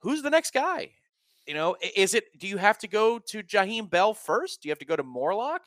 Who's 0.00 0.22
the 0.22 0.30
next 0.30 0.52
guy? 0.52 0.90
You 1.46 1.54
know, 1.54 1.76
is 1.94 2.14
it 2.14 2.24
do 2.38 2.48
you 2.48 2.56
have 2.56 2.78
to 2.78 2.88
go 2.88 3.18
to 3.18 3.42
Jaheim 3.42 3.88
Bell 3.88 4.14
first? 4.14 4.62
Do 4.62 4.68
you 4.68 4.72
have 4.72 4.80
to 4.80 4.84
go 4.84 4.96
to 4.96 5.02
Morlock? 5.02 5.62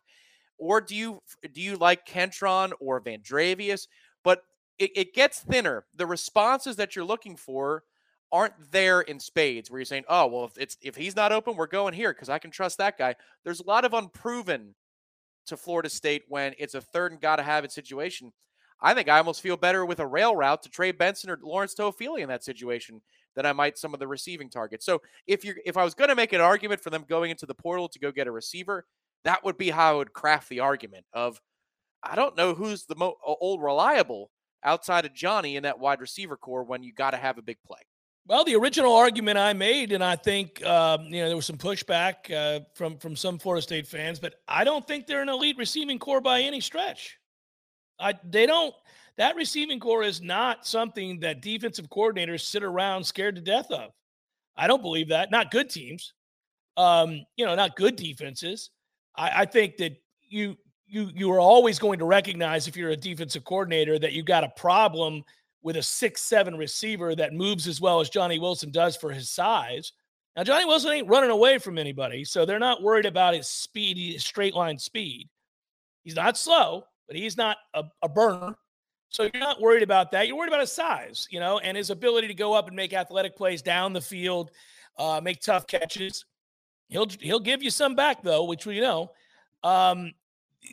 Or 0.58 0.82
do 0.82 0.96
you 0.96 1.22
do 1.54 1.62
you 1.62 1.78
like 1.78 2.06
Kentron 2.06 2.74
or 2.82 3.02
Vandrevius? 3.02 3.88
But 4.24 4.44
it, 4.78 4.92
it 4.96 5.13
gets 5.13 5.39
thinner. 5.39 5.86
The 5.96 6.06
responses 6.06 6.76
that 6.76 6.96
you're 6.96 7.06
looking 7.06 7.38
for 7.38 7.84
aren't 8.32 8.54
there 8.72 9.02
in 9.02 9.20
spades 9.20 9.72
where 9.72 9.80
you're 9.80 9.86
saying, 9.86 10.04
oh, 10.08 10.28
well, 10.28 10.46
if 10.46 10.58
it's 10.58 10.78
if 10.82 10.96
he's 10.96 11.15
not 11.15 11.32
open, 11.32 11.56
we're 11.56 11.68
going 11.68 11.94
here 11.94 12.13
because 12.13 12.30
I 12.30 12.39
can 12.39 12.52
trust 12.52 12.78
that 12.78 12.98
guy. 12.98 13.15
There's 13.44 13.62
a 13.62 13.65
lot 13.65 13.86
of 13.86 13.94
unproven 13.94 14.76
to 15.48 15.58
Florida 15.58 15.89
State 15.89 16.24
when 16.28 16.54
it's 16.60 16.76
a 16.76 16.82
third 16.82 17.13
and 17.13 17.22
gotta 17.22 17.44
have 17.44 17.63
it 17.63 17.72
situation. 17.72 18.32
I 18.82 18.94
think 18.94 19.10
I 19.10 19.18
almost 19.18 19.42
feel 19.42 19.58
better 19.58 19.86
with 19.86 20.00
a 20.00 20.08
rail 20.08 20.36
route 20.36 20.63
to 20.63 20.70
Trey 20.70 20.92
Benson 20.92 21.30
or 21.30 21.39
Lawrence 21.42 21.76
Toafili 21.76 22.20
in 22.20 22.30
that 22.30 22.44
situation 22.44 23.02
than 23.39 23.45
I 23.45 23.54
might 23.54 23.78
some 23.78 23.93
of 23.93 24.02
the 24.02 24.08
receiving 24.08 24.49
targets. 24.49 24.86
So 24.86 25.02
if 25.25 25.45
you're 25.45 25.56
if 25.65 25.78
I 25.78 25.86
was 25.86 25.93
going 25.93 26.10
to 26.10 26.15
make 26.15 26.34
an 26.34 26.41
argument 26.41 26.82
for 26.82 26.89
them 26.89 27.06
going 27.08 27.32
into 27.32 27.45
the 27.45 27.54
portal 27.54 27.88
to 27.88 27.97
go 27.97 28.12
get 28.12 28.28
a 28.28 28.32
receiver, 28.32 28.86
that 29.23 29.45
would 29.45 29.58
be 29.58 29.69
how 29.69 29.93
I 29.93 29.95
would 29.95 30.12
craft 30.12 30.49
the 30.49 30.60
argument 30.60 31.06
of 31.13 31.39
I 32.04 32.15
don't 32.15 32.36
know 32.36 32.54
who's 32.54 32.84
the 32.84 32.95
most 32.95 33.15
old 33.23 33.63
reliable 33.63 34.30
outside 34.62 35.06
of 35.06 35.13
Johnny 35.13 35.56
in 35.56 35.63
that 35.63 35.80
wide 35.80 36.02
receiver 36.02 36.36
core 36.36 36.65
when 36.65 36.84
you 36.84 36.91
got 36.91 37.12
to 37.12 37.17
have 37.17 37.38
a 37.38 37.41
big 37.41 37.60
play. 37.65 37.80
Well, 38.28 38.43
the 38.43 38.56
original 38.56 38.93
argument 38.93 39.38
I 39.38 39.54
made, 39.54 39.93
and 39.93 40.04
I 40.04 40.17
think 40.17 40.62
um, 40.65 41.06
you 41.06 41.21
know 41.21 41.28
there 41.28 41.38
was 41.38 41.45
some 41.45 41.58
pushback 41.58 42.30
uh, 42.30 42.65
from 42.75 42.97
from 42.97 43.15
some 43.15 43.39
Florida 43.39 43.62
State 43.62 43.88
fans, 43.88 44.19
but 44.19 44.36
I 44.49 44.65
don't 44.65 44.86
think 44.86 45.08
they're 45.08 45.21
an 45.21 45.30
elite 45.30 45.58
receiving 45.58 45.97
core 45.97 46.19
by 46.19 46.41
any 46.41 46.60
stretch. 46.60 47.17
I 48.02 48.15
they 48.30 48.45
don't. 48.45 48.75
That 49.20 49.36
receiving 49.36 49.82
core 49.82 50.02
is 50.02 50.22
not 50.22 50.66
something 50.66 51.20
that 51.20 51.42
defensive 51.42 51.90
coordinators 51.90 52.40
sit 52.40 52.64
around 52.64 53.04
scared 53.04 53.36
to 53.36 53.42
death 53.42 53.70
of. 53.70 53.92
I 54.56 54.66
don't 54.66 54.82
believe 54.82 55.10
that. 55.10 55.30
Not 55.30 55.52
good 55.52 55.70
teams. 55.70 56.14
Um, 56.78 57.26
you 57.36 57.46
know, 57.46 57.54
not 57.54 57.76
good 57.76 57.98
defenses. 57.98 58.70
I, 59.18 59.42
I 59.42 59.46
think 59.46 59.76
that 59.78 60.02
you 60.30 60.58
you 60.88 61.12
you 61.14 61.30
are 61.34 61.40
always 61.42 61.80
going 61.80 62.00
to 62.00 62.06
recognize 62.06 62.70
if 62.70 62.78
you're 62.78 62.92
a 62.92 62.96
defensive 62.96 63.44
coordinator 63.44 64.00
that 64.00 64.14
you 64.14 64.24
got 64.24 64.46
a 64.46 64.54
problem 64.56 65.22
with 65.64 65.76
a 65.76 65.84
six 65.84 66.22
seven 66.22 66.56
receiver 66.56 67.14
that 67.14 67.34
moves 67.34 67.68
as 67.68 67.82
well 67.82 68.00
as 68.00 68.10
Johnny 68.10 68.40
Wilson 68.40 68.72
does 68.72 68.96
for 68.96 69.12
his 69.12 69.30
size. 69.30 69.92
Now 70.38 70.46
Johnny 70.46 70.64
Wilson 70.64 70.94
ain't 70.94 71.10
running 71.10 71.30
away 71.30 71.58
from 71.58 71.78
anybody, 71.78 72.24
so 72.24 72.46
they're 72.46 72.58
not 72.58 72.82
worried 72.82 73.06
about 73.06 73.34
his 73.34 73.50
speed, 73.50 73.98
his 73.98 74.26
straight 74.26 74.54
line 74.54 74.80
speed. 74.80 75.28
He's 76.06 76.16
not 76.16 76.38
slow, 76.38 76.86
but 77.06 77.18
he's 77.18 77.36
not 77.36 77.58
a, 77.74 77.84
a 78.02 78.08
burner. 78.08 78.56
So 79.10 79.24
you're 79.24 79.39
not 79.39 79.60
worried 79.60 79.84
about 79.84 80.12
that. 80.12 80.28
You're 80.28 80.38
worried 80.38 80.50
about 80.50 80.62
his 80.62 80.72
size, 80.72 81.28
you 81.32 81.39
know, 81.39 81.60
and 81.60 81.76
his 81.76 81.89
ability 81.89 82.28
to 82.28 82.34
go 82.34 82.54
up 82.54 82.67
and 82.67 82.76
make 82.76 82.93
athletic 82.93 83.36
plays 83.36 83.62
down 83.62 83.91
the 83.91 84.02
field, 84.02 84.52
uh, 84.98 85.19
make 85.24 85.41
tough 85.41 85.65
catches. 85.67 86.26
He'll 86.89 87.08
he'll 87.19 87.39
give 87.39 87.63
you 87.63 87.69
some 87.69 87.95
back 87.95 88.22
though, 88.24 88.45
which 88.45 88.65
we 88.65 88.80
know. 88.80 89.12
Um, 89.63 90.13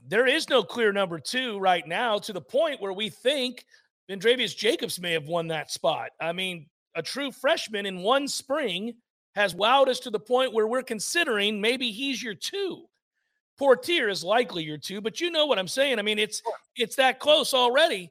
there 0.06 0.26
is 0.26 0.48
no 0.48 0.62
clear 0.62 0.92
number 0.92 1.18
two 1.18 1.58
right 1.58 1.86
now 1.86 2.18
to 2.18 2.32
the 2.32 2.40
point 2.40 2.80
where 2.80 2.92
we 2.92 3.08
think 3.08 3.64
Vandrevius 4.08 4.56
Jacobs 4.56 5.00
may 5.00 5.12
have 5.12 5.26
won 5.26 5.48
that 5.48 5.70
spot. 5.70 6.10
I 6.20 6.32
mean, 6.32 6.66
a 6.94 7.02
true 7.02 7.30
freshman 7.30 7.86
in 7.86 8.00
one 8.00 8.28
spring 8.28 8.94
has 9.34 9.54
wowed 9.54 9.88
us 9.88 10.00
to 10.00 10.10
the 10.10 10.18
point 10.18 10.52
where 10.52 10.66
we're 10.66 10.82
considering 10.82 11.60
maybe 11.60 11.90
he's 11.90 12.22
your 12.22 12.34
two. 12.34 12.86
Poitier 13.60 14.10
is 14.10 14.22
likely 14.22 14.64
your 14.64 14.78
two, 14.78 15.00
but 15.00 15.20
you 15.20 15.30
know 15.30 15.46
what 15.46 15.58
I'm 15.58 15.68
saying. 15.68 15.98
I 15.98 16.02
mean, 16.02 16.18
it's 16.18 16.42
it's 16.76 16.96
that 16.96 17.18
close 17.18 17.54
already. 17.54 18.10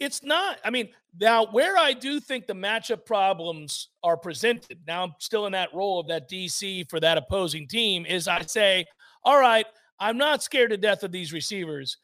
It's 0.00 0.22
not. 0.22 0.58
I 0.64 0.70
mean, 0.70 0.88
now 1.20 1.46
where 1.46 1.76
I 1.76 1.92
do 1.92 2.20
think 2.20 2.46
the 2.46 2.54
matchup 2.54 3.04
problems 3.04 3.88
are 4.02 4.16
presented, 4.16 4.78
now 4.86 5.04
I'm 5.04 5.14
still 5.18 5.46
in 5.46 5.52
that 5.52 5.74
role 5.74 5.98
of 5.98 6.06
that 6.08 6.30
DC 6.30 6.88
for 6.88 7.00
that 7.00 7.18
opposing 7.18 7.66
team, 7.66 8.06
is 8.06 8.28
I 8.28 8.42
say, 8.42 8.84
all 9.24 9.40
right, 9.40 9.66
I'm 9.98 10.16
not 10.16 10.42
scared 10.42 10.70
to 10.70 10.76
death 10.76 11.02
of 11.02 11.10
these 11.10 11.32
receivers, 11.32 11.96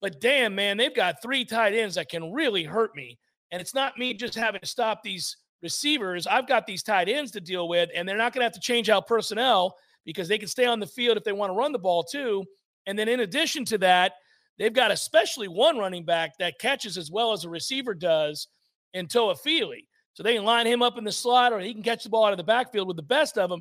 but 0.00 0.20
damn, 0.20 0.54
man, 0.54 0.76
they've 0.76 0.94
got 0.94 1.20
three 1.22 1.44
tight 1.44 1.74
ends 1.74 1.96
that 1.96 2.08
can 2.08 2.32
really 2.32 2.64
hurt 2.64 2.96
me. 2.96 3.18
And 3.50 3.60
it's 3.60 3.74
not 3.74 3.98
me 3.98 4.14
just 4.14 4.34
having 4.34 4.60
to 4.60 4.66
stop 4.66 5.02
these 5.02 5.36
receivers. 5.62 6.26
I've 6.26 6.48
got 6.48 6.66
these 6.66 6.82
tight 6.82 7.08
ends 7.08 7.30
to 7.32 7.40
deal 7.40 7.68
with, 7.68 7.90
and 7.94 8.08
they're 8.08 8.16
not 8.16 8.32
going 8.32 8.40
to 8.40 8.46
have 8.46 8.52
to 8.54 8.60
change 8.60 8.88
out 8.88 9.06
personnel 9.06 9.76
because 10.04 10.28
they 10.28 10.38
can 10.38 10.48
stay 10.48 10.66
on 10.66 10.80
the 10.80 10.86
field 10.86 11.16
if 11.16 11.24
they 11.24 11.32
want 11.32 11.50
to 11.50 11.56
run 11.56 11.72
the 11.72 11.78
ball 11.78 12.02
too. 12.02 12.44
And 12.86 12.98
then 12.98 13.08
in 13.08 13.20
addition 13.20 13.64
to 13.66 13.78
that, 13.78 14.12
they've 14.58 14.72
got 14.72 14.90
especially 14.90 15.48
one 15.48 15.78
running 15.78 16.04
back 16.04 16.38
that 16.38 16.58
catches 16.58 16.96
as 16.96 17.10
well 17.10 17.32
as 17.32 17.44
a 17.44 17.50
receiver 17.50 17.94
does 17.94 18.48
in 18.94 19.06
Toafili. 19.06 19.86
So 20.14 20.22
they 20.22 20.34
can 20.34 20.44
line 20.44 20.66
him 20.66 20.82
up 20.82 20.96
in 20.96 21.04
the 21.04 21.12
slot 21.12 21.52
or 21.52 21.60
he 21.60 21.74
can 21.74 21.82
catch 21.82 22.04
the 22.04 22.08
ball 22.08 22.24
out 22.24 22.32
of 22.32 22.38
the 22.38 22.44
backfield 22.44 22.88
with 22.88 22.96
the 22.96 23.02
best 23.02 23.36
of 23.36 23.50
them. 23.50 23.60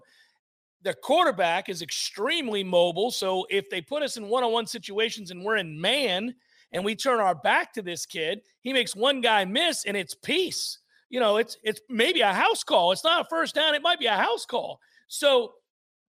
Their 0.82 0.94
quarterback 0.94 1.68
is 1.68 1.82
extremely 1.82 2.64
mobile. 2.64 3.12
So 3.12 3.46
if 3.50 3.70
they 3.70 3.82
put 3.82 4.04
us 4.04 4.18
in 4.18 4.30
one 4.30 4.44
on 4.44 4.54
one 4.54 4.68
situations 4.68 5.32
and 5.32 5.44
we're 5.44 5.58
in 5.58 5.80
man 5.80 6.34
and 6.72 6.86
we 6.86 6.96
turn 6.96 7.20
our 7.20 7.36
back 7.36 7.74
to 7.74 7.82
this 7.82 8.06
kid, 8.06 8.42
he 8.62 8.72
makes 8.72 8.96
one 8.96 9.20
guy 9.20 9.44
miss 9.44 9.86
and 9.86 9.98
it's 9.98 10.14
peace. 10.14 10.80
You 11.10 11.20
know, 11.20 11.38
it's 11.38 11.58
it's 11.64 11.82
maybe 11.90 12.22
a 12.22 12.34
house 12.34 12.64
call. 12.64 12.92
It's 12.92 13.04
not 13.04 13.22
a 13.22 13.30
first 13.30 13.56
down, 13.56 13.76
it 13.76 13.82
might 13.82 14.00
be 14.00 14.06
a 14.06 14.16
house 14.16 14.46
call. 14.46 14.80
So 15.08 15.54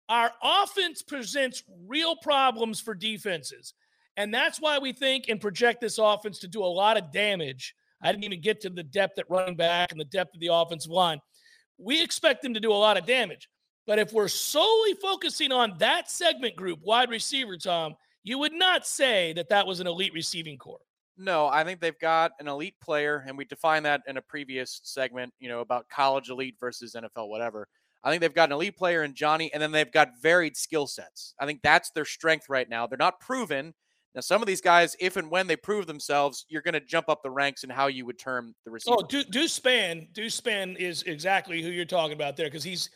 our 0.09 0.31
offense 0.43 1.03
presents 1.03 1.62
real 1.87 2.17
problems 2.17 2.81
for 2.81 2.95
defenses. 2.95 3.75
And 4.16 4.33
that's 4.33 4.61
why 4.61 4.79
we 4.79 4.92
think 4.92 5.29
and 5.29 5.40
project 5.40 5.81
this 5.81 5.98
offense 5.98 6.38
to 6.40 6.48
do 6.48 6.62
a 6.62 6.66
lot 6.66 6.96
of 6.96 7.12
damage. 7.12 7.74
I 8.02 8.12
didn't 8.12 8.24
even 8.24 8.40
get 8.40 8.61
to 8.62 8.70
the 8.70 8.83
depth 8.83 9.18
at 9.18 9.31
running 9.31 9.57
back 9.57 9.92
and 9.92 10.00
the 10.00 10.05
depth 10.07 10.35
of 10.35 10.40
the 10.40 10.50
offensive 10.52 10.90
line. 10.90 11.20
We 11.79 12.02
expect 12.02 12.42
them 12.42 12.55
to 12.55 12.61
do 12.61 12.72
a 12.72 12.74
lot 12.74 12.96
of 12.96 13.07
damage. 13.07 13.48
But 13.87 13.98
if 13.98 14.12
we're 14.12 14.29
solely 14.29 14.94
focusing 14.94 15.52
on 15.52 15.76
that 15.79 16.11
segment 16.11 16.57
group, 16.57 16.81
wide 16.83 17.11
receiver, 17.11 17.57
Tom, 17.57 17.94
you 18.24 18.38
would 18.38 18.52
not 18.52 18.87
say 18.87 19.33
that 19.35 19.48
that 19.50 19.66
was 19.66 19.81
an 19.81 19.87
elite 19.87 20.12
receiving 20.12 20.59
core. 20.59 20.81
No, 21.16 21.46
I 21.46 21.64
think 21.64 21.81
they've 21.81 21.98
got 21.98 22.33
an 22.40 22.48
elite 22.48 22.74
player, 22.83 23.24
and 23.26 23.38
we 23.38 23.44
defined 23.44 23.87
that 23.87 24.02
in 24.07 24.16
a 24.16 24.22
previous 24.22 24.81
segment, 24.83 25.33
you 25.38 25.48
know, 25.48 25.61
about 25.61 25.88
college 25.88 26.29
elite 26.29 26.57
versus 26.59 26.94
NFL, 26.94 27.29
whatever. 27.29 27.68
I 28.02 28.11
think 28.11 28.20
they've 28.20 28.35
got 28.35 28.50
an 28.50 28.55
elite 28.55 28.76
player 28.76 29.02
in 29.02 29.14
Johnny, 29.14 29.50
and 29.55 29.62
then 29.62 29.72
they've 29.72 29.90
got 29.90 30.20
varied 30.20 30.57
skill 30.57 30.87
sets. 30.87 31.35
I 31.38 31.46
think 31.46 31.62
that's 31.62 31.90
their 31.90 32.05
strength 32.05 32.48
right 32.48 32.68
now. 32.68 32.87
They're 32.87 32.98
not 32.98 33.20
proven. 33.20 33.72
Now, 34.16 34.22
some 34.22 34.40
of 34.40 34.46
these 34.46 34.62
guys, 34.62 34.96
if 34.98 35.18
and 35.18 35.31
when 35.31 35.46
they 35.46 35.57
prove 35.57 35.87
themselves, 35.87 36.46
you're 36.48 36.62
going 36.62 36.72
to 36.72 36.81
jump 36.81 37.11
up 37.11 37.22
the 37.22 37.31
ranks 37.31 37.64
in 37.64 37.70
how 37.70 37.88
you 37.88 38.07
would 38.07 38.18
term 38.18 38.55
the 38.64 38.70
oh, 38.70 38.72
receiver. 38.72 38.96
Oh, 38.98 39.02
Deuce 39.02 39.61
Spann, 39.61 40.11
Deuce 40.14 40.40
Spann 40.40 40.74
is 40.79 41.02
exactly 41.02 41.62
who 41.62 41.68
you're 41.68 41.85
talking 41.85 42.14
about 42.14 42.35
there 42.35 42.46
because 42.46 42.64
he's 42.64 42.88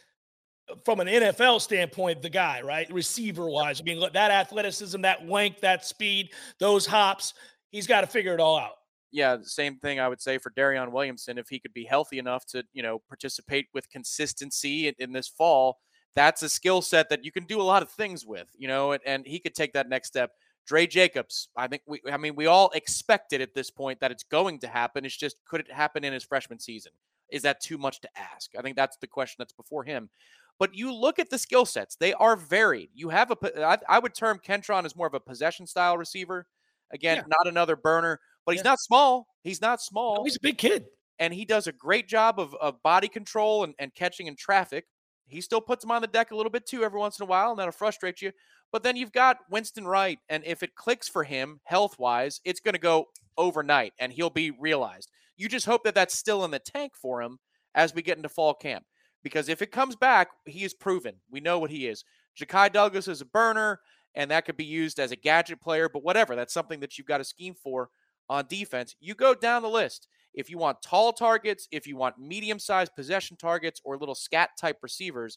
uh, 0.71 0.77
from 0.87 0.99
an 0.99 1.09
NFL 1.09 1.61
standpoint, 1.61 2.23
the 2.23 2.31
guy, 2.31 2.63
right? 2.63 2.91
Receiver 2.91 3.51
wise. 3.51 3.83
I 3.83 3.85
mean, 3.85 4.01
that 4.01 4.31
athleticism, 4.31 5.03
that 5.03 5.29
length, 5.29 5.61
that 5.61 5.85
speed, 5.85 6.31
those 6.59 6.87
hops, 6.87 7.35
he's 7.69 7.87
got 7.87 8.01
to 8.01 8.07
figure 8.07 8.33
it 8.33 8.41
all 8.41 8.59
out. 8.59 8.77
Yeah, 9.13 9.37
same 9.43 9.77
thing 9.77 10.01
I 10.01 10.09
would 10.09 10.23
say 10.23 10.39
for 10.39 10.51
Darion 10.51 10.91
Williamson. 10.91 11.37
If 11.37 11.51
he 11.51 11.61
could 11.61 11.75
be 11.75 11.85
healthy 11.85 12.19
enough 12.19 12.47
to, 12.47 12.65
you 12.73 12.83
know, 12.83 13.03
participate 13.09 13.67
with 13.75 13.91
consistency 13.91 14.89
in, 14.89 14.95
in 14.99 15.13
this 15.13 15.29
fall, 15.29 15.81
that's 16.17 16.43
a 16.43 16.49
skill 16.49 16.81
set 16.81 17.11
that 17.11 17.27
you 17.27 17.31
can 17.31 17.45
do 17.45 17.61
a 17.61 17.63
lot 17.63 17.83
of 17.83 17.91
things 17.91 18.25
with, 18.25 18.49
you 18.57 18.69
know, 18.69 18.93
and, 18.93 19.03
and 19.05 19.27
he 19.27 19.39
could 19.39 19.55
take 19.55 19.75
that 19.75 19.89
next 19.89 20.09
step. 20.09 20.31
Dre 20.67 20.87
Jacobs, 20.87 21.49
I 21.57 21.67
think 21.67 21.83
we, 21.87 22.01
I 22.11 22.17
mean, 22.17 22.37
we 22.37 22.47
all 22.47 22.71
expected 22.75 23.41
at 23.41 23.55
this 23.55 23.71
point 23.71 24.01
that 24.01 24.11
it's 24.11 24.23
going 24.23 24.61
to 24.61 24.69
happen. 24.69 25.05
It's 25.05 25.17
just, 25.17 25.37
could 25.49 25.61
it 25.61 25.73
happen 25.73 26.05
in 26.05 26.13
his 26.13 26.25
freshman 26.25 26.61
season? 26.61 26.93
Is 27.31 27.43
that 27.43 27.61
too 27.61 27.79
much 27.79 28.01
to 28.01 28.09
ask? 28.17 28.51
I 28.59 28.63
think 28.63 28.77
that's 28.77 28.97
the 28.99 29.07
question 29.07 29.37
that's 29.39 29.53
before 29.53 29.85
him. 29.85 30.11
But 30.59 30.75
you 30.75 30.93
look 30.93 31.19
at 31.19 31.31
the 31.31 31.39
skill 31.39 31.65
sets; 31.65 31.97
they 31.97 32.13
are 32.13 32.37
varied. 32.37 32.91
You 32.93 33.09
have 33.09 33.31
a, 33.31 33.67
I, 33.67 33.79
I 33.89 33.99
would 33.99 34.15
term 34.15 34.39
Kentron 34.47 34.85
as 34.85 34.95
more 34.95 35.07
of 35.07 35.15
a 35.15 35.21
possession 35.21 35.67
style 35.67 35.97
receiver. 35.97 36.47
Again, 36.93 37.17
yeah. 37.17 37.23
not 37.27 37.49
another 37.49 37.77
burner, 37.77 38.21
but 38.45 38.53
he's 38.53 38.61
yeah. 38.65 38.73
not 38.73 38.81
small. 38.81 39.27
He's 39.43 39.63
not 39.63 39.81
small. 39.81 40.17
No, 40.17 40.25
he's 40.25 40.37
a 40.37 40.41
big 40.43 40.59
kid, 40.59 40.85
and 41.19 41.33
he 41.33 41.47
does 41.47 41.67
a 41.67 41.73
great 41.73 42.09
job 42.09 42.39
of, 42.39 42.55
of 42.61 42.83
body 42.83 43.09
control 43.09 43.65
and, 43.65 43.75
and 43.79 43.95
catching 43.95 44.27
in 44.27 44.37
traffic. 44.37 44.85
He 45.31 45.41
still 45.41 45.61
puts 45.61 45.85
him 45.85 45.91
on 45.91 46.03
the 46.03 46.09
deck 46.09 46.31
a 46.31 46.37
little 46.37 46.51
bit 46.51 46.67
too 46.67 46.85
every 46.85 46.99
once 46.99 47.19
in 47.19 47.25
a 47.25 47.27
while, 47.27 47.51
and 47.51 47.59
that'll 47.59 47.73
frustrate 47.73 48.21
you. 48.23 48.33
But 48.73 48.83
then 48.83 48.97
you've 48.97 49.13
got 49.13 49.39
Winston 49.51 49.87
Wright, 49.87 50.19
and 50.29 50.45
if 50.45 50.63
it 50.63 50.75
clicks 50.75 51.09
for 51.09 51.25
him 51.25 51.61
health 51.65 51.99
wise, 51.99 52.41
it's 52.45 52.61
going 52.61 52.75
to 52.75 52.81
go 52.81 53.07
overnight, 53.37 53.93
and 53.99 54.13
he'll 54.13 54.31
be 54.31 54.51
realized. 54.51 55.11
You 55.37 55.49
just 55.49 55.67
hope 55.67 55.85
that 55.85 55.95
that's 55.95 56.17
still 56.17 56.45
in 56.45 56.51
the 56.51 56.59
tank 56.59 56.93
for 56.95 57.23
him 57.23 57.39
as 57.75 57.95
we 57.95 58.03
get 58.03 58.17
into 58.17 58.29
fall 58.29 58.55
camp 58.55 58.85
because 59.23 59.49
if 59.49 59.63
it 59.63 59.73
comes 59.73 59.97
back, 59.97 60.29
he 60.47 60.65
is 60.65 60.75
proven. 60.75 61.17
We 61.31 61.41
know 61.41 61.59
what 61.59 61.71
he 61.71 61.87
is. 61.87 62.05
Ja'Khi 62.39 62.73
Douglas 62.73 63.09
is 63.09 63.21
a 63.21 63.27
burner, 63.27 63.81
and 64.15 64.31
that 64.31 64.45
could 64.45 64.57
be 64.57 64.65
used 64.65 64.99
as 64.99 65.13
a 65.13 65.17
gadget 65.17 65.61
player, 65.61 65.89
but 65.89 66.03
whatever. 66.03 66.35
That's 66.35 66.55
something 66.55 66.81
that 66.81 66.97
you've 66.97 67.07
got 67.07 67.21
a 67.21 67.25
scheme 67.25 67.55
for 67.55 67.91
on 68.31 68.47
defense. 68.49 68.97
You 69.01 69.15
go 69.15 69.35
down 69.35 69.61
the 69.61 69.69
list. 69.69 70.09
If 70.33 70.49
you 70.49 70.57
want 70.57 70.81
tall 70.81 71.13
targets, 71.13 71.69
if 71.71 71.87
you 71.87 71.97
want 71.97 72.19
medium 72.19 72.59
sized 72.59 72.95
possession 72.95 73.37
targets, 73.37 73.83
or 73.85 73.99
little 73.99 74.15
scat 74.15 74.51
type 74.59 74.79
receivers, 74.83 75.37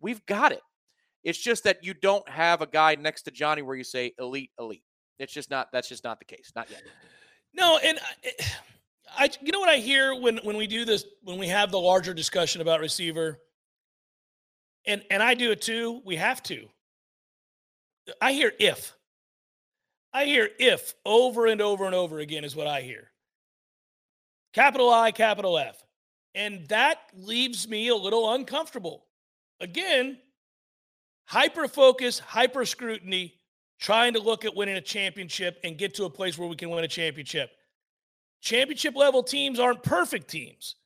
we've 0.00 0.24
got 0.26 0.50
it. 0.50 0.62
It's 1.22 1.38
just 1.38 1.62
that 1.64 1.84
you 1.84 1.94
don't 1.94 2.28
have 2.28 2.62
a 2.62 2.66
guy 2.66 2.96
next 2.96 3.22
to 3.22 3.30
Johnny 3.30 3.62
where 3.62 3.76
you 3.76 3.84
say 3.84 4.12
elite, 4.18 4.50
elite. 4.58 4.82
It's 5.20 5.32
just 5.32 5.50
not, 5.50 5.68
that's 5.70 5.88
just 5.88 6.02
not 6.02 6.18
the 6.18 6.24
case. 6.24 6.50
Not 6.56 6.68
yet. 6.68 6.82
No, 7.54 7.78
and. 7.78 7.98
I, 8.24 8.32
I 9.12 9.30
you 9.42 9.50
know 9.50 9.58
what 9.58 9.68
I 9.68 9.78
hear 9.78 10.14
when 10.14 10.38
when 10.44 10.56
we 10.56 10.68
do 10.68 10.84
this 10.84 11.04
when 11.24 11.36
we 11.36 11.48
have 11.48 11.72
the 11.72 11.80
larger 11.80 12.14
discussion 12.14 12.60
about 12.60 12.78
receiver 12.78 13.40
and 14.86 15.02
and 15.10 15.22
I 15.22 15.34
do 15.34 15.50
it 15.50 15.60
too, 15.60 16.00
we 16.04 16.16
have 16.16 16.42
to. 16.44 16.68
I 18.20 18.32
hear 18.32 18.52
if. 18.58 18.94
I 20.12 20.24
hear 20.24 20.48
if 20.58 20.94
over 21.04 21.46
and 21.46 21.60
over 21.60 21.86
and 21.86 21.94
over 21.94 22.18
again 22.18 22.44
is 22.44 22.56
what 22.56 22.66
I 22.66 22.80
hear. 22.80 23.10
capital 24.52 24.90
I, 24.90 25.12
capital 25.12 25.58
F. 25.58 25.82
And 26.34 26.66
that 26.68 26.98
leaves 27.16 27.68
me 27.68 27.88
a 27.88 27.96
little 27.96 28.32
uncomfortable. 28.32 29.04
Again, 29.60 30.18
hyper 31.24 31.68
focus, 31.68 32.18
hyper 32.18 32.64
scrutiny, 32.64 33.34
trying 33.80 34.14
to 34.14 34.20
look 34.20 34.44
at 34.44 34.54
winning 34.54 34.76
a 34.76 34.80
championship 34.80 35.58
and 35.64 35.78
get 35.78 35.94
to 35.94 36.04
a 36.04 36.10
place 36.10 36.38
where 36.38 36.48
we 36.48 36.56
can 36.56 36.70
win 36.70 36.84
a 36.84 36.88
championship. 36.88 37.50
Championship 38.40 38.96
level 38.96 39.22
teams 39.22 39.58
aren't 39.58 39.82
perfect 39.82 40.28
teams, 40.28 40.76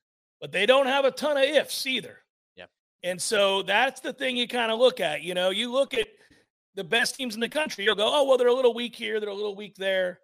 but 0.40 0.52
they 0.52 0.66
don't 0.66 0.86
have 0.86 1.04
a 1.04 1.10
ton 1.10 1.36
of 1.36 1.44
ifs 1.44 1.86
either. 1.86 2.18
Yeah. 2.56 2.66
And 3.02 3.20
so 3.20 3.62
that's 3.62 4.00
the 4.00 4.12
thing 4.12 4.36
you 4.36 4.48
kind 4.48 4.72
of 4.72 4.78
look 4.78 5.00
at. 5.00 5.22
You 5.22 5.34
know, 5.34 5.50
you 5.50 5.70
look 5.72 5.94
at 5.94 6.08
the 6.74 6.84
best 6.84 7.16
teams 7.16 7.34
in 7.34 7.40
the 7.40 7.48
country, 7.48 7.84
you'll 7.84 7.94
go, 7.94 8.10
oh, 8.12 8.24
well, 8.24 8.36
they're 8.38 8.48
a 8.48 8.54
little 8.54 8.74
weak 8.74 8.96
here, 8.96 9.20
they're 9.20 9.28
a 9.28 9.34
little 9.34 9.56
weak 9.56 9.76
there. 9.76 10.20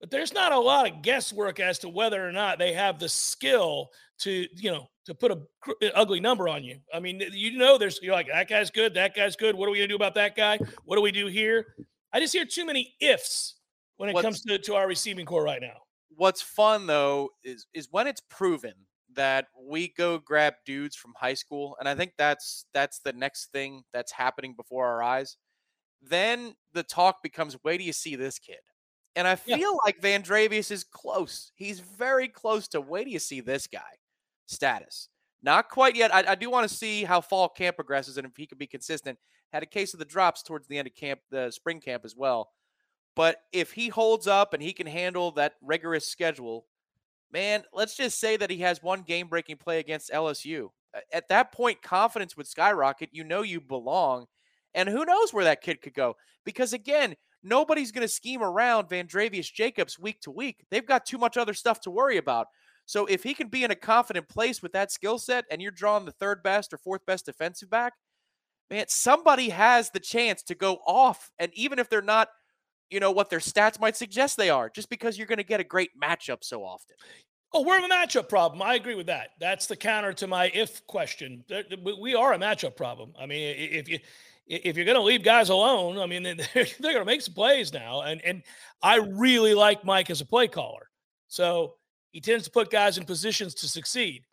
But 0.00 0.10
there's 0.10 0.32
not 0.34 0.52
a 0.52 0.58
lot 0.58 0.90
of 0.90 1.02
guesswork 1.02 1.60
as 1.60 1.78
to 1.80 1.88
whether 1.88 2.26
or 2.26 2.32
not 2.32 2.58
they 2.58 2.72
have 2.72 2.98
the 2.98 3.08
skill 3.08 3.90
to, 4.20 4.46
you 4.56 4.70
know, 4.70 4.88
to 5.06 5.14
put 5.14 5.30
a 5.30 5.40
cr- 5.60 5.72
ugly 5.94 6.20
number 6.20 6.48
on 6.48 6.64
you. 6.64 6.78
I 6.92 7.00
mean, 7.00 7.22
you 7.32 7.56
know, 7.56 7.78
there's 7.78 8.00
you're 8.02 8.12
like 8.14 8.26
that 8.28 8.48
guy's 8.48 8.70
good, 8.70 8.94
that 8.94 9.14
guy's 9.14 9.36
good. 9.36 9.54
What 9.54 9.68
are 9.68 9.72
we 9.72 9.78
gonna 9.78 9.88
do 9.88 9.94
about 9.96 10.14
that 10.16 10.36
guy? 10.36 10.58
What 10.84 10.96
do 10.96 11.02
we 11.02 11.12
do 11.12 11.26
here? 11.26 11.74
I 12.12 12.20
just 12.20 12.32
hear 12.32 12.44
too 12.44 12.66
many 12.66 12.94
ifs 13.00 13.56
when 13.96 14.08
it 14.08 14.14
What's- 14.14 14.24
comes 14.24 14.40
to, 14.42 14.58
to 14.58 14.74
our 14.74 14.86
receiving 14.86 15.26
core 15.26 15.44
right 15.44 15.60
now. 15.60 15.78
What's 16.16 16.42
fun 16.42 16.86
though 16.86 17.30
is 17.42 17.66
is 17.72 17.88
when 17.90 18.06
it's 18.06 18.22
proven 18.28 18.74
that 19.14 19.46
we 19.58 19.88
go 19.96 20.18
grab 20.18 20.54
dudes 20.66 20.96
from 20.96 21.12
high 21.16 21.34
school, 21.34 21.76
and 21.78 21.88
I 21.88 21.94
think 21.94 22.12
that's 22.18 22.66
that's 22.74 22.98
the 23.00 23.12
next 23.12 23.52
thing 23.52 23.82
that's 23.92 24.12
happening 24.12 24.54
before 24.54 24.86
our 24.86 25.02
eyes. 25.02 25.36
Then 26.08 26.54
the 26.72 26.82
talk 26.82 27.22
becomes, 27.22 27.56
wait 27.64 27.78
do 27.78 27.84
you 27.84 27.92
see 27.92 28.16
this 28.16 28.38
kid? 28.38 28.58
And 29.16 29.26
I 29.28 29.36
Yeah. 29.46 29.56
feel 29.56 29.78
like 29.84 30.00
Vandrevius 30.00 30.70
is 30.70 30.84
close. 30.84 31.52
He's 31.54 31.80
very 31.80 32.28
close 32.28 32.68
to 32.68 32.80
wait 32.80 33.04
do 33.04 33.10
you 33.10 33.18
see 33.18 33.40
this 33.40 33.66
guy 33.66 33.98
status. 34.46 35.08
Not 35.42 35.68
quite 35.68 35.94
yet. 35.94 36.14
I, 36.14 36.32
I 36.32 36.34
do 36.34 36.50
want 36.50 36.68
to 36.68 36.74
see 36.74 37.04
how 37.04 37.20
fall 37.20 37.48
camp 37.48 37.76
progresses 37.76 38.16
and 38.18 38.26
if 38.26 38.36
he 38.36 38.46
can 38.46 38.58
be 38.58 38.66
consistent. 38.66 39.18
Had 39.52 39.62
a 39.62 39.66
case 39.66 39.92
of 39.92 39.98
the 39.98 40.04
drops 40.04 40.42
towards 40.42 40.66
the 40.66 40.78
end 40.78 40.88
of 40.88 40.94
camp, 40.94 41.20
the 41.30 41.50
spring 41.50 41.80
camp 41.80 42.04
as 42.04 42.16
well. 42.16 42.50
But 43.14 43.42
if 43.52 43.72
he 43.72 43.88
holds 43.88 44.26
up 44.26 44.52
and 44.54 44.62
he 44.62 44.72
can 44.72 44.86
handle 44.86 45.30
that 45.32 45.54
rigorous 45.62 46.08
schedule, 46.08 46.66
man, 47.30 47.62
let's 47.72 47.96
just 47.96 48.18
say 48.18 48.36
that 48.36 48.50
he 48.50 48.58
has 48.58 48.82
one 48.82 49.02
game 49.02 49.28
breaking 49.28 49.58
play 49.58 49.78
against 49.78 50.10
LSU. 50.10 50.70
At 51.12 51.28
that 51.28 51.52
point, 51.52 51.82
confidence 51.82 52.36
would 52.36 52.46
skyrocket. 52.48 53.10
You 53.12 53.22
know 53.24 53.42
you 53.42 53.60
belong. 53.60 54.26
And 54.74 54.88
who 54.88 55.04
knows 55.04 55.32
where 55.32 55.44
that 55.44 55.62
kid 55.62 55.80
could 55.82 55.94
go? 55.94 56.16
Because 56.44 56.72
again, 56.72 57.14
nobody's 57.42 57.92
going 57.92 58.06
to 58.06 58.12
scheme 58.12 58.42
around 58.42 58.88
Vandrevius 58.88 59.52
Jacobs 59.52 59.98
week 59.98 60.20
to 60.22 60.30
week. 60.30 60.64
They've 60.70 60.86
got 60.86 61.06
too 61.06 61.18
much 61.18 61.36
other 61.36 61.54
stuff 61.54 61.80
to 61.82 61.90
worry 61.90 62.16
about. 62.16 62.48
So 62.86 63.06
if 63.06 63.22
he 63.22 63.34
can 63.34 63.48
be 63.48 63.64
in 63.64 63.70
a 63.70 63.76
confident 63.76 64.28
place 64.28 64.62
with 64.62 64.72
that 64.72 64.92
skill 64.92 65.18
set 65.18 65.44
and 65.50 65.62
you're 65.62 65.70
drawing 65.70 66.04
the 66.04 66.12
third 66.12 66.42
best 66.42 66.72
or 66.72 66.78
fourth 66.78 67.06
best 67.06 67.26
defensive 67.26 67.70
back, 67.70 67.94
man, 68.70 68.86
somebody 68.88 69.50
has 69.50 69.90
the 69.90 70.00
chance 70.00 70.42
to 70.44 70.54
go 70.54 70.78
off. 70.86 71.30
And 71.38 71.50
even 71.54 71.78
if 71.78 71.88
they're 71.88 72.02
not, 72.02 72.28
you 72.90 73.00
know, 73.00 73.10
what 73.10 73.30
their 73.30 73.38
stats 73.38 73.80
might 73.80 73.96
suggest 73.96 74.36
they 74.36 74.50
are, 74.50 74.68
just 74.68 74.90
because 74.90 75.16
you're 75.16 75.26
going 75.26 75.38
to 75.38 75.44
get 75.44 75.60
a 75.60 75.64
great 75.64 75.90
matchup 76.00 76.38
so 76.42 76.62
often. 76.62 76.96
Oh, 77.52 77.62
we're 77.62 77.78
a 77.78 77.88
matchup 77.88 78.28
problem. 78.28 78.60
I 78.60 78.74
agree 78.74 78.96
with 78.96 79.06
that. 79.06 79.30
That's 79.40 79.66
the 79.66 79.76
counter 79.76 80.12
to 80.14 80.26
my 80.26 80.50
if 80.52 80.84
question. 80.86 81.44
We 82.00 82.14
are 82.14 82.32
a 82.32 82.38
matchup 82.38 82.76
problem. 82.76 83.12
I 83.18 83.26
mean, 83.26 83.54
if 83.56 83.88
you 83.88 84.00
if 84.46 84.76
you're 84.76 84.84
going 84.84 84.96
to 84.96 85.02
leave 85.02 85.22
guys 85.22 85.48
alone, 85.48 85.98
I 85.98 86.06
mean, 86.06 86.22
they're, 86.22 86.36
they're 86.54 86.92
going 86.92 86.96
to 86.98 87.04
make 87.04 87.22
some 87.22 87.34
plays 87.34 87.72
now. 87.72 88.02
And 88.02 88.20
and 88.22 88.42
I 88.82 88.96
really 88.96 89.54
like 89.54 89.84
Mike 89.84 90.10
as 90.10 90.20
a 90.20 90.26
play 90.26 90.48
caller. 90.48 90.88
So 91.28 91.74
he 92.12 92.20
tends 92.20 92.44
to 92.44 92.50
put 92.50 92.70
guys 92.70 92.98
in 92.98 93.04
positions 93.04 93.54
to 93.56 93.68
succeed. 93.68 94.24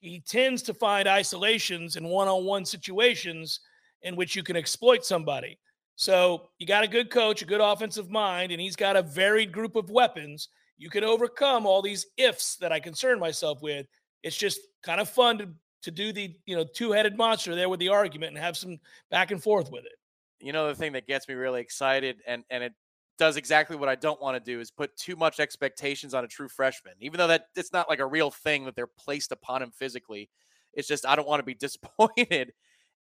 He 0.00 0.20
tends 0.20 0.62
to 0.62 0.74
find 0.74 1.08
isolations 1.08 1.96
and 1.96 2.08
one-on-one 2.08 2.64
situations 2.64 3.60
in 4.02 4.16
which 4.16 4.36
you 4.36 4.42
can 4.42 4.56
exploit 4.56 5.04
somebody. 5.04 5.58
So 5.96 6.48
you 6.58 6.66
got 6.66 6.84
a 6.84 6.88
good 6.88 7.10
coach, 7.10 7.42
a 7.42 7.46
good 7.46 7.60
offensive 7.60 8.08
mind, 8.08 8.52
and 8.52 8.60
he's 8.60 8.76
got 8.76 8.96
a 8.96 9.02
varied 9.02 9.50
group 9.50 9.74
of 9.74 9.90
weapons 9.90 10.48
you 10.78 10.88
can 10.88 11.04
overcome 11.04 11.66
all 11.66 11.82
these 11.82 12.06
ifs 12.16 12.56
that 12.56 12.72
I 12.72 12.78
concern 12.78 13.18
myself 13.18 13.60
with. 13.60 13.86
It's 14.22 14.36
just 14.36 14.60
kind 14.82 15.00
of 15.00 15.08
fun 15.08 15.38
to 15.38 15.48
to 15.82 15.90
do 15.90 16.12
the 16.12 16.34
you 16.46 16.56
know 16.56 16.64
two-headed 16.64 17.16
monster 17.16 17.54
there 17.54 17.68
with 17.68 17.80
the 17.80 17.88
argument 17.88 18.30
and 18.30 18.38
have 18.38 18.56
some 18.56 18.78
back 19.10 19.30
and 19.30 19.42
forth 19.42 19.70
with 19.70 19.84
it. 19.84 19.92
You 20.40 20.52
know, 20.52 20.68
the 20.68 20.74
thing 20.74 20.92
that 20.92 21.06
gets 21.06 21.28
me 21.28 21.34
really 21.34 21.60
excited 21.60 22.22
and, 22.26 22.44
and 22.50 22.62
it 22.62 22.72
does 23.18 23.36
exactly 23.36 23.76
what 23.76 23.88
I 23.88 23.96
don't 23.96 24.22
want 24.22 24.36
to 24.36 24.52
do 24.52 24.60
is 24.60 24.70
put 24.70 24.96
too 24.96 25.16
much 25.16 25.40
expectations 25.40 26.14
on 26.14 26.24
a 26.24 26.28
true 26.28 26.48
freshman, 26.48 26.94
even 27.00 27.18
though 27.18 27.26
that 27.26 27.46
it's 27.56 27.72
not 27.72 27.88
like 27.88 27.98
a 27.98 28.06
real 28.06 28.30
thing 28.30 28.64
that 28.64 28.76
they're 28.76 28.86
placed 28.86 29.32
upon 29.32 29.60
him 29.60 29.72
physically. 29.72 30.30
It's 30.72 30.88
just, 30.88 31.04
I 31.04 31.16
don't 31.16 31.26
want 31.26 31.40
to 31.40 31.44
be 31.44 31.54
disappointed. 31.54 32.52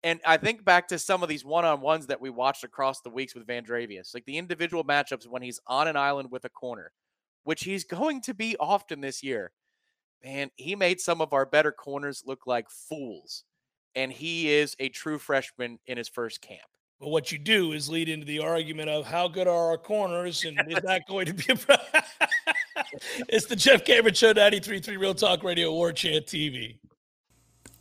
And 0.04 0.20
I 0.24 0.36
think 0.36 0.64
back 0.64 0.88
to 0.88 0.98
some 0.98 1.22
of 1.22 1.28
these 1.28 1.44
one 1.44 1.64
on 1.64 1.80
ones 1.80 2.06
that 2.06 2.20
we 2.20 2.30
watched 2.30 2.62
across 2.62 3.00
the 3.00 3.10
weeks 3.10 3.34
with 3.34 3.46
Vandrevius, 3.46 4.14
like 4.14 4.26
the 4.26 4.38
individual 4.38 4.84
matchups 4.84 5.26
when 5.26 5.42
he's 5.42 5.60
on 5.66 5.88
an 5.88 5.96
island 5.96 6.30
with 6.30 6.44
a 6.44 6.50
corner, 6.50 6.92
which 7.42 7.64
he's 7.64 7.84
going 7.84 8.20
to 8.22 8.34
be 8.34 8.56
often 8.58 9.00
this 9.00 9.22
year. 9.22 9.50
Man, 10.22 10.50
he 10.56 10.74
made 10.76 11.00
some 11.00 11.20
of 11.20 11.32
our 11.32 11.46
better 11.46 11.72
corners 11.72 12.22
look 12.26 12.46
like 12.46 12.70
fools. 12.70 13.44
And 13.94 14.10
he 14.12 14.50
is 14.50 14.74
a 14.80 14.88
true 14.88 15.18
freshman 15.18 15.78
in 15.86 15.96
his 15.96 16.08
first 16.08 16.40
camp. 16.40 16.62
But 17.00 17.10
what 17.10 17.30
you 17.30 17.38
do 17.38 17.72
is 17.72 17.88
lead 17.88 18.08
into 18.08 18.26
the 18.26 18.40
argument 18.40 18.88
of 18.88 19.06
how 19.06 19.28
good 19.28 19.46
are 19.46 19.70
our 19.70 19.78
corners 19.78 20.44
and 20.44 20.58
is 20.68 20.78
that 20.84 21.06
going 21.06 21.26
to 21.26 21.34
be 21.34 21.52
a 21.52 21.56
problem? 21.56 21.86
It's 23.28 23.46
the 23.46 23.56
Jeff 23.56 23.84
Cameron 23.84 24.14
Show 24.14 24.34
93.3 24.34 24.98
Real 24.98 25.14
Talk 25.14 25.42
Radio 25.42 25.72
War 25.72 25.92
Chant 25.92 26.26
TV. 26.26 26.78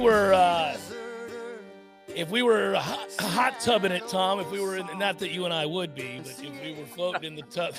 were 0.00 0.32
uh, 0.32 0.76
if 2.14 2.30
we 2.30 2.42
were 2.42 2.74
hot, 2.74 3.10
hot 3.20 3.60
tubbing 3.60 3.92
it, 3.92 4.08
Tom, 4.08 4.40
if 4.40 4.50
we 4.50 4.60
were 4.60 4.76
in, 4.76 4.86
not 4.98 5.18
that 5.18 5.30
you 5.30 5.44
and 5.44 5.52
I 5.52 5.66
would 5.66 5.94
be, 5.94 6.20
but 6.22 6.32
if 6.42 6.62
we 6.62 6.74
were 6.74 6.86
floating 6.86 7.24
in 7.24 7.34
the 7.36 7.42
tub, 7.42 7.74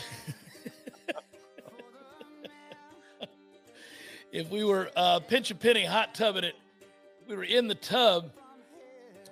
if 4.32 4.50
we 4.50 4.64
were 4.64 4.92
uh, 4.96 5.20
pinch 5.20 5.50
a 5.52 5.56
penny 5.56 5.84
hot 5.84 6.14
tubbing 6.14 6.44
it, 6.44 6.56
we 7.28 7.36
were 7.36 7.44
in 7.44 7.68
the 7.68 7.76
tub. 7.76 8.32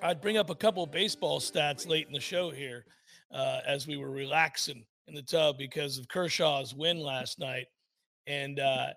I'd 0.01 0.21
bring 0.21 0.37
up 0.37 0.49
a 0.49 0.55
couple 0.55 0.85
baseball 0.87 1.39
stats 1.39 1.87
late 1.87 2.07
in 2.07 2.13
the 2.13 2.19
show 2.19 2.49
here 2.49 2.85
uh, 3.31 3.59
as 3.67 3.85
we 3.85 3.97
were 3.97 4.09
relaxing 4.09 4.83
in 5.07 5.13
the 5.13 5.21
tub 5.21 5.57
because 5.57 5.97
of 5.97 6.07
Kershaw's 6.07 6.73
win 6.73 6.99
last 6.99 7.39
night, 7.39 7.67
and 8.25 8.59
uh, 8.59 8.87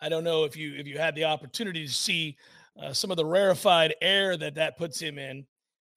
I 0.00 0.08
don't 0.08 0.24
know 0.24 0.44
if 0.44 0.56
you 0.56 0.74
if 0.74 0.86
you 0.86 0.98
had 0.98 1.14
the 1.14 1.24
opportunity 1.24 1.86
to 1.86 1.92
see 1.92 2.36
uh, 2.80 2.92
some 2.92 3.10
of 3.10 3.16
the 3.16 3.24
rarefied 3.24 3.94
air 4.00 4.36
that 4.36 4.54
that 4.54 4.78
puts 4.78 5.00
him 5.00 5.18
in. 5.18 5.46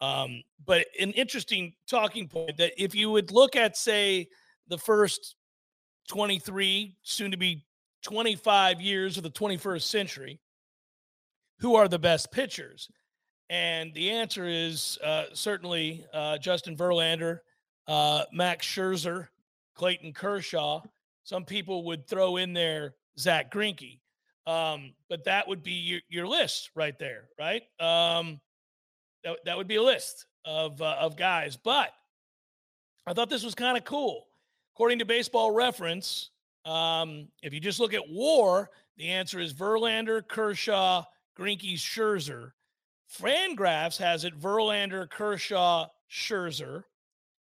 Um, 0.02 0.44
but 0.66 0.88
an 1.00 1.12
interesting 1.12 1.74
talking 1.90 2.28
point 2.28 2.58
that 2.58 2.74
if 2.82 2.94
you 2.94 3.12
would 3.12 3.32
look 3.32 3.56
at, 3.56 3.78
say, 3.78 4.28
the 4.68 4.78
first 4.78 5.36
23, 6.10 6.96
soon 7.04 7.32
to 7.32 7.38
be 7.38 7.66
25 8.04 8.82
years 8.82 9.18
of 9.18 9.24
the 9.24 9.30
21st 9.30 9.82
century, 9.82 10.40
who 11.60 11.76
are 11.76 11.88
the 11.88 12.00
best 12.00 12.32
pitchers? 12.32 12.90
And 13.50 13.94
the 13.94 14.12
answer 14.12 14.46
is 14.46 14.98
uh, 15.04 15.26
certainly 15.34 16.06
uh, 16.14 16.38
Justin 16.40 16.76
Verlander, 16.76 17.40
uh, 17.88 18.24
Max 18.34 18.66
Scherzer, 18.66 19.28
Clayton 19.76 20.14
Kershaw. 20.14 20.82
Some 21.24 21.46
people 21.46 21.84
would 21.86 22.08
throw 22.08 22.38
in 22.38 22.54
there 22.54 22.96
Zach 23.18 23.52
Greinke. 23.52 24.00
Um, 24.48 24.94
but 25.10 25.24
that 25.26 25.48
would 25.48 25.64
be 25.64 25.72
your, 25.72 26.00
your 26.10 26.28
list 26.28 26.70
right 26.76 26.98
there, 27.00 27.26
right? 27.40 27.64
Um, 27.80 28.40
that, 29.24 29.38
that 29.46 29.58
would 29.58 29.68
be 29.68 29.76
a 29.78 29.84
list 29.84 30.28
of 30.46 30.82
uh, 30.82 30.98
of 31.00 31.18
guys. 31.18 31.58
But 31.58 31.92
I 33.08 33.14
thought 33.14 33.30
this 33.30 33.44
was 33.44 33.56
kind 33.56 33.78
of 33.78 33.84
cool. 33.84 34.28
According 34.76 35.00
to 35.00 35.06
Baseball 35.06 35.52
Reference, 35.52 36.30
um, 36.66 37.28
if 37.42 37.54
you 37.54 37.60
just 37.60 37.80
look 37.80 37.94
at 37.94 38.04
WAR, 38.10 38.70
The 38.98 39.10
answer 39.10 39.40
is 39.40 39.54
Verlander, 39.54 40.28
Kershaw, 40.28 41.04
Greinke, 41.38 41.74
Scherzer. 41.76 42.52
Fangraphs 43.20 43.98
has 43.98 44.26
it 44.26 44.40
Verlander, 44.40 45.10
Kershaw, 45.10 45.88
Scherzer. 46.10 46.84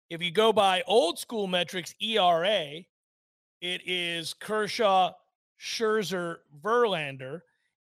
If 0.09 0.21
you 0.21 0.31
go 0.31 0.51
by 0.53 0.83
old 0.87 1.19
school 1.19 1.47
metrics, 1.47 1.93
ERA, 2.01 2.81
it 3.61 3.81
is 3.85 4.33
Kershaw, 4.33 5.11
Scherzer, 5.59 6.37
Verlander. 6.61 7.41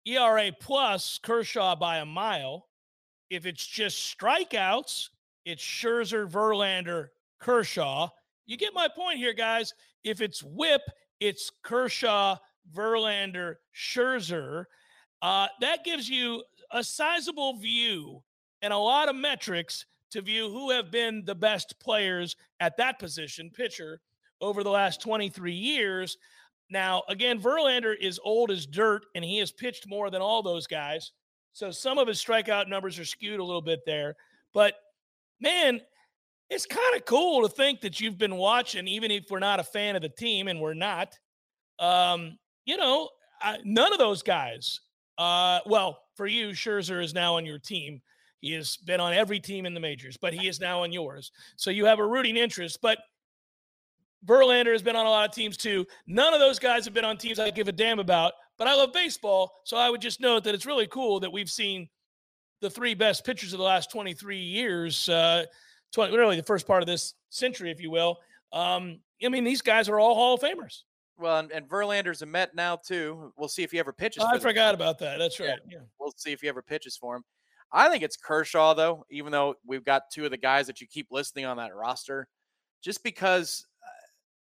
ERA 0.07 0.53
plus 0.61 1.19
Kershaw 1.23 1.75
by 1.77 1.99
a 1.99 2.05
mile. 2.05 2.67
If 3.31 3.47
it's 3.47 3.67
just 3.67 4.17
strikeouts, 4.17 5.09
it's 5.45 5.63
Scherzer, 5.63 6.31
Verlander, 6.31 7.09
Kershaw. 7.39 8.09
You 8.47 8.57
get 8.57 8.75
my 8.75 8.89
point 8.89 9.19
here, 9.19 9.33
guys. 9.33 9.73
If 10.05 10.21
it's 10.21 10.43
whip, 10.43 10.83
it's 11.21 11.51
Kershaw, 11.63 12.37
Verlander, 12.75 13.57
Scherzer. 13.75 14.67
Uh, 15.23 15.49
that 15.61 15.85
gives 15.85 16.09
you 16.09 16.45
a 16.71 16.85
sizable 16.85 17.57
view 17.57 18.23
and 18.61 18.73
a 18.73 18.79
lot 18.79 19.09
of 19.09 19.17
metrics 19.17 19.87
to 20.11 20.21
view 20.21 20.51
who 20.51 20.71
have 20.71 20.91
been 20.91 21.25
the 21.25 21.35
best 21.35 21.75
players 21.81 22.37
at 22.61 22.77
that 22.77 22.99
position, 22.99 23.51
pitcher, 23.51 24.01
over 24.41 24.63
the 24.63 24.71
last 24.71 25.01
23 25.01 25.53
years. 25.53 26.19
Now, 26.75 27.05
again, 27.09 27.41
Verlander 27.41 27.95
is 27.99 28.19
old 28.25 28.51
as 28.51 28.67
dirt 28.67 29.07
and 29.15 29.25
he 29.25 29.39
has 29.39 29.53
pitched 29.53 29.89
more 29.89 30.11
than 30.11 30.21
all 30.21 30.43
those 30.43 30.67
guys. 30.67 31.13
So 31.53 31.71
some 31.71 31.99
of 31.99 32.09
his 32.09 32.23
strikeout 32.23 32.69
numbers 32.69 32.99
are 32.99 33.05
skewed 33.05 33.39
a 33.39 33.45
little 33.45 33.63
bit 33.63 33.87
there. 33.87 34.17
But 34.53 34.75
man, 35.41 35.81
it's 36.51 36.67
kind 36.67 36.97
of 36.97 37.05
cool 37.05 37.43
to 37.43 37.49
think 37.49 37.81
that 37.83 38.01
you've 38.01 38.19
been 38.19 38.35
watching, 38.35 38.89
even 38.89 39.13
if 39.13 39.31
we're 39.31 39.39
not 39.39 39.61
a 39.61 39.65
fan 39.65 39.95
of 39.95 40.03
the 40.03 40.09
team, 40.09 40.49
and 40.49 40.61
we're 40.61 40.75
not. 40.75 41.17
Um, 41.79 42.39
you 42.65 42.77
know, 42.77 43.09
I, 43.41 43.59
none 43.65 43.93
of 43.93 44.01
those 44.01 44.25
guys. 44.25 44.81
Uh, 45.17 45.61
well, 45.67 46.01
for 46.17 46.27
you, 46.27 46.49
Scherzer 46.49 47.01
is 47.01 47.15
now 47.15 47.37
on 47.37 47.47
your 47.47 47.61
team. 47.61 48.03
He 48.41 48.51
has 48.55 48.77
been 48.79 48.99
on 48.99 49.15
every 49.15 49.39
team 49.39 49.65
in 49.65 49.75
the 49.75 49.81
majors, 49.81 50.17
but 50.17 50.35
he 50.35 50.49
is 50.49 50.59
now 50.59 50.83
on 50.83 50.91
yours. 50.91 51.31
So 51.55 51.71
you 51.71 51.85
have 51.87 52.01
a 52.01 52.07
rooting 52.07 52.37
interest. 52.37 52.81
But 52.83 52.99
Verlander 54.27 54.73
has 54.73 54.83
been 54.83 54.97
on 54.97 55.07
a 55.07 55.11
lot 55.11 55.29
of 55.29 55.35
teams 55.35 55.57
too. 55.57 55.87
None 56.07 56.33
of 56.33 56.41
those 56.41 56.59
guys 56.59 56.85
have 56.85 56.95
been 56.95 57.05
on 57.05 57.17
teams 57.17 57.39
I 57.39 57.51
give 57.51 57.69
a 57.69 57.73
damn 57.73 57.99
about, 57.99 58.33
but 58.59 58.67
I 58.67 58.75
love 58.75 58.93
baseball. 58.93 59.61
So 59.65 59.77
I 59.77 59.91
would 59.91 60.01
just 60.01 60.21
note 60.21 60.45
that 60.45 60.55
it's 60.55 60.67
really 60.67 60.87
cool 60.87 61.21
that 61.21 61.33
we've 61.33 61.51
seen 61.51 61.89
the 62.61 62.71
three 62.71 62.95
best 62.95 63.25
pitchers 63.25 63.53
of 63.53 63.59
the 63.59 63.65
last 63.65 63.91
23 63.91 64.39
years, 64.39 65.09
uh, 65.09 65.45
20, 65.93 66.17
really 66.17 66.37
the 66.37 66.43
first 66.43 66.67
part 66.67 66.83
of 66.83 66.87
this 66.87 67.15
century, 67.29 67.71
if 67.71 67.81
you 67.81 67.91
will. 67.91 68.19
Um, 68.53 69.01
I 69.23 69.29
mean, 69.29 69.45
these 69.45 69.63
guys 69.63 69.89
are 69.89 69.99
all 69.99 70.15
Hall 70.15 70.35
of 70.35 70.41
Famers. 70.41 70.83
Well, 71.17 71.39
and, 71.39 71.53
and 71.53 71.69
Verlander's 71.69 72.23
a 72.23 72.27
Met 72.27 72.55
now 72.55 72.77
too. 72.77 73.33
We'll 73.37 73.49
see 73.49 73.63
if 73.63 73.71
he 73.71 73.79
ever 73.79 73.93
pitches. 73.93 74.25
Oh, 74.25 74.35
I 74.35 74.39
forgot 74.39 74.75
about 74.75 74.99
that. 75.01 75.19
That's 75.19 75.39
right. 75.39 75.51
Yeah. 75.69 75.79
yeah. 75.79 75.85
We'll 75.99 76.13
see 76.17 76.33
if 76.33 76.41
he 76.41 76.49
ever 76.49 76.63
pitches 76.63 76.97
for 76.97 77.17
him. 77.17 77.25
I 77.73 77.89
think 77.89 78.03
it's 78.03 78.17
Kershaw 78.17 78.75
though, 78.75 79.05
even 79.11 79.33
though 79.33 79.55
we've 79.67 79.85
got 79.85 80.11
two 80.13 80.25
of 80.25 80.31
the 80.31 80.37
guys 80.37 80.67
that 80.67 80.81
you 80.81 80.87
keep 80.87 81.09
listing 81.11 81.45
on 81.45 81.57
that 81.59 81.75
roster, 81.75 82.29
just 82.83 83.03
because 83.03 83.67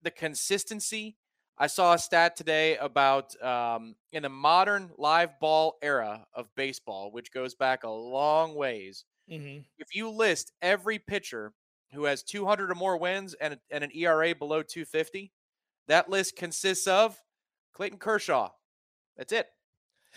the 0.03 0.11
consistency. 0.11 1.17
I 1.57 1.67
saw 1.67 1.93
a 1.93 1.99
stat 1.99 2.35
today 2.37 2.77
about 2.77 3.41
um, 3.43 3.95
in 4.13 4.23
the 4.23 4.29
modern 4.29 4.91
live 4.97 5.39
ball 5.39 5.77
era 5.81 6.25
of 6.33 6.53
baseball, 6.55 7.11
which 7.11 7.33
goes 7.33 7.53
back 7.53 7.83
a 7.83 7.89
long 7.89 8.55
ways. 8.55 9.03
Mm-hmm. 9.29 9.63
If 9.77 9.93
you 9.93 10.09
list 10.09 10.53
every 10.61 10.99
pitcher 10.99 11.53
who 11.93 12.05
has 12.05 12.23
200 12.23 12.71
or 12.71 12.75
more 12.75 12.97
wins 12.97 13.33
and, 13.33 13.57
and 13.69 13.83
an 13.83 13.91
ERA 13.93 14.33
below 14.33 14.63
250, 14.63 15.31
that 15.87 16.09
list 16.09 16.35
consists 16.35 16.87
of 16.87 17.17
Clayton 17.73 17.99
Kershaw. 17.99 18.49
That's 19.17 19.33
it. 19.33 19.47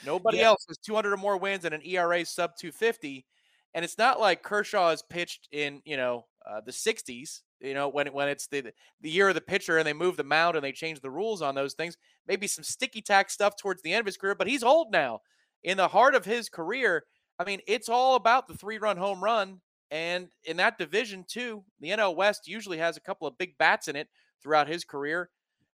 Nobody 0.07 0.39
yeah. 0.39 0.45
else 0.45 0.65
has 0.69 0.79
200 0.79 1.13
or 1.13 1.17
more 1.17 1.37
wins 1.37 1.65
and 1.65 1.75
an 1.75 1.83
ERA 1.85 2.25
sub 2.25 2.57
250. 2.57 3.27
And 3.75 3.85
it's 3.85 3.99
not 3.99 4.21
like 4.21 4.43
Kershaw 4.43 4.91
has 4.91 5.03
pitched 5.03 5.49
in, 5.51 5.81
you 5.85 5.97
know, 5.97 6.27
uh, 6.49 6.61
the 6.61 6.73
60s, 6.73 7.41
you 7.61 7.75
know, 7.75 7.89
when 7.89 8.09
when 8.09 8.29
it's 8.29 8.47
the 8.49 8.73
the 9.01 9.11
year 9.11 9.29
of 9.29 9.35
the 9.35 9.41
pitcher 9.41 9.79
and 9.79 9.87
they 9.87 9.93
move 9.93 10.17
the 10.17 10.25
mound 10.25 10.57
and 10.57 10.65
they 10.65 10.73
change 10.73 11.01
the 11.01 11.11
rules 11.11 11.41
on 11.41 11.55
those 11.55 11.75
things. 11.75 11.97
Maybe 12.27 12.47
some 12.47 12.65
sticky 12.65 13.03
tack 13.03 13.31
stuff 13.31 13.57
towards 13.57 13.83
the 13.83 13.93
end 13.93 14.01
of 14.01 14.07
his 14.07 14.17
career, 14.17 14.35
but 14.35 14.49
he's 14.49 14.63
old 14.63 14.91
now. 14.91 15.21
In 15.63 15.77
the 15.77 15.89
heart 15.89 16.15
of 16.15 16.25
his 16.25 16.49
career, 16.49 17.05
I 17.39 17.45
mean, 17.45 17.61
it's 17.67 17.89
all 17.89 18.17
about 18.17 18.49
the 18.49 18.55
three-run 18.55 18.97
home 18.97 19.23
run. 19.23 19.61
And 19.91 20.29
in 20.45 20.57
that 20.57 20.79
division, 20.79 21.25
too, 21.29 21.65
the 21.81 21.91
NL 21.91 22.17
West 22.17 22.49
usually 22.49 22.79
has 22.79 22.97
a 22.97 23.01
couple 23.01 23.29
of 23.29 23.39
big 23.39 23.57
bats 23.59 23.89
in 23.89 23.95
it 23.95 24.09
throughout 24.43 24.67
his 24.67 24.85
career 24.85 25.31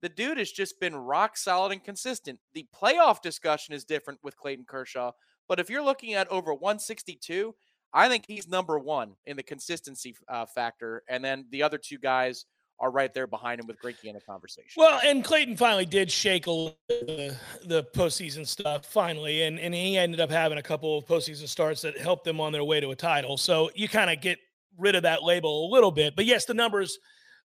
the 0.04 0.10
dude 0.10 0.38
has 0.38 0.52
just 0.52 0.82
been 0.82 0.94
rock 0.98 1.38
solid 1.38 1.72
and 1.72 1.82
consistent. 1.82 2.38
The 2.54 2.68
playoff 2.76 3.22
discussion 3.22 3.74
is 3.74 3.86
different 3.86 4.20
with 4.22 4.36
Clayton 4.36 4.66
Kershaw, 4.68 5.14
but 5.48 5.62
if 5.62 5.70
you're 5.70 5.82
looking 5.82 6.14
at 6.14 6.28
over 6.28 6.54
162, 6.54 7.56
I 7.94 8.10
think 8.10 8.26
he's 8.28 8.48
number 8.48 8.80
one 8.80 9.12
in 9.26 9.38
the 9.38 9.44
consistency 9.44 10.16
uh, 10.28 10.46
factor, 10.46 11.04
and 11.08 11.24
then 11.24 11.46
the 11.52 11.64
other 11.64 11.78
two 11.78 11.98
guys 11.98 12.46
are 12.80 12.90
right 12.90 13.14
there 13.14 13.28
behind 13.28 13.62
him 13.62 13.68
with 13.68 13.80
Greinke 13.82 14.06
in 14.06 14.16
the 14.16 14.22
conversation. 14.22 14.72
Well, 14.76 15.00
and 15.06 15.24
Clayton 15.24 15.58
finally 15.58 15.86
did 15.86 16.12
shake 16.12 16.46
the, 16.46 17.38
the 17.66 17.84
postseason 17.96 18.48
stuff 18.48 18.86
finally, 18.86 19.44
and 19.44 19.60
and 19.60 19.74
he 19.74 19.98
ended 19.98 20.20
up 20.20 20.32
having 20.32 20.58
a 20.58 20.64
couple 20.64 20.98
of 20.98 21.06
postseason 21.06 21.48
starts 21.48 21.82
that 21.84 21.98
helped 21.98 22.26
them 22.26 22.42
on 22.42 22.52
their 22.52 22.64
way 22.64 22.80
to 22.80 22.90
a 22.90 22.96
title. 22.96 23.38
So 23.38 23.70
you 23.76 23.88
kind 23.88 24.10
of 24.10 24.22
get 24.22 24.40
rid 24.78 24.96
of 24.96 25.04
that 25.04 25.24
label 25.24 25.68
a 25.68 25.70
little 25.72 25.92
bit, 25.92 26.16
but 26.16 26.26
yes, 26.26 26.46
the 26.46 26.54
numbers 26.56 26.98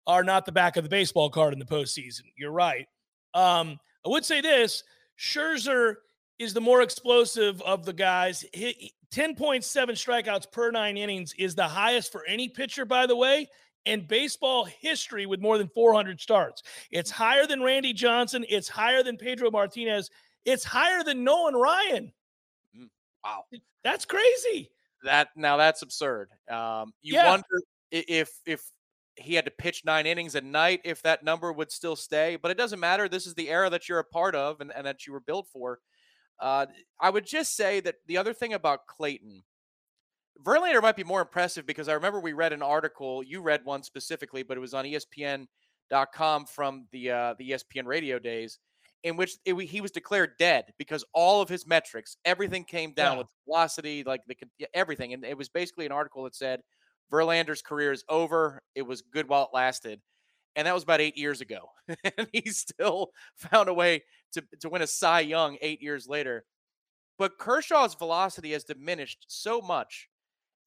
are 0.08 0.24
not 0.24 0.46
the 0.46 0.52
back 0.54 0.78
of 0.78 0.84
the 0.84 0.90
baseball 0.90 1.30
card 1.30 1.52
in 1.52 1.60
the 1.60 1.66
postseason. 1.66 2.22
You're 2.38 2.52
right. 2.52 2.88
Um, 3.34 3.78
I 4.06 4.10
would 4.10 4.24
say 4.24 4.40
this 4.40 4.84
Scherzer 5.20 5.96
is 6.40 6.54
the 6.54 6.62
more 6.62 6.82
explosive 6.82 7.62
of 7.62 7.86
the 7.86 7.94
guys. 7.94 8.46
10.7 8.54 9.64
strikeouts 9.64 10.52
per 10.52 10.72
nine 10.72 10.98
innings 10.98 11.34
is 11.38 11.56
the 11.56 11.68
highest 11.68 12.12
for 12.12 12.26
any 12.26 12.48
pitcher, 12.48 12.86
by 12.86 13.08
the 13.08 13.16
way, 13.16 13.48
in 13.86 14.06
baseball 14.06 14.66
history 14.66 15.26
with 15.26 15.42
more 15.42 15.58
than 15.58 15.70
400 15.70 16.20
starts. 16.20 16.64
It's 16.92 17.10
higher 17.10 17.48
than 17.48 17.64
Randy 17.64 17.94
Johnson. 17.94 18.46
It's 18.50 18.68
higher 18.68 19.04
than 19.04 19.18
Pedro 19.18 19.50
Martinez. 19.50 20.10
It's 20.46 20.64
higher 20.64 21.04
than 21.04 21.24
Nolan 21.24 21.56
Ryan. 21.56 22.12
Mm, 22.78 22.90
wow. 23.24 23.44
That's 23.84 24.06
crazy. 24.06 24.70
That 25.04 25.30
now 25.36 25.58
that's 25.58 25.82
absurd. 25.84 26.30
Um, 26.50 26.92
you 27.02 27.14
yeah. 27.14 27.30
wonder 27.30 27.62
if 27.92 28.32
if 28.46 28.64
he 29.16 29.34
had 29.34 29.46
to 29.46 29.52
pitch 29.52 29.84
nine 29.86 30.06
innings 30.06 30.36
a 30.36 30.42
night 30.42 30.82
if 30.84 31.02
that 31.04 31.24
number 31.24 31.52
would 31.52 31.72
still 31.72 31.96
stay. 31.96 32.36
But 32.36 32.52
it 32.52 32.58
doesn't 32.58 32.80
matter. 32.80 33.08
This 33.08 33.26
is 33.26 33.34
the 33.34 33.50
era 33.50 33.70
that 33.70 33.88
you're 33.88 34.00
a 34.00 34.04
part 34.04 34.36
of 34.36 34.62
and, 34.62 34.72
and 34.76 34.86
that 34.86 35.06
you 35.06 35.14
were 35.14 35.20
built 35.20 35.48
for. 35.52 35.80
Uh, 36.40 36.68
I 37.00 37.10
would 37.10 37.26
just 37.26 37.56
say 37.56 37.80
that 37.82 37.96
the 38.08 38.18
other 38.18 38.34
thing 38.34 38.54
about 38.54 38.88
Clayton, 38.88 39.44
Verlander 40.44 40.82
might 40.82 40.96
be 40.96 41.04
more 41.04 41.22
impressive 41.22 41.66
because 41.66 41.88
I 41.88 41.94
remember 41.94 42.20
we 42.20 42.34
read 42.34 42.54
an 42.54 42.62
article. 42.62 43.24
You 43.24 43.42
read 43.42 43.66
one 43.66 43.84
specifically, 43.84 44.44
but 44.44 44.58
it 44.58 44.62
was 44.62 44.74
on 44.74 44.86
ESPN.com 44.86 46.46
from 46.46 46.88
the 46.92 47.12
uh, 47.12 47.34
the 47.40 47.52
ESPN 47.52 47.86
radio 47.86 48.20
days, 48.20 48.60
in 49.04 49.18
which 49.18 49.38
it, 49.46 49.56
he 49.56 49.82
was 49.82 49.92
declared 49.92 50.32
dead 50.38 50.66
because 50.78 51.04
all 51.14 51.42
of 51.42 51.50
his 51.50 51.66
metrics, 51.66 52.18
everything 52.24 52.64
came 52.64 52.94
down 52.94 53.14
yeah. 53.14 53.18
with 53.20 53.28
velocity, 53.46 54.04
like 54.04 54.22
the 54.28 54.38
everything, 54.74 55.14
and 55.14 55.26
it 55.26 55.38
was 55.38 55.50
basically 55.50 55.88
an 55.88 55.92
article 55.92 56.24
that 56.26 56.36
said 56.36 56.62
Verlander's 57.12 57.62
career 57.62 57.92
is 57.92 58.04
over. 58.10 58.62
It 58.76 58.84
was 58.84 59.02
good 59.02 59.28
while 59.28 59.44
it 59.44 59.50
lasted. 59.54 60.02
And 60.56 60.66
that 60.66 60.74
was 60.74 60.84
about 60.84 61.02
eight 61.02 61.18
years 61.18 61.42
ago. 61.42 61.70
and 62.18 62.28
he 62.34 62.50
still 62.50 63.12
found 63.36 63.70
a 63.70 63.74
way 63.74 64.04
to, 64.34 64.44
to 64.60 64.70
win 64.70 64.82
a 64.82 64.88
Cy 64.88 65.22
Young 65.22 65.58
eight 65.62 65.82
years 65.82 66.08
later. 66.08 66.46
But 67.18 67.40
Kershaw's 67.40 67.96
velocity 67.96 68.52
has 68.52 68.64
diminished 68.64 69.26
so 69.28 69.62
much, 69.62 70.10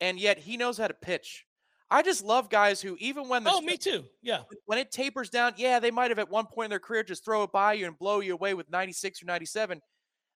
and 0.01 0.19
yet 0.19 0.39
he 0.39 0.57
knows 0.57 0.79
how 0.79 0.89
to 0.89 0.95
pitch. 0.95 1.47
I 1.93 2.03
just 2.03 2.25
love 2.25 2.51
guys 2.51 2.81
who, 2.81 2.97
even 3.01 3.29
when 3.29 3.45
the 3.45 3.51
oh, 3.53 3.61
me 3.61 3.77
too, 3.77 4.05
yeah, 4.23 4.43
when 4.67 4.79
it 4.79 4.93
tapers 4.93 5.29
down, 5.29 5.55
yeah, 5.57 5.81
they 5.81 5.91
might 5.91 6.11
have 6.11 6.21
at 6.21 6.31
one 6.31 6.47
point 6.47 6.67
in 6.67 6.71
their 6.71 6.79
career 6.79 7.03
just 7.03 7.25
throw 7.25 7.43
it 7.43 7.53
by 7.53 7.73
you 7.75 7.87
and 7.87 7.99
blow 7.99 8.21
you 8.21 8.33
away 8.33 8.55
with 8.55 8.71
96 8.71 9.23
or 9.23 9.27
97. 9.27 9.81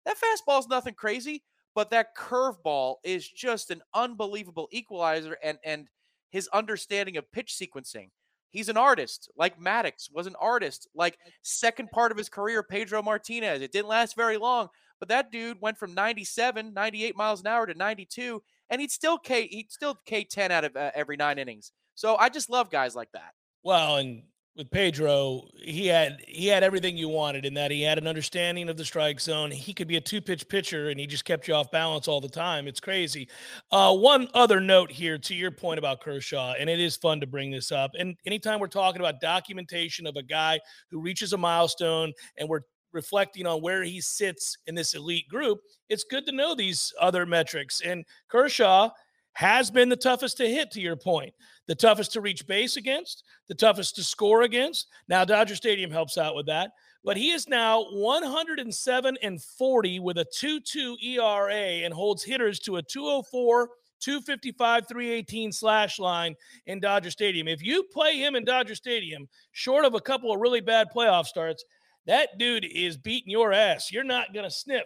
That 0.04 0.16
fastball 0.16 0.58
is 0.58 0.68
nothing 0.68 0.94
crazy, 0.94 1.44
but 1.74 1.90
that 1.90 2.16
curveball 2.16 2.96
is 3.04 3.28
just 3.28 3.70
an 3.70 3.82
unbelievable 3.94 4.68
equalizer 4.72 5.36
and 5.42 5.58
and 5.64 5.88
his 6.30 6.48
understanding 6.48 7.16
of 7.16 7.30
pitch 7.30 7.56
sequencing. 7.60 8.08
He's 8.54 8.68
an 8.68 8.76
artist, 8.76 9.28
like 9.36 9.58
Maddux 9.58 10.08
was 10.12 10.28
an 10.28 10.36
artist, 10.40 10.88
like 10.94 11.18
second 11.42 11.90
part 11.90 12.12
of 12.12 12.16
his 12.16 12.28
career, 12.28 12.62
Pedro 12.62 13.02
Martinez. 13.02 13.60
It 13.60 13.72
didn't 13.72 13.88
last 13.88 14.14
very 14.14 14.36
long, 14.36 14.68
but 15.00 15.08
that 15.08 15.32
dude 15.32 15.60
went 15.60 15.76
from 15.76 15.92
97, 15.92 16.72
98 16.72 17.16
miles 17.16 17.40
an 17.40 17.48
hour 17.48 17.66
to 17.66 17.74
92, 17.74 18.40
and 18.70 18.80
he'd 18.80 18.92
still 18.92 19.18
K 19.18 19.48
he'd 19.48 19.72
still 19.72 19.98
K 20.06 20.22
10 20.22 20.52
out 20.52 20.64
of 20.64 20.76
uh, 20.76 20.92
every 20.94 21.16
nine 21.16 21.40
innings. 21.40 21.72
So 21.96 22.14
I 22.16 22.28
just 22.28 22.48
love 22.48 22.70
guys 22.70 22.94
like 22.94 23.10
that. 23.12 23.32
Well, 23.64 23.96
and 23.96 24.22
with 24.56 24.70
Pedro, 24.70 25.48
he 25.56 25.86
had 25.88 26.18
he 26.28 26.46
had 26.46 26.62
everything 26.62 26.96
you 26.96 27.08
wanted 27.08 27.44
in 27.44 27.54
that 27.54 27.72
he 27.72 27.82
had 27.82 27.98
an 27.98 28.06
understanding 28.06 28.68
of 28.68 28.76
the 28.76 28.84
strike 28.84 29.20
zone. 29.20 29.50
He 29.50 29.74
could 29.74 29.88
be 29.88 29.96
a 29.96 30.00
two 30.00 30.20
pitch 30.20 30.48
pitcher, 30.48 30.90
and 30.90 31.00
he 31.00 31.06
just 31.06 31.24
kept 31.24 31.48
you 31.48 31.54
off 31.54 31.70
balance 31.72 32.06
all 32.06 32.20
the 32.20 32.28
time. 32.28 32.68
It's 32.68 32.80
crazy. 32.80 33.28
Uh, 33.72 33.94
one 33.96 34.28
other 34.32 34.60
note 34.60 34.92
here 34.92 35.18
to 35.18 35.34
your 35.34 35.50
point 35.50 35.78
about 35.78 36.00
Kershaw, 36.00 36.54
and 36.58 36.70
it 36.70 36.78
is 36.78 36.96
fun 36.96 37.20
to 37.20 37.26
bring 37.26 37.50
this 37.50 37.72
up. 37.72 37.90
And 37.98 38.16
anytime 38.26 38.60
we're 38.60 38.68
talking 38.68 39.00
about 39.00 39.20
documentation 39.20 40.06
of 40.06 40.16
a 40.16 40.22
guy 40.22 40.60
who 40.90 41.00
reaches 41.00 41.32
a 41.32 41.38
milestone, 41.38 42.12
and 42.38 42.48
we're 42.48 42.60
reflecting 42.92 43.46
on 43.46 43.60
where 43.60 43.82
he 43.82 44.00
sits 44.00 44.56
in 44.68 44.76
this 44.76 44.94
elite 44.94 45.28
group, 45.28 45.58
it's 45.88 46.04
good 46.04 46.24
to 46.26 46.32
know 46.32 46.54
these 46.54 46.92
other 47.00 47.26
metrics. 47.26 47.80
And 47.80 48.04
Kershaw 48.28 48.90
has 49.32 49.68
been 49.68 49.88
the 49.88 49.96
toughest 49.96 50.36
to 50.36 50.48
hit, 50.48 50.70
to 50.70 50.80
your 50.80 50.94
point, 50.94 51.34
the 51.66 51.74
toughest 51.74 52.12
to 52.12 52.20
reach 52.20 52.46
base 52.46 52.76
against, 52.76 53.24
the 53.48 53.54
toughest 53.54 53.96
to 53.96 54.04
score 54.04 54.42
against. 54.42 54.88
Now, 55.08 55.24
Dodger 55.24 55.56
Stadium 55.56 55.90
helps 55.90 56.18
out 56.18 56.34
with 56.34 56.46
that. 56.46 56.72
But 57.04 57.18
he 57.18 57.30
is 57.32 57.48
now 57.48 57.84
107 57.90 59.18
and 59.22 59.42
40 59.42 60.00
with 60.00 60.18
a 60.18 60.24
2 60.24 60.60
2 60.60 60.96
ERA 61.02 61.52
and 61.84 61.92
holds 61.92 62.24
hitters 62.24 62.58
to 62.60 62.76
a 62.76 62.82
204 62.82 63.68
255 64.00 64.88
318 64.88 65.52
slash 65.52 65.98
line 65.98 66.34
in 66.66 66.80
Dodger 66.80 67.10
Stadium. 67.10 67.48
If 67.48 67.62
you 67.62 67.84
play 67.84 68.18
him 68.18 68.34
in 68.36 68.44
Dodger 68.44 68.74
Stadium, 68.74 69.28
short 69.52 69.84
of 69.84 69.94
a 69.94 70.00
couple 70.00 70.32
of 70.32 70.40
really 70.40 70.60
bad 70.60 70.88
playoff 70.94 71.26
starts, 71.26 71.64
that 72.06 72.38
dude 72.38 72.66
is 72.66 72.96
beating 72.96 73.30
your 73.30 73.52
ass. 73.52 73.90
You're 73.90 74.04
not 74.04 74.34
going 74.34 74.44
to 74.44 74.50
sniff. 74.50 74.84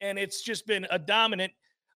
And 0.00 0.18
it's 0.18 0.42
just 0.42 0.66
been 0.66 0.86
a 0.90 0.98
dominant 0.98 1.52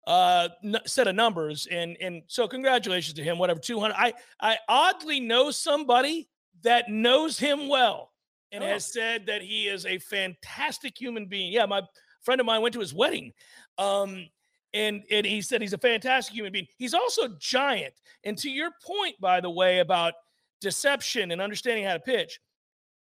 uh, 0.06 0.48
set 0.86 1.08
of 1.08 1.14
numbers. 1.14 1.66
And 1.70 1.96
and 2.00 2.22
so 2.26 2.46
congratulations 2.48 3.14
to 3.14 3.22
him. 3.22 3.38
Whatever 3.38 3.60
200. 3.60 3.94
I 3.96 4.12
I 4.40 4.58
oddly 4.68 5.20
know 5.20 5.50
somebody 5.50 6.28
that 6.62 6.88
knows 6.88 7.38
him 7.38 7.68
well 7.68 8.12
and 8.52 8.62
oh. 8.62 8.66
has 8.66 8.84
said 8.86 9.26
that 9.26 9.42
he 9.42 9.66
is 9.66 9.84
a 9.86 9.98
fantastic 9.98 10.98
human 10.98 11.26
being. 11.26 11.52
Yeah, 11.52 11.66
my 11.66 11.82
friend 12.22 12.40
of 12.40 12.46
mine 12.46 12.62
went 12.62 12.72
to 12.74 12.80
his 12.80 12.94
wedding. 12.94 13.32
Um, 13.78 14.26
and 14.72 15.02
and 15.10 15.24
he 15.24 15.40
said 15.40 15.60
he's 15.60 15.72
a 15.72 15.78
fantastic 15.78 16.34
human 16.34 16.52
being. 16.52 16.66
He's 16.76 16.94
also 16.94 17.28
giant. 17.38 17.94
And 18.24 18.36
to 18.38 18.50
your 18.50 18.70
point, 18.84 19.20
by 19.20 19.40
the 19.40 19.50
way, 19.50 19.78
about 19.78 20.14
deception 20.60 21.30
and 21.30 21.40
understanding 21.40 21.84
how 21.84 21.92
to 21.94 22.00
pitch, 22.00 22.40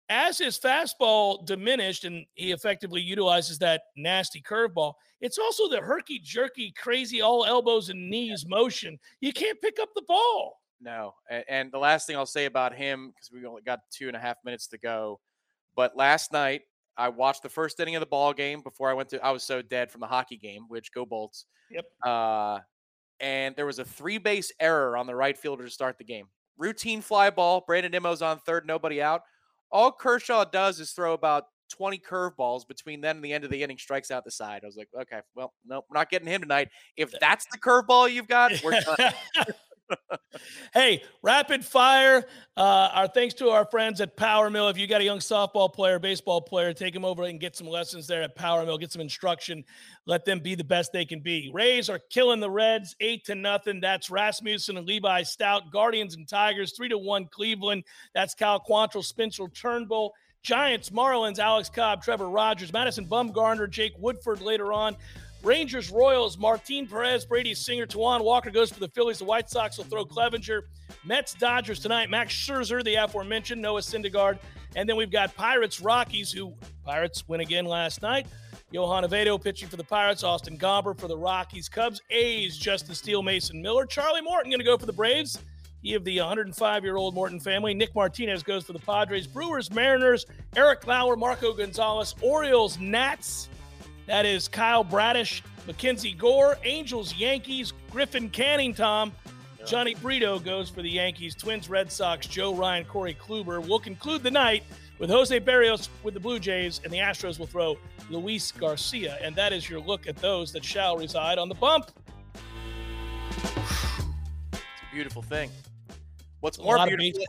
as 0.08 0.38
his 0.38 0.58
fastball 0.58 1.44
diminished 1.46 2.04
and 2.04 2.26
he 2.34 2.52
effectively 2.52 3.00
utilizes 3.00 3.58
that 3.58 3.82
nasty 3.96 4.42
curveball, 4.42 4.94
it's 5.20 5.38
also 5.38 5.68
the 5.68 5.80
herky 5.80 6.18
jerky, 6.22 6.72
crazy 6.76 7.20
all 7.20 7.44
elbows 7.44 7.88
and 7.88 8.10
knees 8.10 8.44
motion. 8.46 8.98
You 9.20 9.32
can't 9.32 9.60
pick 9.60 9.78
up 9.80 9.88
the 9.94 10.04
ball. 10.06 10.60
No. 10.80 11.14
And 11.48 11.72
the 11.72 11.78
last 11.78 12.06
thing 12.06 12.16
I'll 12.16 12.26
say 12.26 12.44
about 12.44 12.74
him, 12.74 13.12
because 13.14 13.30
we 13.32 13.46
only 13.46 13.62
got 13.62 13.80
two 13.90 14.08
and 14.08 14.16
a 14.16 14.20
half 14.20 14.36
minutes 14.44 14.66
to 14.68 14.78
go, 14.78 15.20
but 15.74 15.96
last 15.96 16.32
night 16.32 16.62
I 16.96 17.08
watched 17.08 17.42
the 17.42 17.48
first 17.48 17.80
inning 17.80 17.96
of 17.96 18.00
the 18.00 18.06
ball 18.06 18.32
game 18.32 18.60
before 18.60 18.90
I 18.90 18.94
went 18.94 19.08
to. 19.10 19.24
I 19.24 19.30
was 19.30 19.42
so 19.42 19.62
dead 19.62 19.90
from 19.90 20.00
the 20.00 20.06
hockey 20.06 20.36
game, 20.36 20.66
which 20.68 20.92
go 20.92 21.06
Bolts. 21.06 21.46
Yep. 21.70 21.84
Uh, 22.04 22.58
and 23.20 23.56
there 23.56 23.66
was 23.66 23.78
a 23.78 23.84
three 23.84 24.18
base 24.18 24.52
error 24.60 24.96
on 24.96 25.06
the 25.06 25.14
right 25.14 25.36
fielder 25.36 25.64
to 25.64 25.70
start 25.70 25.96
the 25.96 26.04
game. 26.04 26.26
Routine 26.58 27.00
fly 27.00 27.30
ball. 27.30 27.64
Brandon 27.66 27.90
Nimmo's 27.90 28.22
on 28.22 28.38
third, 28.38 28.66
nobody 28.66 29.00
out. 29.02 29.22
All 29.74 29.90
Kershaw 29.90 30.44
does 30.44 30.78
is 30.78 30.92
throw 30.92 31.14
about 31.14 31.46
20 31.72 31.98
curveballs 31.98 32.66
between 32.66 33.00
then 33.00 33.16
and 33.16 33.24
the 33.24 33.32
end 33.32 33.42
of 33.42 33.50
the 33.50 33.60
inning, 33.60 33.76
strikes 33.76 34.12
out 34.12 34.24
the 34.24 34.30
side. 34.30 34.60
I 34.62 34.66
was 34.66 34.76
like, 34.76 34.88
okay, 35.02 35.18
well, 35.34 35.52
nope, 35.66 35.84
we're 35.90 35.98
not 35.98 36.10
getting 36.10 36.28
him 36.28 36.42
tonight. 36.42 36.68
If 36.96 37.12
that's 37.20 37.44
the 37.50 37.58
curveball 37.58 38.12
you've 38.12 38.28
got, 38.28 38.52
we're 38.62 38.80
done. 38.80 39.12
hey, 40.72 41.02
rapid 41.22 41.64
fire. 41.64 42.24
Uh, 42.56 42.88
our 42.92 43.08
thanks 43.08 43.34
to 43.34 43.50
our 43.50 43.64
friends 43.64 44.00
at 44.00 44.16
Power 44.16 44.50
Mill. 44.50 44.68
If 44.68 44.78
you 44.78 44.86
got 44.86 45.00
a 45.00 45.04
young 45.04 45.18
softball 45.18 45.72
player, 45.72 45.98
baseball 45.98 46.40
player, 46.40 46.72
take 46.72 46.94
them 46.94 47.04
over 47.04 47.24
and 47.24 47.40
get 47.40 47.56
some 47.56 47.66
lessons 47.66 48.06
there 48.06 48.22
at 48.22 48.34
Power 48.34 48.64
Mill. 48.64 48.78
Get 48.78 48.92
some 48.92 49.02
instruction. 49.02 49.64
Let 50.06 50.24
them 50.24 50.40
be 50.40 50.54
the 50.54 50.64
best 50.64 50.92
they 50.92 51.04
can 51.04 51.20
be. 51.20 51.50
Rays 51.52 51.88
are 51.88 52.00
killing 52.10 52.40
the 52.40 52.50
Reds 52.50 52.96
eight 53.00 53.24
to 53.26 53.34
nothing. 53.34 53.80
That's 53.80 54.10
Rasmussen 54.10 54.76
and 54.76 54.86
Levi 54.86 55.22
Stoudt. 55.22 55.70
Guardians 55.70 56.16
and 56.16 56.28
Tigers 56.28 56.72
three 56.76 56.88
to 56.88 56.98
one. 56.98 57.26
Cleveland. 57.30 57.84
That's 58.14 58.34
Kyle 58.34 58.62
Quantrill, 58.66 59.04
Spencer 59.04 59.48
Turnbull. 59.48 60.12
Giants, 60.42 60.90
Marlins, 60.90 61.38
Alex 61.38 61.70
Cobb, 61.70 62.02
Trevor 62.02 62.28
Rogers, 62.28 62.70
Madison 62.70 63.06
Bumgarner, 63.06 63.68
Jake 63.68 63.94
Woodford 63.98 64.42
later 64.42 64.74
on. 64.74 64.94
Rangers, 65.44 65.90
Royals, 65.90 66.38
Martin 66.38 66.86
Perez, 66.86 67.26
Brady 67.26 67.52
Singer, 67.52 67.86
Taijuan 67.86 68.24
Walker 68.24 68.50
goes 68.50 68.70
for 68.70 68.80
the 68.80 68.88
Phillies. 68.88 69.18
The 69.18 69.26
White 69.26 69.50
Sox 69.50 69.76
will 69.76 69.84
throw 69.84 70.04
Clevinger. 70.06 70.62
Mets, 71.04 71.34
Dodgers 71.34 71.80
tonight. 71.80 72.08
Max 72.08 72.32
Scherzer, 72.32 72.82
the 72.82 72.94
aforementioned, 72.94 73.60
Noah 73.60 73.82
Syndergaard. 73.82 74.38
And 74.74 74.88
then 74.88 74.96
we've 74.96 75.10
got 75.10 75.34
Pirates, 75.36 75.82
Rockies, 75.82 76.32
who 76.32 76.54
Pirates 76.82 77.28
win 77.28 77.40
again 77.40 77.66
last 77.66 78.00
night. 78.00 78.26
Johan 78.70 79.04
Oviedo 79.04 79.36
pitching 79.36 79.68
for 79.68 79.76
the 79.76 79.84
Pirates, 79.84 80.24
Austin 80.24 80.58
Gomber 80.58 80.98
for 80.98 81.08
the 81.08 81.16
Rockies, 81.16 81.68
Cubs, 81.68 82.00
A's, 82.08 82.56
Justin 82.56 82.94
Steele, 82.94 83.22
Mason 83.22 83.60
Miller, 83.60 83.84
Charlie 83.84 84.22
Morton 84.22 84.50
going 84.50 84.60
to 84.60 84.64
go 84.64 84.78
for 84.78 84.86
the 84.86 84.92
Braves. 84.92 85.38
He 85.82 85.92
of 85.92 86.04
the 86.04 86.18
105 86.18 86.84
year 86.84 86.96
old 86.96 87.14
Morton 87.14 87.38
family. 87.38 87.74
Nick 87.74 87.94
Martinez 87.94 88.42
goes 88.42 88.64
for 88.64 88.72
the 88.72 88.78
Padres, 88.78 89.26
Brewers, 89.26 89.70
Mariners, 89.70 90.24
Eric 90.56 90.86
Lauer, 90.86 91.16
Marco 91.16 91.52
Gonzalez, 91.52 92.14
Orioles, 92.22 92.78
Nats, 92.78 93.50
that 94.06 94.26
is 94.26 94.48
Kyle 94.48 94.84
Bradish, 94.84 95.42
Mackenzie 95.66 96.12
Gore, 96.12 96.58
Angels, 96.64 97.14
Yankees, 97.14 97.72
Griffin 97.90 98.28
Canning, 98.30 98.74
Tom. 98.74 99.12
Jhony 99.64 99.98
Brito 100.00 100.38
goes 100.38 100.68
for 100.68 100.82
the 100.82 100.90
Yankees, 100.90 101.34
Twins, 101.34 101.70
Red 101.70 101.90
Sox, 101.90 102.26
Joe 102.26 102.54
Ryan, 102.54 102.84
Corey 102.84 103.14
Kluber. 103.14 103.66
We'll 103.66 103.80
conclude 103.80 104.22
the 104.22 104.30
night 104.30 104.62
with 104.98 105.08
Jose 105.08 105.40
Berrios 105.40 105.88
with 106.02 106.12
the 106.12 106.20
Blue 106.20 106.38
Jays, 106.38 106.82
and 106.84 106.92
the 106.92 106.98
Astros 106.98 107.38
will 107.38 107.46
throw 107.46 107.76
Luis 108.10 108.52
Garcia. 108.52 109.18
And 109.22 109.34
that 109.36 109.54
is 109.54 109.68
your 109.68 109.80
look 109.80 110.06
at 110.06 110.16
those 110.16 110.52
that 110.52 110.64
shall 110.64 110.98
reside 110.98 111.38
on 111.38 111.48
the 111.48 111.54
bump. 111.54 111.90
It's 113.30 114.62
a 114.92 114.94
beautiful 114.94 115.22
thing. 115.22 115.50
What's 116.40 116.58
more 116.58 116.86
beautiful 116.86 117.24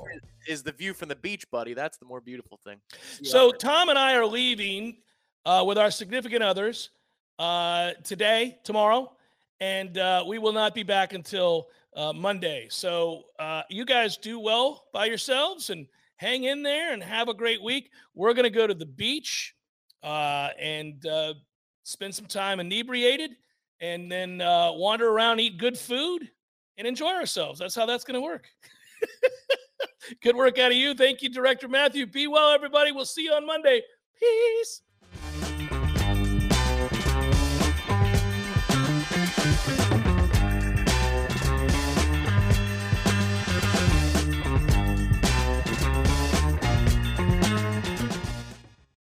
is 0.45 0.61
the 0.61 0.73
view 0.73 0.93
from 0.93 1.07
the 1.07 1.15
beach, 1.15 1.49
buddy. 1.49 1.73
That's 1.73 1.97
the 1.97 2.05
more 2.05 2.19
beautiful 2.19 2.59
thing. 2.65 2.82
So 3.23 3.51
Tom 3.51 3.88
and 3.88 3.97
I 3.97 4.15
are 4.15 4.26
leaving 4.26 4.97
uh, 5.45 5.63
with 5.65 5.77
our 5.77 5.91
significant 5.91 6.43
others 6.43 6.89
uh, 7.39 7.91
today, 8.03 8.57
tomorrow, 8.63 9.11
and 9.59 9.97
uh, 9.97 10.23
we 10.27 10.37
will 10.39 10.53
not 10.53 10.73
be 10.73 10.83
back 10.83 11.13
until 11.13 11.67
uh, 11.95 12.11
Monday. 12.13 12.67
So 12.69 13.23
uh, 13.39 13.61
you 13.69 13.85
guys 13.85 14.17
do 14.17 14.39
well 14.39 14.85
by 14.93 15.05
yourselves 15.05 15.69
and 15.69 15.87
hang 16.17 16.45
in 16.45 16.63
there 16.63 16.93
and 16.93 17.03
have 17.03 17.29
a 17.29 17.33
great 17.33 17.61
week. 17.63 17.91
We're 18.13 18.33
going 18.33 18.43
to 18.43 18.49
go 18.49 18.67
to 18.67 18.73
the 18.73 18.85
beach 18.85 19.55
uh, 20.03 20.49
and 20.59 21.05
spend 21.83 22.15
some 22.15 22.25
time 22.25 22.59
inebriated 22.59 23.31
and 23.81 24.11
then 24.11 24.39
wander 24.39 25.09
around, 25.09 25.39
eat 25.39 25.57
good 25.57 25.77
food, 25.77 26.29
and 26.77 26.87
enjoy 26.87 27.13
ourselves. 27.13 27.59
That's 27.59 27.75
how 27.75 27.85
that's 27.85 28.03
going 28.03 28.15
to 28.15 28.21
work. 28.21 28.47
Good 30.21 30.35
work 30.35 30.59
out 30.59 30.71
of 30.71 30.77
you. 30.77 30.93
Thank 30.93 31.21
you, 31.23 31.29
Director 31.29 31.67
Matthew. 31.67 32.05
Be 32.05 32.27
well, 32.27 32.51
everybody. 32.51 32.91
We'll 32.91 33.05
see 33.05 33.23
you 33.23 33.33
on 33.33 33.45
Monday. 33.45 33.81
Peace. 34.19 34.81